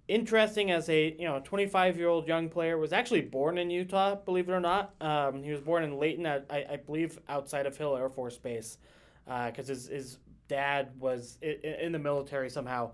interesting 0.08 0.70
as 0.70 0.88
a 0.88 1.16
you 1.18 1.28
know 1.28 1.42
25 1.44 1.98
year 1.98 2.10
old 2.10 2.28
young 2.28 2.48
player 2.48 2.78
was 2.78 2.94
actually 2.94 3.22
born 3.22 3.58
in 3.58 3.72
utah 3.72 4.14
believe 4.14 4.48
it 4.50 4.52
or 4.52 4.60
not. 4.60 4.94
Um, 5.02 5.42
he 5.42 5.50
was 5.50 5.62
born 5.62 5.84
in 5.84 5.98
layton 5.98 6.28
I, 6.28 6.44
I 6.52 6.76
believe 6.76 7.18
outside 7.28 7.66
of 7.66 7.76
hill 7.76 7.98
air 7.98 8.08
force 8.08 8.38
base 8.38 8.78
because 9.26 9.68
uh, 9.68 9.74
his, 9.74 9.88
his 9.88 10.18
dad 10.48 10.92
was 11.00 11.40
in 11.42 11.92
the 11.92 11.98
military 11.98 12.52
somehow. 12.52 12.92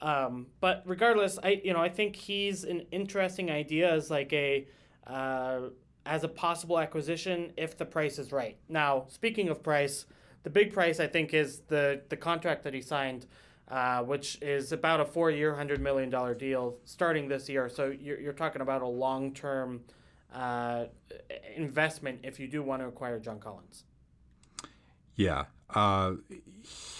Um, 0.00 0.46
but 0.60 0.82
regardless 0.86 1.38
i 1.44 1.60
you 1.62 1.74
know 1.74 1.82
i 1.82 1.90
think 1.90 2.16
he's 2.16 2.64
an 2.64 2.86
interesting 2.92 3.50
idea 3.50 3.92
as 3.92 4.10
like 4.10 4.32
a 4.32 4.66
uh, 5.06 5.68
as 6.06 6.24
a 6.24 6.28
possible 6.28 6.78
acquisition 6.78 7.52
if 7.58 7.76
the 7.76 7.84
price 7.84 8.18
is 8.18 8.32
right. 8.32 8.56
Now 8.70 9.04
speaking 9.10 9.50
of 9.50 9.62
price 9.62 10.06
the 10.42 10.50
big 10.50 10.72
price 10.72 11.00
i 11.00 11.06
think 11.06 11.34
is 11.34 11.60
the 11.68 12.02
the 12.08 12.16
contract 12.16 12.64
that 12.64 12.74
he 12.74 12.80
signed 12.80 13.26
uh, 13.72 14.02
which 14.02 14.38
is 14.42 14.70
about 14.72 15.00
a 15.00 15.04
four 15.04 15.30
year, 15.30 15.54
$100 15.54 15.78
million 15.78 16.10
deal 16.36 16.76
starting 16.84 17.28
this 17.28 17.48
year. 17.48 17.70
So 17.70 17.86
you're, 17.86 18.20
you're 18.20 18.32
talking 18.34 18.60
about 18.60 18.82
a 18.82 18.86
long 18.86 19.32
term 19.32 19.80
uh, 20.34 20.84
investment 21.56 22.20
if 22.22 22.38
you 22.38 22.48
do 22.48 22.62
want 22.62 22.82
to 22.82 22.88
acquire 22.88 23.18
John 23.18 23.38
Collins. 23.38 23.84
Yeah. 25.14 25.44
Uh, 25.70 26.14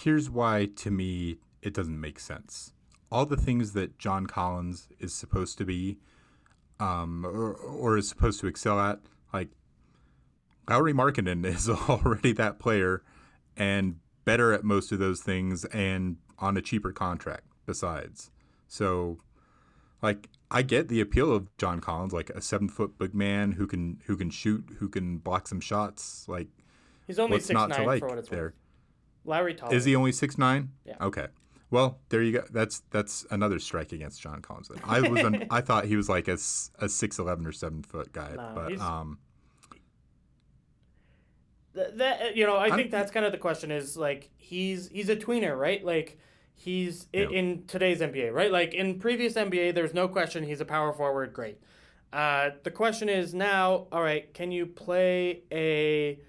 here's 0.01 0.31
why, 0.31 0.65
to 0.77 0.89
me, 0.89 1.37
it 1.61 1.75
doesn't 1.75 1.99
make 1.99 2.19
sense. 2.19 2.73
All 3.11 3.27
the 3.27 3.37
things 3.37 3.73
that 3.73 3.99
John 3.99 4.25
Collins 4.25 4.87
is 4.99 5.13
supposed 5.13 5.59
to 5.59 5.65
be 5.65 5.99
um, 6.79 7.23
or, 7.23 7.53
or 7.53 7.97
is 7.97 8.09
supposed 8.09 8.39
to 8.41 8.47
excel 8.47 8.79
at, 8.79 8.99
like 9.31 9.49
Lauri 10.67 10.93
Markkanen 10.93 11.45
is 11.55 11.69
already 11.69 12.31
that 12.33 12.57
player 12.57 13.03
and 13.57 13.97
better 14.25 14.53
at 14.53 14.63
most 14.63 14.91
of 14.91 14.99
those 14.99 15.21
things 15.21 15.65
and 15.65 16.17
on 16.39 16.57
a 16.57 16.61
cheaper 16.61 16.91
contract 16.91 17.45
besides. 17.65 18.31
So, 18.67 19.19
like, 20.01 20.29
I 20.49 20.61
get 20.61 20.87
the 20.87 21.01
appeal 21.01 21.33
of 21.33 21.55
John 21.57 21.79
Collins, 21.79 22.13
like 22.13 22.29
a 22.31 22.41
seven 22.41 22.69
foot 22.69 22.97
big 22.97 23.13
man 23.13 23.53
who 23.53 23.67
can 23.67 24.01
who 24.05 24.15
can 24.17 24.29
shoot, 24.29 24.65
who 24.79 24.89
can 24.89 25.17
block 25.17 25.47
some 25.47 25.59
shots. 25.59 26.25
Like, 26.27 26.47
he's 27.07 27.19
only 27.19 27.39
six 27.39 27.53
nine 27.53 27.85
like 27.85 27.99
for 27.99 28.09
what 28.09 28.17
it's 28.17 28.29
there? 28.29 28.43
worth. 28.43 28.53
Is 29.73 29.85
he 29.85 29.95
only 29.95 30.11
six 30.11 30.37
nine? 30.37 30.69
Yeah. 30.85 30.95
Okay. 31.01 31.27
Well, 31.71 31.99
there 32.09 32.21
you 32.21 32.33
go. 32.33 32.43
That's 32.51 32.81
that's 32.91 33.25
another 33.31 33.57
strike 33.57 33.93
against 33.93 34.21
John 34.21 34.41
Collins. 34.41 34.67
Then. 34.67 34.81
I 34.83 35.01
was 35.01 35.23
un- 35.23 35.47
I 35.51 35.61
thought 35.61 35.85
he 35.85 35.95
was 35.95 36.07
like 36.07 36.27
a, 36.27 36.37
a 36.79 36.89
six 36.89 37.17
eleven 37.17 37.47
or 37.47 37.51
seven 37.51 37.81
foot 37.81 38.11
guy, 38.11 38.33
no, 38.35 38.51
but 38.53 38.79
um. 38.79 39.19
That 41.73 42.35
you 42.35 42.45
know, 42.45 42.57
I 42.57 42.69
think 42.69 42.85
I'm, 42.85 42.89
that's 42.91 43.11
kind 43.11 43.25
of 43.25 43.31
the 43.31 43.37
question. 43.37 43.71
Is 43.71 43.97
like 43.97 44.29
he's 44.37 44.89
he's 44.89 45.09
a 45.09 45.15
tweener, 45.15 45.57
right? 45.57 45.83
Like 45.83 46.19
he's 46.53 47.07
in, 47.11 47.33
in 47.33 47.63
today's 47.65 47.99
NBA, 47.99 48.31
right? 48.31 48.51
Like 48.51 48.73
in 48.73 48.99
previous 48.99 49.33
NBA, 49.33 49.73
there's 49.73 49.93
no 49.93 50.07
question 50.07 50.43
he's 50.43 50.61
a 50.61 50.65
power 50.65 50.93
forward. 50.93 51.33
Great. 51.33 51.59
Uh, 52.11 52.51
the 52.61 52.69
question 52.69 53.09
is 53.09 53.33
now, 53.33 53.87
all 53.91 54.03
right, 54.03 54.31
can 54.35 54.51
you 54.51 54.67
play 54.67 55.41
a, 55.51 56.19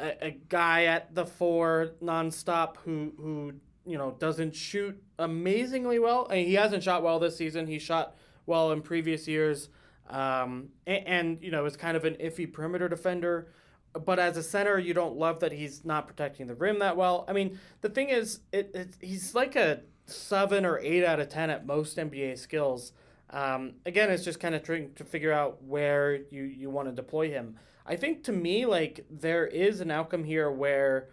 a, 0.00 0.26
a 0.26 0.30
guy 0.48 0.86
at 0.86 1.14
the 1.14 1.24
four 1.24 1.92
nonstop 2.02 2.76
who 2.78 3.12
who 3.16 3.52
you 3.86 3.96
know 3.96 4.16
doesn't 4.18 4.56
shoot 4.56 5.00
amazingly 5.18 6.00
well? 6.00 6.26
I 6.28 6.34
mean, 6.34 6.46
he 6.46 6.54
hasn't 6.54 6.82
shot 6.82 7.04
well 7.04 7.20
this 7.20 7.36
season. 7.36 7.68
He 7.68 7.78
shot 7.78 8.16
well 8.46 8.72
in 8.72 8.82
previous 8.82 9.28
years, 9.28 9.68
um, 10.10 10.70
and, 10.88 11.06
and 11.06 11.38
you 11.40 11.52
know 11.52 11.66
is 11.66 11.76
kind 11.76 11.96
of 11.96 12.04
an 12.04 12.14
iffy 12.14 12.52
perimeter 12.52 12.88
defender 12.88 13.46
but 13.92 14.18
as 14.18 14.36
a 14.36 14.42
center, 14.42 14.78
you 14.78 14.94
don't 14.94 15.16
love 15.16 15.40
that 15.40 15.52
he's 15.52 15.84
not 15.84 16.06
protecting 16.06 16.46
the 16.46 16.54
rim 16.54 16.78
that 16.78 16.96
well. 16.96 17.24
I 17.28 17.32
mean, 17.32 17.58
the 17.80 17.88
thing 17.88 18.08
is, 18.08 18.40
it, 18.52 18.70
it 18.74 18.96
he's 19.00 19.34
like 19.34 19.56
a 19.56 19.82
seven 20.06 20.64
or 20.64 20.78
eight 20.78 21.04
out 21.04 21.20
of 21.20 21.28
ten 21.28 21.50
at 21.50 21.66
most 21.66 21.96
NBA 21.96 22.38
skills. 22.38 22.92
Um, 23.30 23.74
again, 23.86 24.10
it's 24.10 24.24
just 24.24 24.40
kind 24.40 24.54
of 24.54 24.62
trying 24.62 24.92
to 24.94 25.04
figure 25.04 25.32
out 25.32 25.62
where 25.62 26.20
you 26.30 26.44
you 26.44 26.70
want 26.70 26.88
to 26.88 26.94
deploy 26.94 27.30
him. 27.30 27.56
I 27.84 27.96
think 27.96 28.24
to 28.24 28.32
me, 28.32 28.66
like 28.66 29.04
there 29.10 29.46
is 29.46 29.80
an 29.80 29.90
outcome 29.90 30.24
here 30.24 30.50
where 30.50 31.08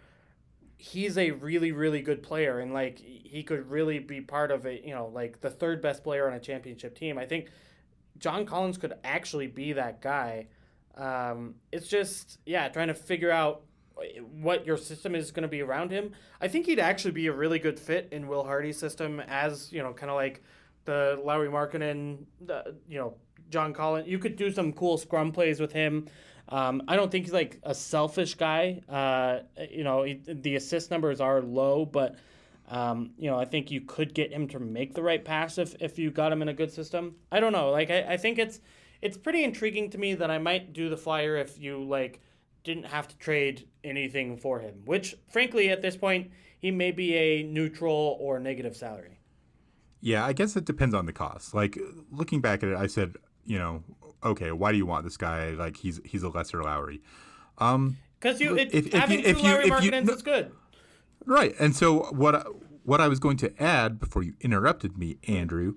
he's 0.76 1.18
a 1.18 1.32
really 1.32 1.72
really 1.72 2.00
good 2.00 2.22
player 2.22 2.58
and 2.58 2.72
like 2.72 2.98
he 2.98 3.42
could 3.42 3.70
really 3.70 3.98
be 3.98 4.20
part 4.20 4.50
of 4.50 4.66
it. 4.66 4.84
You 4.84 4.94
know, 4.94 5.06
like 5.06 5.40
the 5.40 5.50
third 5.50 5.82
best 5.82 6.02
player 6.02 6.26
on 6.28 6.34
a 6.34 6.40
championship 6.40 6.96
team. 6.96 7.18
I 7.18 7.26
think 7.26 7.48
John 8.18 8.46
Collins 8.46 8.78
could 8.78 8.94
actually 9.04 9.46
be 9.46 9.72
that 9.72 10.00
guy. 10.00 10.46
Um, 10.96 11.54
it's 11.72 11.88
just 11.88 12.38
yeah, 12.46 12.68
trying 12.68 12.88
to 12.88 12.94
figure 12.94 13.30
out 13.30 13.62
what 14.40 14.66
your 14.66 14.76
system 14.76 15.14
is 15.14 15.30
going 15.30 15.42
to 15.42 15.48
be 15.48 15.60
around 15.60 15.90
him. 15.90 16.12
I 16.40 16.48
think 16.48 16.66
he'd 16.66 16.80
actually 16.80 17.10
be 17.12 17.26
a 17.26 17.32
really 17.32 17.58
good 17.58 17.78
fit 17.78 18.08
in 18.12 18.28
Will 18.28 18.44
Hardy's 18.44 18.78
system 18.78 19.20
as 19.28 19.72
you 19.72 19.82
know, 19.82 19.92
kind 19.92 20.10
of 20.10 20.16
like 20.16 20.42
the 20.84 21.20
Lauri 21.24 21.48
Markkanen, 21.48 22.24
the 22.40 22.76
you 22.88 22.98
know 22.98 23.14
John 23.50 23.72
Collins. 23.72 24.08
You 24.08 24.18
could 24.18 24.36
do 24.36 24.50
some 24.50 24.72
cool 24.72 24.98
scrum 24.98 25.32
plays 25.32 25.60
with 25.60 25.72
him. 25.72 26.06
Um, 26.48 26.82
I 26.88 26.96
don't 26.96 27.12
think 27.12 27.26
he's 27.26 27.32
like 27.32 27.58
a 27.62 27.74
selfish 27.74 28.34
guy. 28.34 28.80
Uh, 28.88 29.40
you 29.70 29.84
know, 29.84 30.02
he, 30.02 30.20
the 30.26 30.56
assist 30.56 30.90
numbers 30.90 31.20
are 31.20 31.40
low, 31.40 31.84
but 31.84 32.16
um, 32.68 33.10
you 33.18 33.30
know, 33.30 33.38
I 33.38 33.44
think 33.44 33.70
you 33.70 33.80
could 33.80 34.14
get 34.14 34.32
him 34.32 34.48
to 34.48 34.60
make 34.60 34.94
the 34.94 35.02
right 35.02 35.24
pass 35.24 35.58
if, 35.58 35.74
if 35.80 35.98
you 35.98 36.10
got 36.10 36.32
him 36.32 36.40
in 36.40 36.48
a 36.48 36.54
good 36.54 36.72
system. 36.72 37.16
I 37.30 37.40
don't 37.40 37.52
know. 37.52 37.70
Like, 37.70 37.90
I, 37.90 38.12
I 38.12 38.16
think 38.16 38.38
it's 38.38 38.60
it's 39.02 39.16
pretty 39.16 39.44
intriguing 39.44 39.90
to 39.90 39.98
me 39.98 40.14
that 40.14 40.30
I 40.30 40.38
might 40.38 40.72
do 40.72 40.88
the 40.88 40.96
flyer 40.96 41.36
if 41.36 41.58
you 41.58 41.82
like 41.82 42.20
didn't 42.64 42.84
have 42.84 43.08
to 43.08 43.16
trade 43.16 43.66
anything 43.82 44.36
for 44.36 44.60
him. 44.60 44.82
Which, 44.84 45.16
frankly, 45.28 45.70
at 45.70 45.82
this 45.82 45.96
point, 45.96 46.30
he 46.58 46.70
may 46.70 46.90
be 46.90 47.14
a 47.14 47.42
neutral 47.42 48.16
or 48.20 48.38
negative 48.38 48.76
salary. 48.76 49.18
Yeah, 50.00 50.24
I 50.24 50.32
guess 50.32 50.56
it 50.56 50.64
depends 50.64 50.94
on 50.94 51.06
the 51.06 51.12
cost. 51.12 51.54
Like 51.54 51.78
looking 52.10 52.40
back 52.40 52.62
at 52.62 52.70
it, 52.70 52.76
I 52.76 52.86
said, 52.86 53.16
you 53.44 53.58
know, 53.58 53.82
okay, 54.24 54.52
why 54.52 54.72
do 54.72 54.78
you 54.78 54.86
want 54.86 55.04
this 55.04 55.16
guy? 55.16 55.50
Like 55.50 55.76
he's 55.76 56.00
he's 56.04 56.22
a 56.22 56.28
lesser 56.28 56.62
Lauri. 56.62 57.02
Um, 57.58 57.98
because 58.18 58.40
you 58.40 58.56
it, 58.56 58.74
if, 58.74 58.92
having 58.92 59.20
if 59.20 59.26
you, 59.26 59.34
two 59.34 59.42
Lauri 59.42 59.70
Markkanens 59.70 60.06
no, 60.06 60.14
is 60.14 60.22
good. 60.22 60.52
Right, 61.24 61.54
and 61.58 61.74
so 61.74 62.10
what 62.12 62.46
what 62.84 63.00
I 63.00 63.08
was 63.08 63.18
going 63.18 63.36
to 63.38 63.62
add 63.62 63.98
before 63.98 64.22
you 64.22 64.34
interrupted 64.40 64.96
me, 64.96 65.18
Andrew, 65.28 65.74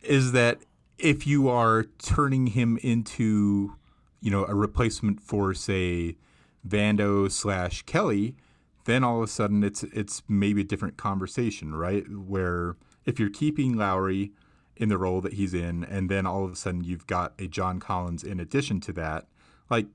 is 0.00 0.32
that 0.32 0.62
if 1.02 1.26
you 1.26 1.48
are 1.48 1.84
turning 1.98 2.46
him 2.48 2.78
into, 2.80 3.74
you 4.20 4.30
know, 4.30 4.46
a 4.46 4.54
replacement 4.54 5.20
for 5.20 5.52
say 5.52 6.16
Vando 6.66 7.30
slash 7.30 7.82
Kelly, 7.82 8.36
then 8.84 9.02
all 9.02 9.18
of 9.18 9.24
a 9.24 9.26
sudden 9.26 9.64
it's 9.64 9.82
it's 9.82 10.22
maybe 10.28 10.62
a 10.62 10.64
different 10.64 10.96
conversation, 10.96 11.74
right? 11.74 12.04
Where 12.08 12.76
if 13.04 13.18
you're 13.18 13.30
keeping 13.30 13.76
Lauri 13.76 14.32
in 14.76 14.88
the 14.88 14.96
role 14.96 15.20
that 15.20 15.34
he's 15.34 15.52
in, 15.52 15.84
and 15.84 16.08
then 16.08 16.24
all 16.24 16.44
of 16.44 16.52
a 16.52 16.56
sudden 16.56 16.84
you've 16.84 17.06
got 17.06 17.34
a 17.38 17.48
John 17.48 17.80
Collins 17.80 18.22
in 18.22 18.38
addition 18.38 18.80
to 18.82 18.92
that, 18.94 19.26
like 19.68 19.86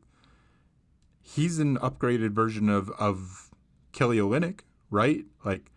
he's 1.21 1.57
an 1.57 1.77
upgraded 1.77 2.31
version 2.31 2.67
of 2.69 2.89
of 2.91 3.49
Kelly 3.93 4.17
Olynyk, 4.17 4.59
right? 4.91 5.23
Like 5.45 5.71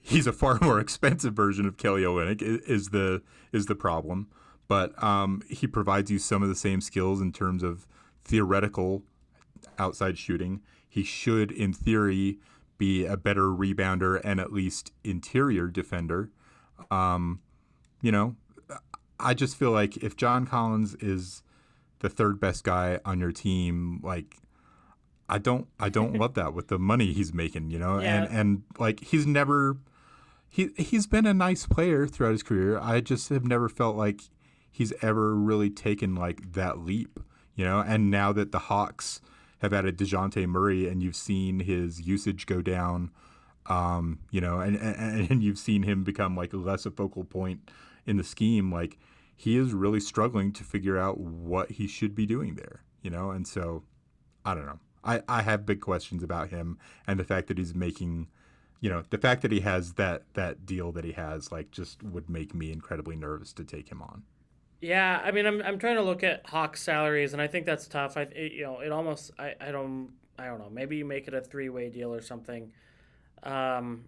he's 0.00 0.26
a 0.26 0.32
far 0.32 0.58
more 0.62 0.80
expensive 0.80 1.34
version 1.34 1.66
of 1.66 1.76
Kelly 1.76 2.02
Olynyk 2.02 2.42
is 2.42 2.88
the 2.88 3.22
is 3.52 3.66
the 3.66 3.76
problem 3.76 4.26
but 4.68 5.00
um, 5.02 5.42
he 5.48 5.66
provides 5.66 6.10
you 6.10 6.18
some 6.18 6.42
of 6.42 6.48
the 6.48 6.54
same 6.54 6.80
skills 6.80 7.20
in 7.20 7.32
terms 7.32 7.62
of 7.62 7.86
theoretical 8.24 9.02
outside 9.78 10.18
shooting. 10.18 10.60
He 10.88 11.04
should, 11.04 11.50
in 11.50 11.72
theory, 11.72 12.38
be 12.78 13.04
a 13.06 13.16
better 13.16 13.42
rebounder 13.42 14.20
and 14.24 14.40
at 14.40 14.52
least 14.52 14.92
interior 15.04 15.68
defender. 15.68 16.30
Um, 16.90 17.40
you 18.00 18.12
know, 18.12 18.36
I 19.20 19.34
just 19.34 19.56
feel 19.56 19.70
like 19.70 19.96
if 19.98 20.16
John 20.16 20.46
Collins 20.46 20.94
is 20.96 21.42
the 22.00 22.08
third 22.08 22.40
best 22.40 22.64
guy 22.64 22.98
on 23.04 23.20
your 23.20 23.32
team, 23.32 24.00
like 24.02 24.38
I 25.28 25.38
don't 25.38 25.68
I 25.78 25.88
don't 25.88 26.14
love 26.18 26.34
that 26.34 26.54
with 26.54 26.68
the 26.68 26.78
money 26.78 27.12
he's 27.12 27.32
making, 27.32 27.70
you 27.70 27.78
know? 27.78 28.00
Yeah. 28.00 28.24
And 28.24 28.36
and 28.36 28.62
like 28.78 29.00
he's 29.00 29.26
never 29.26 29.78
he 30.48 30.70
he's 30.76 31.06
been 31.06 31.26
a 31.26 31.34
nice 31.34 31.66
player 31.66 32.06
throughout 32.06 32.32
his 32.32 32.42
career. 32.42 32.78
I 32.78 33.00
just 33.00 33.28
have 33.30 33.44
never 33.44 33.68
felt 33.68 33.96
like 33.96 34.22
he's 34.72 34.92
ever 35.02 35.34
really 35.34 35.70
taken 35.70 36.14
like 36.14 36.54
that 36.54 36.78
leap, 36.78 37.20
you 37.54 37.64
know. 37.64 37.80
And 37.80 38.10
now 38.10 38.32
that 38.32 38.50
the 38.50 38.58
Hawks 38.58 39.20
have 39.58 39.72
added 39.72 39.96
Dejounte 39.96 40.46
Murray, 40.48 40.88
and 40.88 41.02
you've 41.02 41.14
seen 41.14 41.60
his 41.60 42.00
usage 42.00 42.46
go 42.46 42.62
down, 42.62 43.10
um, 43.66 44.18
you 44.30 44.40
know, 44.40 44.58
and, 44.58 44.76
and 44.76 45.30
and 45.30 45.42
you've 45.42 45.58
seen 45.58 45.82
him 45.82 46.02
become 46.02 46.36
like 46.36 46.50
less 46.52 46.86
a 46.86 46.90
focal 46.90 47.24
point 47.24 47.70
in 48.06 48.16
the 48.16 48.24
scheme, 48.24 48.72
like 48.72 48.98
he 49.36 49.56
is 49.56 49.72
really 49.72 50.00
struggling 50.00 50.52
to 50.52 50.64
figure 50.64 50.98
out 50.98 51.18
what 51.18 51.72
he 51.72 51.86
should 51.86 52.14
be 52.14 52.26
doing 52.26 52.54
there, 52.54 52.82
you 53.02 53.10
know? 53.10 53.30
And 53.30 53.46
so 53.46 53.84
I 54.44 54.54
don't 54.54 54.66
know. 54.66 54.78
I, 55.04 55.22
I 55.28 55.42
have 55.42 55.66
big 55.66 55.80
questions 55.80 56.22
about 56.22 56.50
him 56.50 56.78
and 57.06 57.18
the 57.18 57.24
fact 57.24 57.48
that 57.48 57.58
he's 57.58 57.74
making 57.74 58.28
you 58.80 58.90
know, 58.90 59.04
the 59.10 59.18
fact 59.18 59.42
that 59.42 59.52
he 59.52 59.60
has 59.60 59.92
that 59.92 60.24
that 60.34 60.66
deal 60.66 60.90
that 60.92 61.04
he 61.04 61.12
has 61.12 61.52
like 61.52 61.70
just 61.70 62.02
would 62.02 62.28
make 62.28 62.52
me 62.52 62.72
incredibly 62.72 63.14
nervous 63.14 63.52
to 63.52 63.64
take 63.64 63.88
him 63.90 64.02
on. 64.02 64.24
Yeah, 64.82 65.20
I 65.24 65.30
mean, 65.30 65.46
I'm, 65.46 65.62
I'm 65.62 65.78
trying 65.78 65.94
to 65.94 66.02
look 66.02 66.24
at 66.24 66.44
Hawks 66.44 66.82
salaries, 66.82 67.32
and 67.34 67.40
I 67.40 67.46
think 67.46 67.66
that's 67.66 67.86
tough. 67.86 68.16
I 68.16 68.22
it, 68.22 68.50
you 68.50 68.64
know, 68.64 68.80
it 68.80 68.90
almost 68.90 69.30
I, 69.38 69.54
I 69.60 69.70
don't 69.70 70.10
I 70.36 70.46
don't 70.46 70.58
know. 70.58 70.68
Maybe 70.70 70.96
you 70.96 71.04
make 71.04 71.28
it 71.28 71.34
a 71.34 71.40
three 71.40 71.68
way 71.68 71.88
deal 71.88 72.12
or 72.12 72.20
something. 72.20 72.72
Um, 73.44 74.06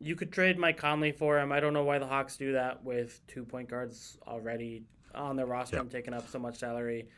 you 0.00 0.14
could 0.14 0.30
trade 0.30 0.56
Mike 0.56 0.76
Conley 0.76 1.10
for 1.10 1.40
him. 1.40 1.50
I 1.50 1.58
don't 1.58 1.72
know 1.72 1.82
why 1.82 1.98
the 1.98 2.06
Hawks 2.06 2.36
do 2.36 2.52
that 2.52 2.84
with 2.84 3.20
two 3.26 3.44
point 3.44 3.68
guards 3.68 4.18
already 4.24 4.84
on 5.16 5.34
their 5.34 5.46
roster 5.46 5.76
yep. 5.76 5.82
and 5.82 5.90
taking 5.90 6.14
up 6.14 6.28
so 6.28 6.38
much 6.38 6.58
salary. 6.58 7.08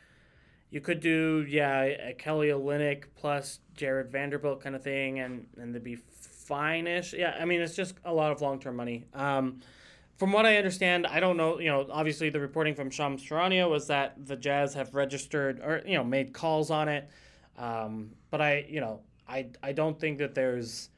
You 0.71 0.81
could 0.81 1.01
do 1.01 1.45
yeah, 1.47 1.83
a 1.83 2.13
Kelly 2.13 2.47
Olynyk 2.47 3.03
plus 3.15 3.59
Jarred 3.75 4.11
Vanderbilt 4.11 4.59
kind 4.59 4.75
of 4.75 4.81
thing, 4.81 5.19
and 5.19 5.45
and 5.57 5.75
they'd 5.75 5.83
be 5.83 5.97
fine-ish. 5.97 7.13
Yeah, 7.13 7.37
I 7.39 7.45
mean 7.45 7.61
it's 7.61 7.75
just 7.75 7.93
a 8.05 8.13
lot 8.13 8.31
of 8.31 8.41
long-term 8.41 8.75
money. 8.75 9.05
Um, 9.13 9.59
from 10.21 10.31
what 10.31 10.45
I 10.45 10.57
understand, 10.57 11.07
I 11.07 11.19
don't 11.19 11.35
know. 11.35 11.57
You 11.57 11.71
know, 11.71 11.87
obviously 11.89 12.29
the 12.29 12.39
reporting 12.39 12.75
from 12.75 12.91
Shams 12.91 13.23
Charania 13.23 13.67
was 13.67 13.87
that 13.87 14.23
the 14.27 14.35
Jazz 14.35 14.75
have 14.75 14.93
registered 14.93 15.59
or 15.61 15.81
you 15.83 15.97
know 15.97 16.03
made 16.03 16.31
calls 16.31 16.69
on 16.69 16.87
it. 16.89 17.09
Um, 17.57 18.11
but 18.29 18.39
I, 18.39 18.67
you 18.69 18.81
know, 18.81 18.99
I 19.27 19.47
I 19.63 19.71
don't 19.71 19.99
think 19.99 20.19
that 20.19 20.35
there's 20.35 20.91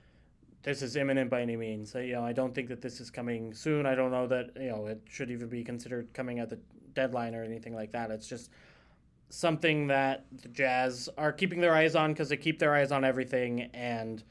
this 0.63 0.82
is 0.82 0.97
imminent 0.97 1.30
by 1.30 1.41
any 1.41 1.55
means. 1.55 1.95
You 1.95 2.15
know, 2.15 2.26
I 2.26 2.34
don't 2.34 2.53
think 2.53 2.67
that 2.67 2.82
this 2.82 2.99
is 2.99 3.09
coming 3.09 3.53
soon. 3.53 3.86
I 3.86 3.95
don't 3.95 4.11
know 4.11 4.28
that 4.28 4.49
you 4.57 4.67
know 4.67 4.88
it 4.88 5.01
should 5.09 5.32
even 5.32 5.47
be 5.47 5.63
considered 5.63 6.13
coming 6.13 6.39
at 6.39 6.49
the 6.49 6.59
deadline 6.93 7.34
or 7.34 7.45
anything 7.45 7.74
like 7.74 7.93
that. 7.93 8.11
It's 8.11 8.28
just 8.28 8.51
something 9.30 9.88
that 9.88 10.26
the 10.41 10.49
Jazz 10.49 11.07
are 11.17 11.32
keeping 11.32 11.61
their 11.61 11.74
eyes 11.74 11.95
on 11.95 12.11
because 12.11 12.28
they 12.28 12.36
keep 12.36 12.59
their 12.59 12.76
eyes 12.76 12.91
on 12.91 13.05
everything. 13.05 13.69
And 13.74 14.21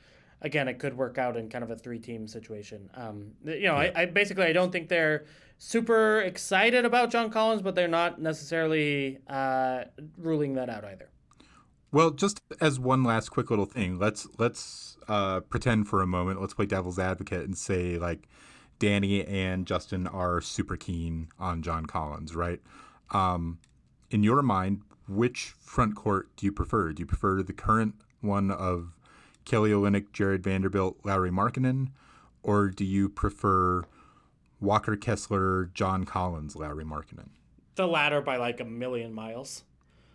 again, 0.42 0.68
it 0.68 0.78
could 0.78 0.96
work 0.96 1.18
out 1.18 1.36
in 1.36 1.48
kind 1.48 1.64
of 1.64 1.70
a 1.70 1.76
three-team 1.76 2.26
situation. 2.26 2.90
Um, 2.94 3.32
you 3.44 3.62
know, 3.62 3.80
yeah. 3.80 3.92
I, 3.94 4.02
I 4.02 4.06
basically 4.06 4.44
I 4.44 4.52
don't 4.52 4.70
think 4.70 4.88
they're 4.88 5.24
super 5.58 6.20
excited 6.20 6.84
about 6.84 7.10
John 7.10 7.30
Collins, 7.30 7.62
but 7.62 7.74
they're 7.74 7.88
not 7.88 8.20
necessarily 8.20 9.18
uh, 9.28 9.84
ruling 10.18 10.54
that 10.54 10.68
out 10.68 10.84
either. 10.84 11.08
Well, 11.92 12.10
just 12.10 12.40
as 12.60 12.80
one 12.80 13.04
last 13.04 13.28
quick 13.30 13.50
little 13.50 13.66
thing, 13.66 13.98
let's 13.98 14.26
let's 14.38 14.96
uh, 15.08 15.40
pretend 15.40 15.88
for 15.88 16.00
a 16.00 16.06
moment. 16.06 16.40
Let's 16.40 16.54
play 16.54 16.66
devil's 16.66 16.98
advocate 16.98 17.44
and 17.44 17.56
say 17.56 17.98
like 17.98 18.28
Danny 18.78 19.24
and 19.26 19.66
Justin 19.66 20.06
are 20.06 20.40
super 20.40 20.76
keen 20.76 21.28
on 21.38 21.62
John 21.62 21.86
Collins, 21.86 22.34
right? 22.34 22.60
Um, 23.10 23.58
in 24.10 24.22
your 24.22 24.42
mind, 24.42 24.82
which 25.06 25.54
front 25.60 25.94
court 25.94 26.30
do 26.36 26.46
you 26.46 26.52
prefer? 26.52 26.92
Do 26.92 27.00
you 27.00 27.06
prefer 27.06 27.42
the 27.42 27.52
current 27.52 27.94
one 28.22 28.50
of 28.50 28.96
Kelly 29.44 29.70
Olynyk, 29.70 30.12
Jarred 30.12 30.42
Vanderbilt, 30.42 30.98
Lauri 31.04 31.30
Markkanen, 31.30 31.88
or 32.42 32.68
do 32.68 32.84
you 32.84 33.08
prefer 33.08 33.82
Walker 34.60 34.96
Kessler, 34.96 35.70
John 35.74 36.04
Collins, 36.04 36.56
Lauri 36.56 36.84
Markkanen? 36.84 37.28
The 37.74 37.86
latter 37.86 38.20
by 38.20 38.36
like 38.36 38.60
a 38.60 38.64
million 38.64 39.12
miles. 39.12 39.64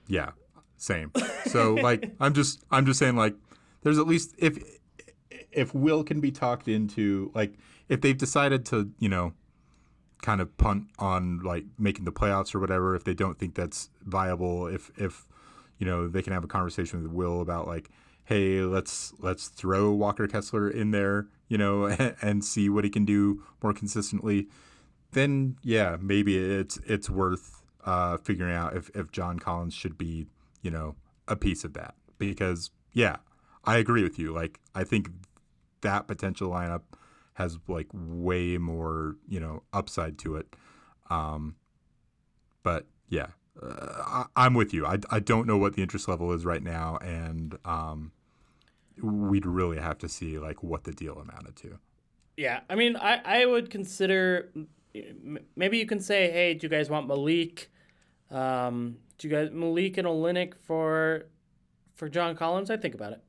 Yeah, 0.07 0.31
same. 0.77 1.11
So 1.45 1.73
like 1.81 2.11
I'm 2.19 2.33
just 2.33 2.63
I'm 2.71 2.85
just 2.85 2.99
saying 2.99 3.15
like 3.15 3.35
there's 3.83 3.97
at 3.97 4.07
least 4.07 4.35
if 4.37 4.57
if 5.51 5.73
Will 5.73 6.03
can 6.03 6.21
be 6.21 6.31
talked 6.31 6.67
into 6.67 7.31
like 7.33 7.55
if 7.89 8.01
they've 8.01 8.17
decided 8.17 8.65
to, 8.67 8.91
you 8.99 9.09
know, 9.09 9.33
kind 10.21 10.41
of 10.41 10.55
punt 10.57 10.87
on 10.99 11.39
like 11.39 11.65
making 11.77 12.05
the 12.05 12.11
playoffs 12.11 12.53
or 12.53 12.59
whatever, 12.59 12.95
if 12.95 13.03
they 13.03 13.13
don't 13.13 13.39
think 13.39 13.55
that's 13.55 13.89
viable, 14.05 14.67
if 14.67 14.91
if 14.97 15.27
you 15.79 15.85
know, 15.85 16.07
they 16.07 16.21
can 16.21 16.33
have 16.33 16.43
a 16.43 16.47
conversation 16.47 17.01
with 17.01 17.11
Will 17.11 17.41
about 17.41 17.67
like, 17.67 17.89
hey, 18.27 18.61
let's 18.61 19.13
let's 19.19 19.47
throw 19.49 19.91
Walker 19.91 20.27
Kessler 20.27 20.69
in 20.69 20.91
there, 20.91 21.27
you 21.47 21.57
know, 21.57 21.85
and, 22.21 22.43
see 22.43 22.69
what 22.69 22.83
he 22.83 22.89
can 22.89 23.05
do 23.05 23.43
more 23.61 23.73
consistently. 23.73 24.47
Then 25.11 25.57
yeah, 25.63 25.97
maybe 25.99 26.37
it's 26.37 26.77
it's 26.85 27.09
worth 27.09 27.61
uh, 27.85 28.17
figuring 28.17 28.53
out 28.53 28.75
if, 28.75 28.89
if 28.93 29.11
John 29.11 29.39
Collins 29.39 29.73
should 29.73 29.97
be 29.97 30.27
you 30.61 30.71
know, 30.71 30.95
a 31.27 31.35
piece 31.37 31.63
of 31.63 31.73
that. 31.73 31.95
Because, 32.17 32.71
yeah, 32.91 33.17
I 33.63 33.77
agree 33.77 34.03
with 34.03 34.17
you. 34.19 34.33
Like, 34.33 34.59
I 34.75 34.83
think 34.83 35.09
that 35.81 36.07
potential 36.07 36.49
lineup 36.49 36.81
has 37.35 37.57
like 37.67 37.87
way 37.93 38.57
more, 38.57 39.15
you 39.27 39.39
know, 39.39 39.63
upside 39.71 40.17
to 40.19 40.35
it. 40.35 40.55
Um, 41.09 41.55
but 42.63 42.87
yeah, 43.07 43.27
uh, 43.61 44.25
I, 44.35 44.45
am 44.45 44.55
with 44.55 44.73
you. 44.73 44.85
I, 44.85 44.97
I 45.09 45.19
don't 45.19 45.47
know 45.47 45.57
what 45.57 45.75
the 45.75 45.81
interest 45.81 46.07
level 46.07 46.33
is 46.33 46.43
right 46.43 46.63
now, 46.63 46.97
and 46.97 47.57
um, 47.63 48.11
we'd 49.01 49.45
really 49.45 49.79
have 49.79 49.97
to 49.99 50.09
see 50.09 50.37
like 50.39 50.63
what 50.63 50.83
the 50.83 50.91
deal 50.91 51.17
amounted 51.19 51.55
to. 51.57 51.79
Yeah, 52.35 52.61
I 52.69 52.75
mean, 52.75 52.95
I 52.95 53.21
I 53.23 53.45
would 53.45 53.69
consider 53.69 54.51
maybe 55.55 55.77
you 55.77 55.85
can 55.85 55.99
say, 55.99 56.31
hey, 56.31 56.53
do 56.53 56.65
you 56.65 56.69
guys 56.69 56.89
want 56.89 57.07
Malik? 57.07 57.69
Um, 58.31 58.97
do 59.17 59.27
you 59.27 59.33
guys 59.33 59.49
Malik 59.51 59.97
and 59.97 60.07
Olynyk 60.07 60.53
for 60.55 61.25
for 61.95 62.09
John 62.09 62.35
Collins? 62.35 62.69
I 62.69 62.77
think 62.77 62.95
about 62.95 63.13
it. 63.13 63.21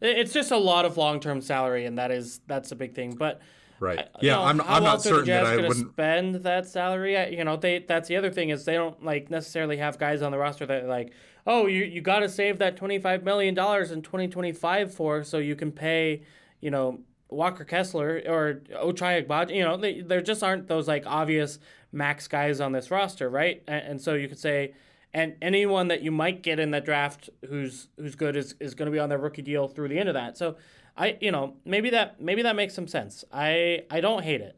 It's 0.00 0.32
just 0.32 0.50
a 0.50 0.56
lot 0.56 0.84
of 0.84 0.96
long 0.96 1.20
term 1.20 1.40
salary, 1.40 1.86
and 1.86 1.98
that 1.98 2.10
is 2.10 2.40
that's 2.46 2.72
a 2.72 2.76
big 2.76 2.94
thing. 2.94 3.14
But 3.14 3.40
right, 3.78 4.08
yeah, 4.20 4.34
know, 4.34 4.42
I'm 4.42 4.60
I'm 4.62 4.82
not 4.82 5.02
certain 5.02 5.26
that 5.26 5.46
I 5.46 5.56
wouldn't 5.56 5.92
spend 5.92 6.36
that 6.36 6.66
salary. 6.66 7.16
I, 7.16 7.26
you 7.26 7.44
know, 7.44 7.56
they 7.56 7.78
that's 7.80 8.08
the 8.08 8.16
other 8.16 8.30
thing 8.30 8.50
is 8.50 8.64
they 8.64 8.74
don't 8.74 9.02
like 9.04 9.30
necessarily 9.30 9.76
have 9.76 9.98
guys 9.98 10.22
on 10.22 10.32
the 10.32 10.38
roster 10.38 10.66
that 10.66 10.86
like, 10.86 11.12
oh, 11.46 11.66
you 11.66 11.84
you 11.84 12.00
got 12.00 12.20
to 12.20 12.28
save 12.28 12.58
that 12.58 12.76
twenty 12.76 12.98
five 12.98 13.22
million 13.22 13.54
dollars 13.54 13.90
in 13.90 14.02
twenty 14.02 14.28
twenty 14.28 14.52
five 14.52 14.92
for 14.92 15.24
so 15.24 15.38
you 15.38 15.56
can 15.56 15.72
pay, 15.72 16.22
you 16.60 16.70
know, 16.70 17.00
Walker 17.28 17.64
Kessler 17.64 18.22
or 18.26 18.62
Ochai 18.72 19.26
Agbaji. 19.26 19.56
You 19.56 19.64
know, 19.64 19.76
they, 19.76 20.00
there 20.00 20.20
just 20.20 20.42
aren't 20.42 20.68
those 20.68 20.88
like 20.88 21.04
obvious 21.06 21.58
max 21.92 22.28
guys 22.28 22.60
on 22.60 22.72
this 22.72 22.90
roster, 22.90 23.28
right? 23.28 23.62
And, 23.66 23.86
and, 23.86 24.00
so 24.00 24.14
you 24.14 24.28
could 24.28 24.38
say, 24.38 24.74
and 25.12 25.36
anyone 25.40 25.88
that 25.88 26.02
you 26.02 26.10
might 26.10 26.42
get 26.42 26.58
in 26.58 26.72
that 26.72 26.84
draft 26.84 27.30
who's 27.48 27.88
who's 27.96 28.14
good 28.14 28.36
is, 28.36 28.54
is 28.60 28.74
going 28.74 28.86
to 28.86 28.92
be 28.92 28.98
on 28.98 29.08
their 29.08 29.18
rookie 29.18 29.42
deal 29.42 29.68
through 29.68 29.88
the 29.88 29.98
end 29.98 30.08
of 30.08 30.14
that. 30.14 30.36
So 30.36 30.56
I, 30.96 31.16
you 31.20 31.30
know, 31.30 31.54
maybe 31.64 31.90
that 31.90 32.20
maybe 32.20 32.42
that 32.42 32.56
makes 32.56 32.74
some 32.74 32.88
sense. 32.88 33.24
I 33.32 33.84
I 33.90 34.00
don't 34.00 34.22
hate 34.22 34.40
it. 34.40 34.56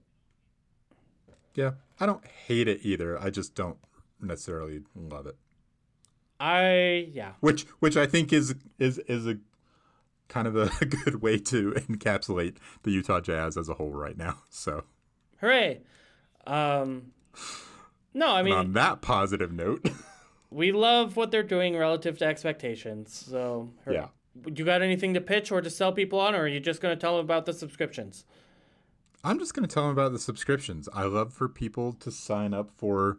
Yeah, 1.55 1.73
I 1.99 2.07
don't 2.07 2.25
hate 2.27 2.69
it 2.69 2.81
either. 2.83 3.19
I 3.19 3.31
just 3.31 3.55
don't 3.55 3.79
necessarily 4.21 4.83
love 4.95 5.27
it. 5.27 5.37
I 6.39 7.09
yeah. 7.13 7.33
Which 7.41 7.63
which 7.81 7.97
I 7.97 8.07
think 8.07 8.33
is 8.33 8.55
is 8.79 8.99
is 8.99 9.27
a 9.27 9.39
kind 10.29 10.47
of 10.49 10.57
a 10.57 10.69
good 10.85 11.23
way 11.23 11.39
to 11.39 11.73
encapsulate 11.73 12.57
the 12.83 12.91
Utah 12.91 13.21
Jazz 13.21 13.57
as 13.57 13.69
a 13.69 13.75
whole 13.75 13.93
right 13.93 14.17
now. 14.17 14.39
So, 14.51 14.85
hooray! 15.41 15.81
Um, 16.47 17.13
no, 18.15 18.29
I 18.29 18.43
mean 18.43 18.55
and 18.55 18.69
on 18.69 18.73
that 18.75 19.03
positive 19.03 19.53
note, 19.53 19.89
we 20.51 20.73
love 20.73 21.17
what 21.17 21.31
they're 21.31 21.43
doing 21.43 21.77
relative 21.77 22.19
to 22.19 22.27
expectations. 22.27 23.27
So, 23.31 23.71
hooray. 23.85 23.97
yeah. 23.97 24.07
You 24.45 24.67
got 24.67 24.83
anything 24.83 25.15
to 25.15 25.21
pitch 25.23 25.51
or 25.51 25.63
to 25.63 25.71
sell 25.71 25.93
people 25.93 26.21
on, 26.21 26.35
or 26.35 26.41
are 26.41 26.49
you 26.49 26.61
just 26.61 26.83
going 26.83 26.95
to 26.95 27.01
tell 27.01 27.17
them 27.17 27.25
about 27.25 27.47
the 27.47 27.55
subscriptions? 27.55 28.27
I'm 29.25 29.39
just 29.39 29.55
going 29.55 29.67
to 29.67 29.73
tell 29.73 29.85
them 29.85 29.93
about 29.93 30.13
the 30.13 30.19
subscriptions. 30.19 30.91
I 30.93 31.05
love 31.05 31.33
for 31.33 31.49
people 31.49 31.95
to 31.95 32.11
sign 32.11 32.53
up 32.53 32.71
for 32.77 33.19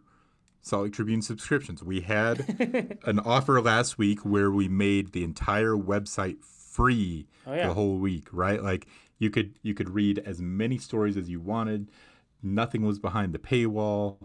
Salt 0.62 0.84
Lake 0.84 0.94
Tribune 0.94 1.22
subscriptions. 1.22 1.84
We 1.84 2.02
had 2.02 3.00
an 3.06 3.20
offer 3.20 3.62
last 3.62 3.98
week 3.98 4.20
where 4.22 4.52
we 4.52 4.68
made 4.68 5.14
the 5.14 5.24
entire 5.24 5.76
website 5.76 6.44
free 6.44 7.28
oh, 7.46 7.54
yeah. 7.54 7.68
the 7.68 7.74
whole 7.74 7.98
week, 7.98 8.28
right? 8.32 8.62
Like 8.62 8.88
you 9.20 9.30
could 9.30 9.58
you 9.62 9.74
could 9.74 9.90
read 9.90 10.20
as 10.20 10.42
many 10.42 10.78
stories 10.78 11.18
as 11.18 11.30
you 11.30 11.40
wanted. 11.40 11.90
Nothing 12.44 12.86
was 12.86 13.00
behind 13.00 13.34
the 13.34 13.40
paywall. 13.40 14.18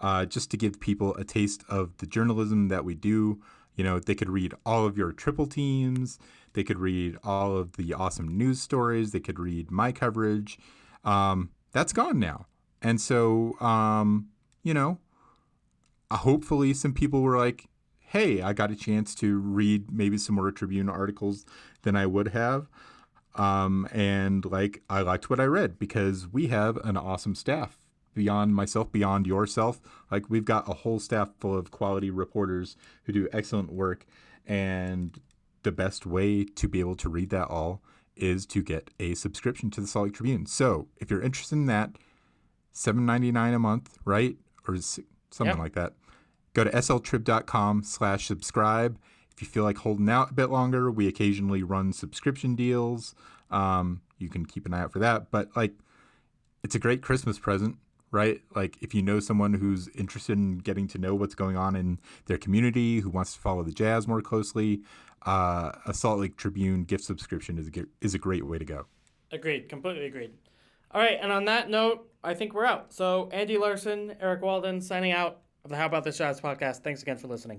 Uh, 0.00 0.24
just 0.24 0.50
to 0.50 0.56
give 0.56 0.80
people 0.80 1.14
a 1.16 1.24
taste 1.24 1.62
of 1.68 1.94
the 1.98 2.06
journalism 2.06 2.68
that 2.68 2.86
we 2.86 2.94
do. 2.94 3.38
You 3.74 3.84
know, 3.84 3.98
they 3.98 4.14
could 4.14 4.30
read 4.30 4.54
all 4.64 4.86
of 4.86 4.96
your 4.96 5.12
triple 5.12 5.46
teams. 5.46 6.18
They 6.54 6.64
could 6.64 6.78
read 6.78 7.18
all 7.22 7.56
of 7.56 7.76
the 7.76 7.92
awesome 7.92 8.36
news 8.36 8.62
stories. 8.62 9.12
They 9.12 9.20
could 9.20 9.38
read 9.38 9.70
my 9.70 9.92
coverage. 9.92 10.58
Um, 11.04 11.50
that's 11.72 11.92
gone 11.92 12.18
now. 12.18 12.46
And 12.82 13.00
so, 13.00 13.60
um, 13.60 14.28
you 14.62 14.74
know, 14.74 14.98
hopefully 16.10 16.74
some 16.74 16.92
people 16.92 17.22
were 17.22 17.36
like, 17.38 17.66
hey, 18.00 18.42
I 18.42 18.52
got 18.52 18.70
a 18.70 18.76
chance 18.76 19.14
to 19.16 19.38
read 19.38 19.92
maybe 19.92 20.18
some 20.18 20.34
more 20.34 20.50
Tribune 20.50 20.88
articles 20.88 21.44
than 21.82 21.94
I 21.96 22.06
would 22.06 22.28
have. 22.28 22.68
Um, 23.36 23.88
and 23.92 24.44
like, 24.44 24.82
I 24.90 25.02
liked 25.02 25.30
what 25.30 25.38
I 25.40 25.44
read 25.44 25.78
because 25.78 26.26
we 26.26 26.48
have 26.48 26.76
an 26.78 26.96
awesome 26.96 27.34
staff 27.36 27.78
beyond 28.12 28.54
myself, 28.56 28.90
beyond 28.90 29.26
yourself. 29.28 29.80
Like, 30.10 30.28
we've 30.28 30.44
got 30.44 30.68
a 30.68 30.74
whole 30.74 30.98
staff 30.98 31.30
full 31.38 31.56
of 31.56 31.70
quality 31.70 32.10
reporters 32.10 32.76
who 33.04 33.12
do 33.12 33.28
excellent 33.32 33.72
work. 33.72 34.04
And 34.44 35.20
the 35.62 35.70
best 35.70 36.06
way 36.06 36.44
to 36.44 36.66
be 36.68 36.80
able 36.80 36.96
to 36.96 37.08
read 37.08 37.30
that 37.30 37.46
all 37.46 37.82
is 38.16 38.44
to 38.46 38.62
get 38.62 38.90
a 38.98 39.14
subscription 39.14 39.70
to 39.70 39.80
the 39.80 39.86
Salt 39.86 40.06
Lake 40.06 40.14
Tribune. 40.14 40.46
So 40.46 40.88
if 40.96 41.08
you're 41.10 41.22
interested 41.22 41.54
in 41.54 41.66
that, 41.66 41.90
$7.99 42.74 43.54
a 43.54 43.58
month, 43.58 43.98
right? 44.04 44.36
or 44.68 44.76
something 44.76 45.06
Yep. 45.46 45.58
like 45.58 45.72
that. 45.72 45.94
Go 46.52 46.64
to 46.64 46.70
sltrib.com 46.70 47.82
slash 47.84 48.26
subscribe. 48.26 48.98
If 49.32 49.42
you 49.42 49.48
feel 49.48 49.64
like 49.64 49.78
holding 49.78 50.08
out 50.08 50.30
a 50.30 50.34
bit 50.34 50.50
longer, 50.50 50.90
we 50.90 51.06
occasionally 51.06 51.62
run 51.62 51.92
subscription 51.92 52.54
deals. 52.54 53.14
Um, 53.50 54.02
you 54.18 54.28
can 54.28 54.44
keep 54.44 54.66
an 54.66 54.74
eye 54.74 54.80
out 54.80 54.92
for 54.92 54.98
that. 54.98 55.30
But 55.30 55.48
like, 55.56 55.72
it's 56.62 56.74
a 56.74 56.78
great 56.78 57.02
Christmas 57.02 57.38
present, 57.38 57.76
right? 58.10 58.40
Like, 58.54 58.76
if 58.82 58.94
you 58.94 59.02
know 59.02 59.18
someone 59.18 59.54
who's 59.54 59.88
interested 59.88 60.36
in 60.36 60.58
getting 60.58 60.86
to 60.88 60.98
know 60.98 61.14
what's 61.14 61.34
going 61.34 61.56
on 61.56 61.74
in 61.74 61.98
their 62.26 62.36
community, 62.36 63.00
who 63.00 63.08
wants 63.08 63.32
to 63.34 63.40
follow 63.40 63.62
the 63.62 63.72
Jazz 63.72 64.06
more 64.06 64.20
closely, 64.20 64.82
uh, 65.26 65.72
a 65.86 65.94
Salt 65.94 66.20
Lake 66.20 66.36
Tribune 66.36 66.84
gift 66.84 67.04
subscription 67.04 67.58
is 67.58 67.68
a, 67.68 67.86
is 68.00 68.14
a 68.14 68.18
great 68.18 68.44
way 68.46 68.58
to 68.58 68.64
go. 68.64 68.86
Agreed. 69.32 69.68
Completely 69.68 70.06
agreed. 70.06 70.32
All 70.92 71.00
right, 71.00 71.18
and 71.20 71.30
on 71.30 71.44
that 71.44 71.70
note, 71.70 72.10
I 72.24 72.34
think 72.34 72.52
we're 72.52 72.66
out. 72.66 72.92
So 72.92 73.28
Andy 73.32 73.56
Larsen, 73.56 74.16
Eric 74.20 74.42
Walden, 74.42 74.80
signing 74.80 75.12
out 75.12 75.38
of 75.64 75.70
the 75.70 75.76
How 75.76 75.86
About 75.86 76.04
This 76.04 76.18
Jazz 76.18 76.40
podcast. 76.40 76.78
Thanks 76.78 77.02
again 77.02 77.16
for 77.16 77.28
listening. 77.28 77.58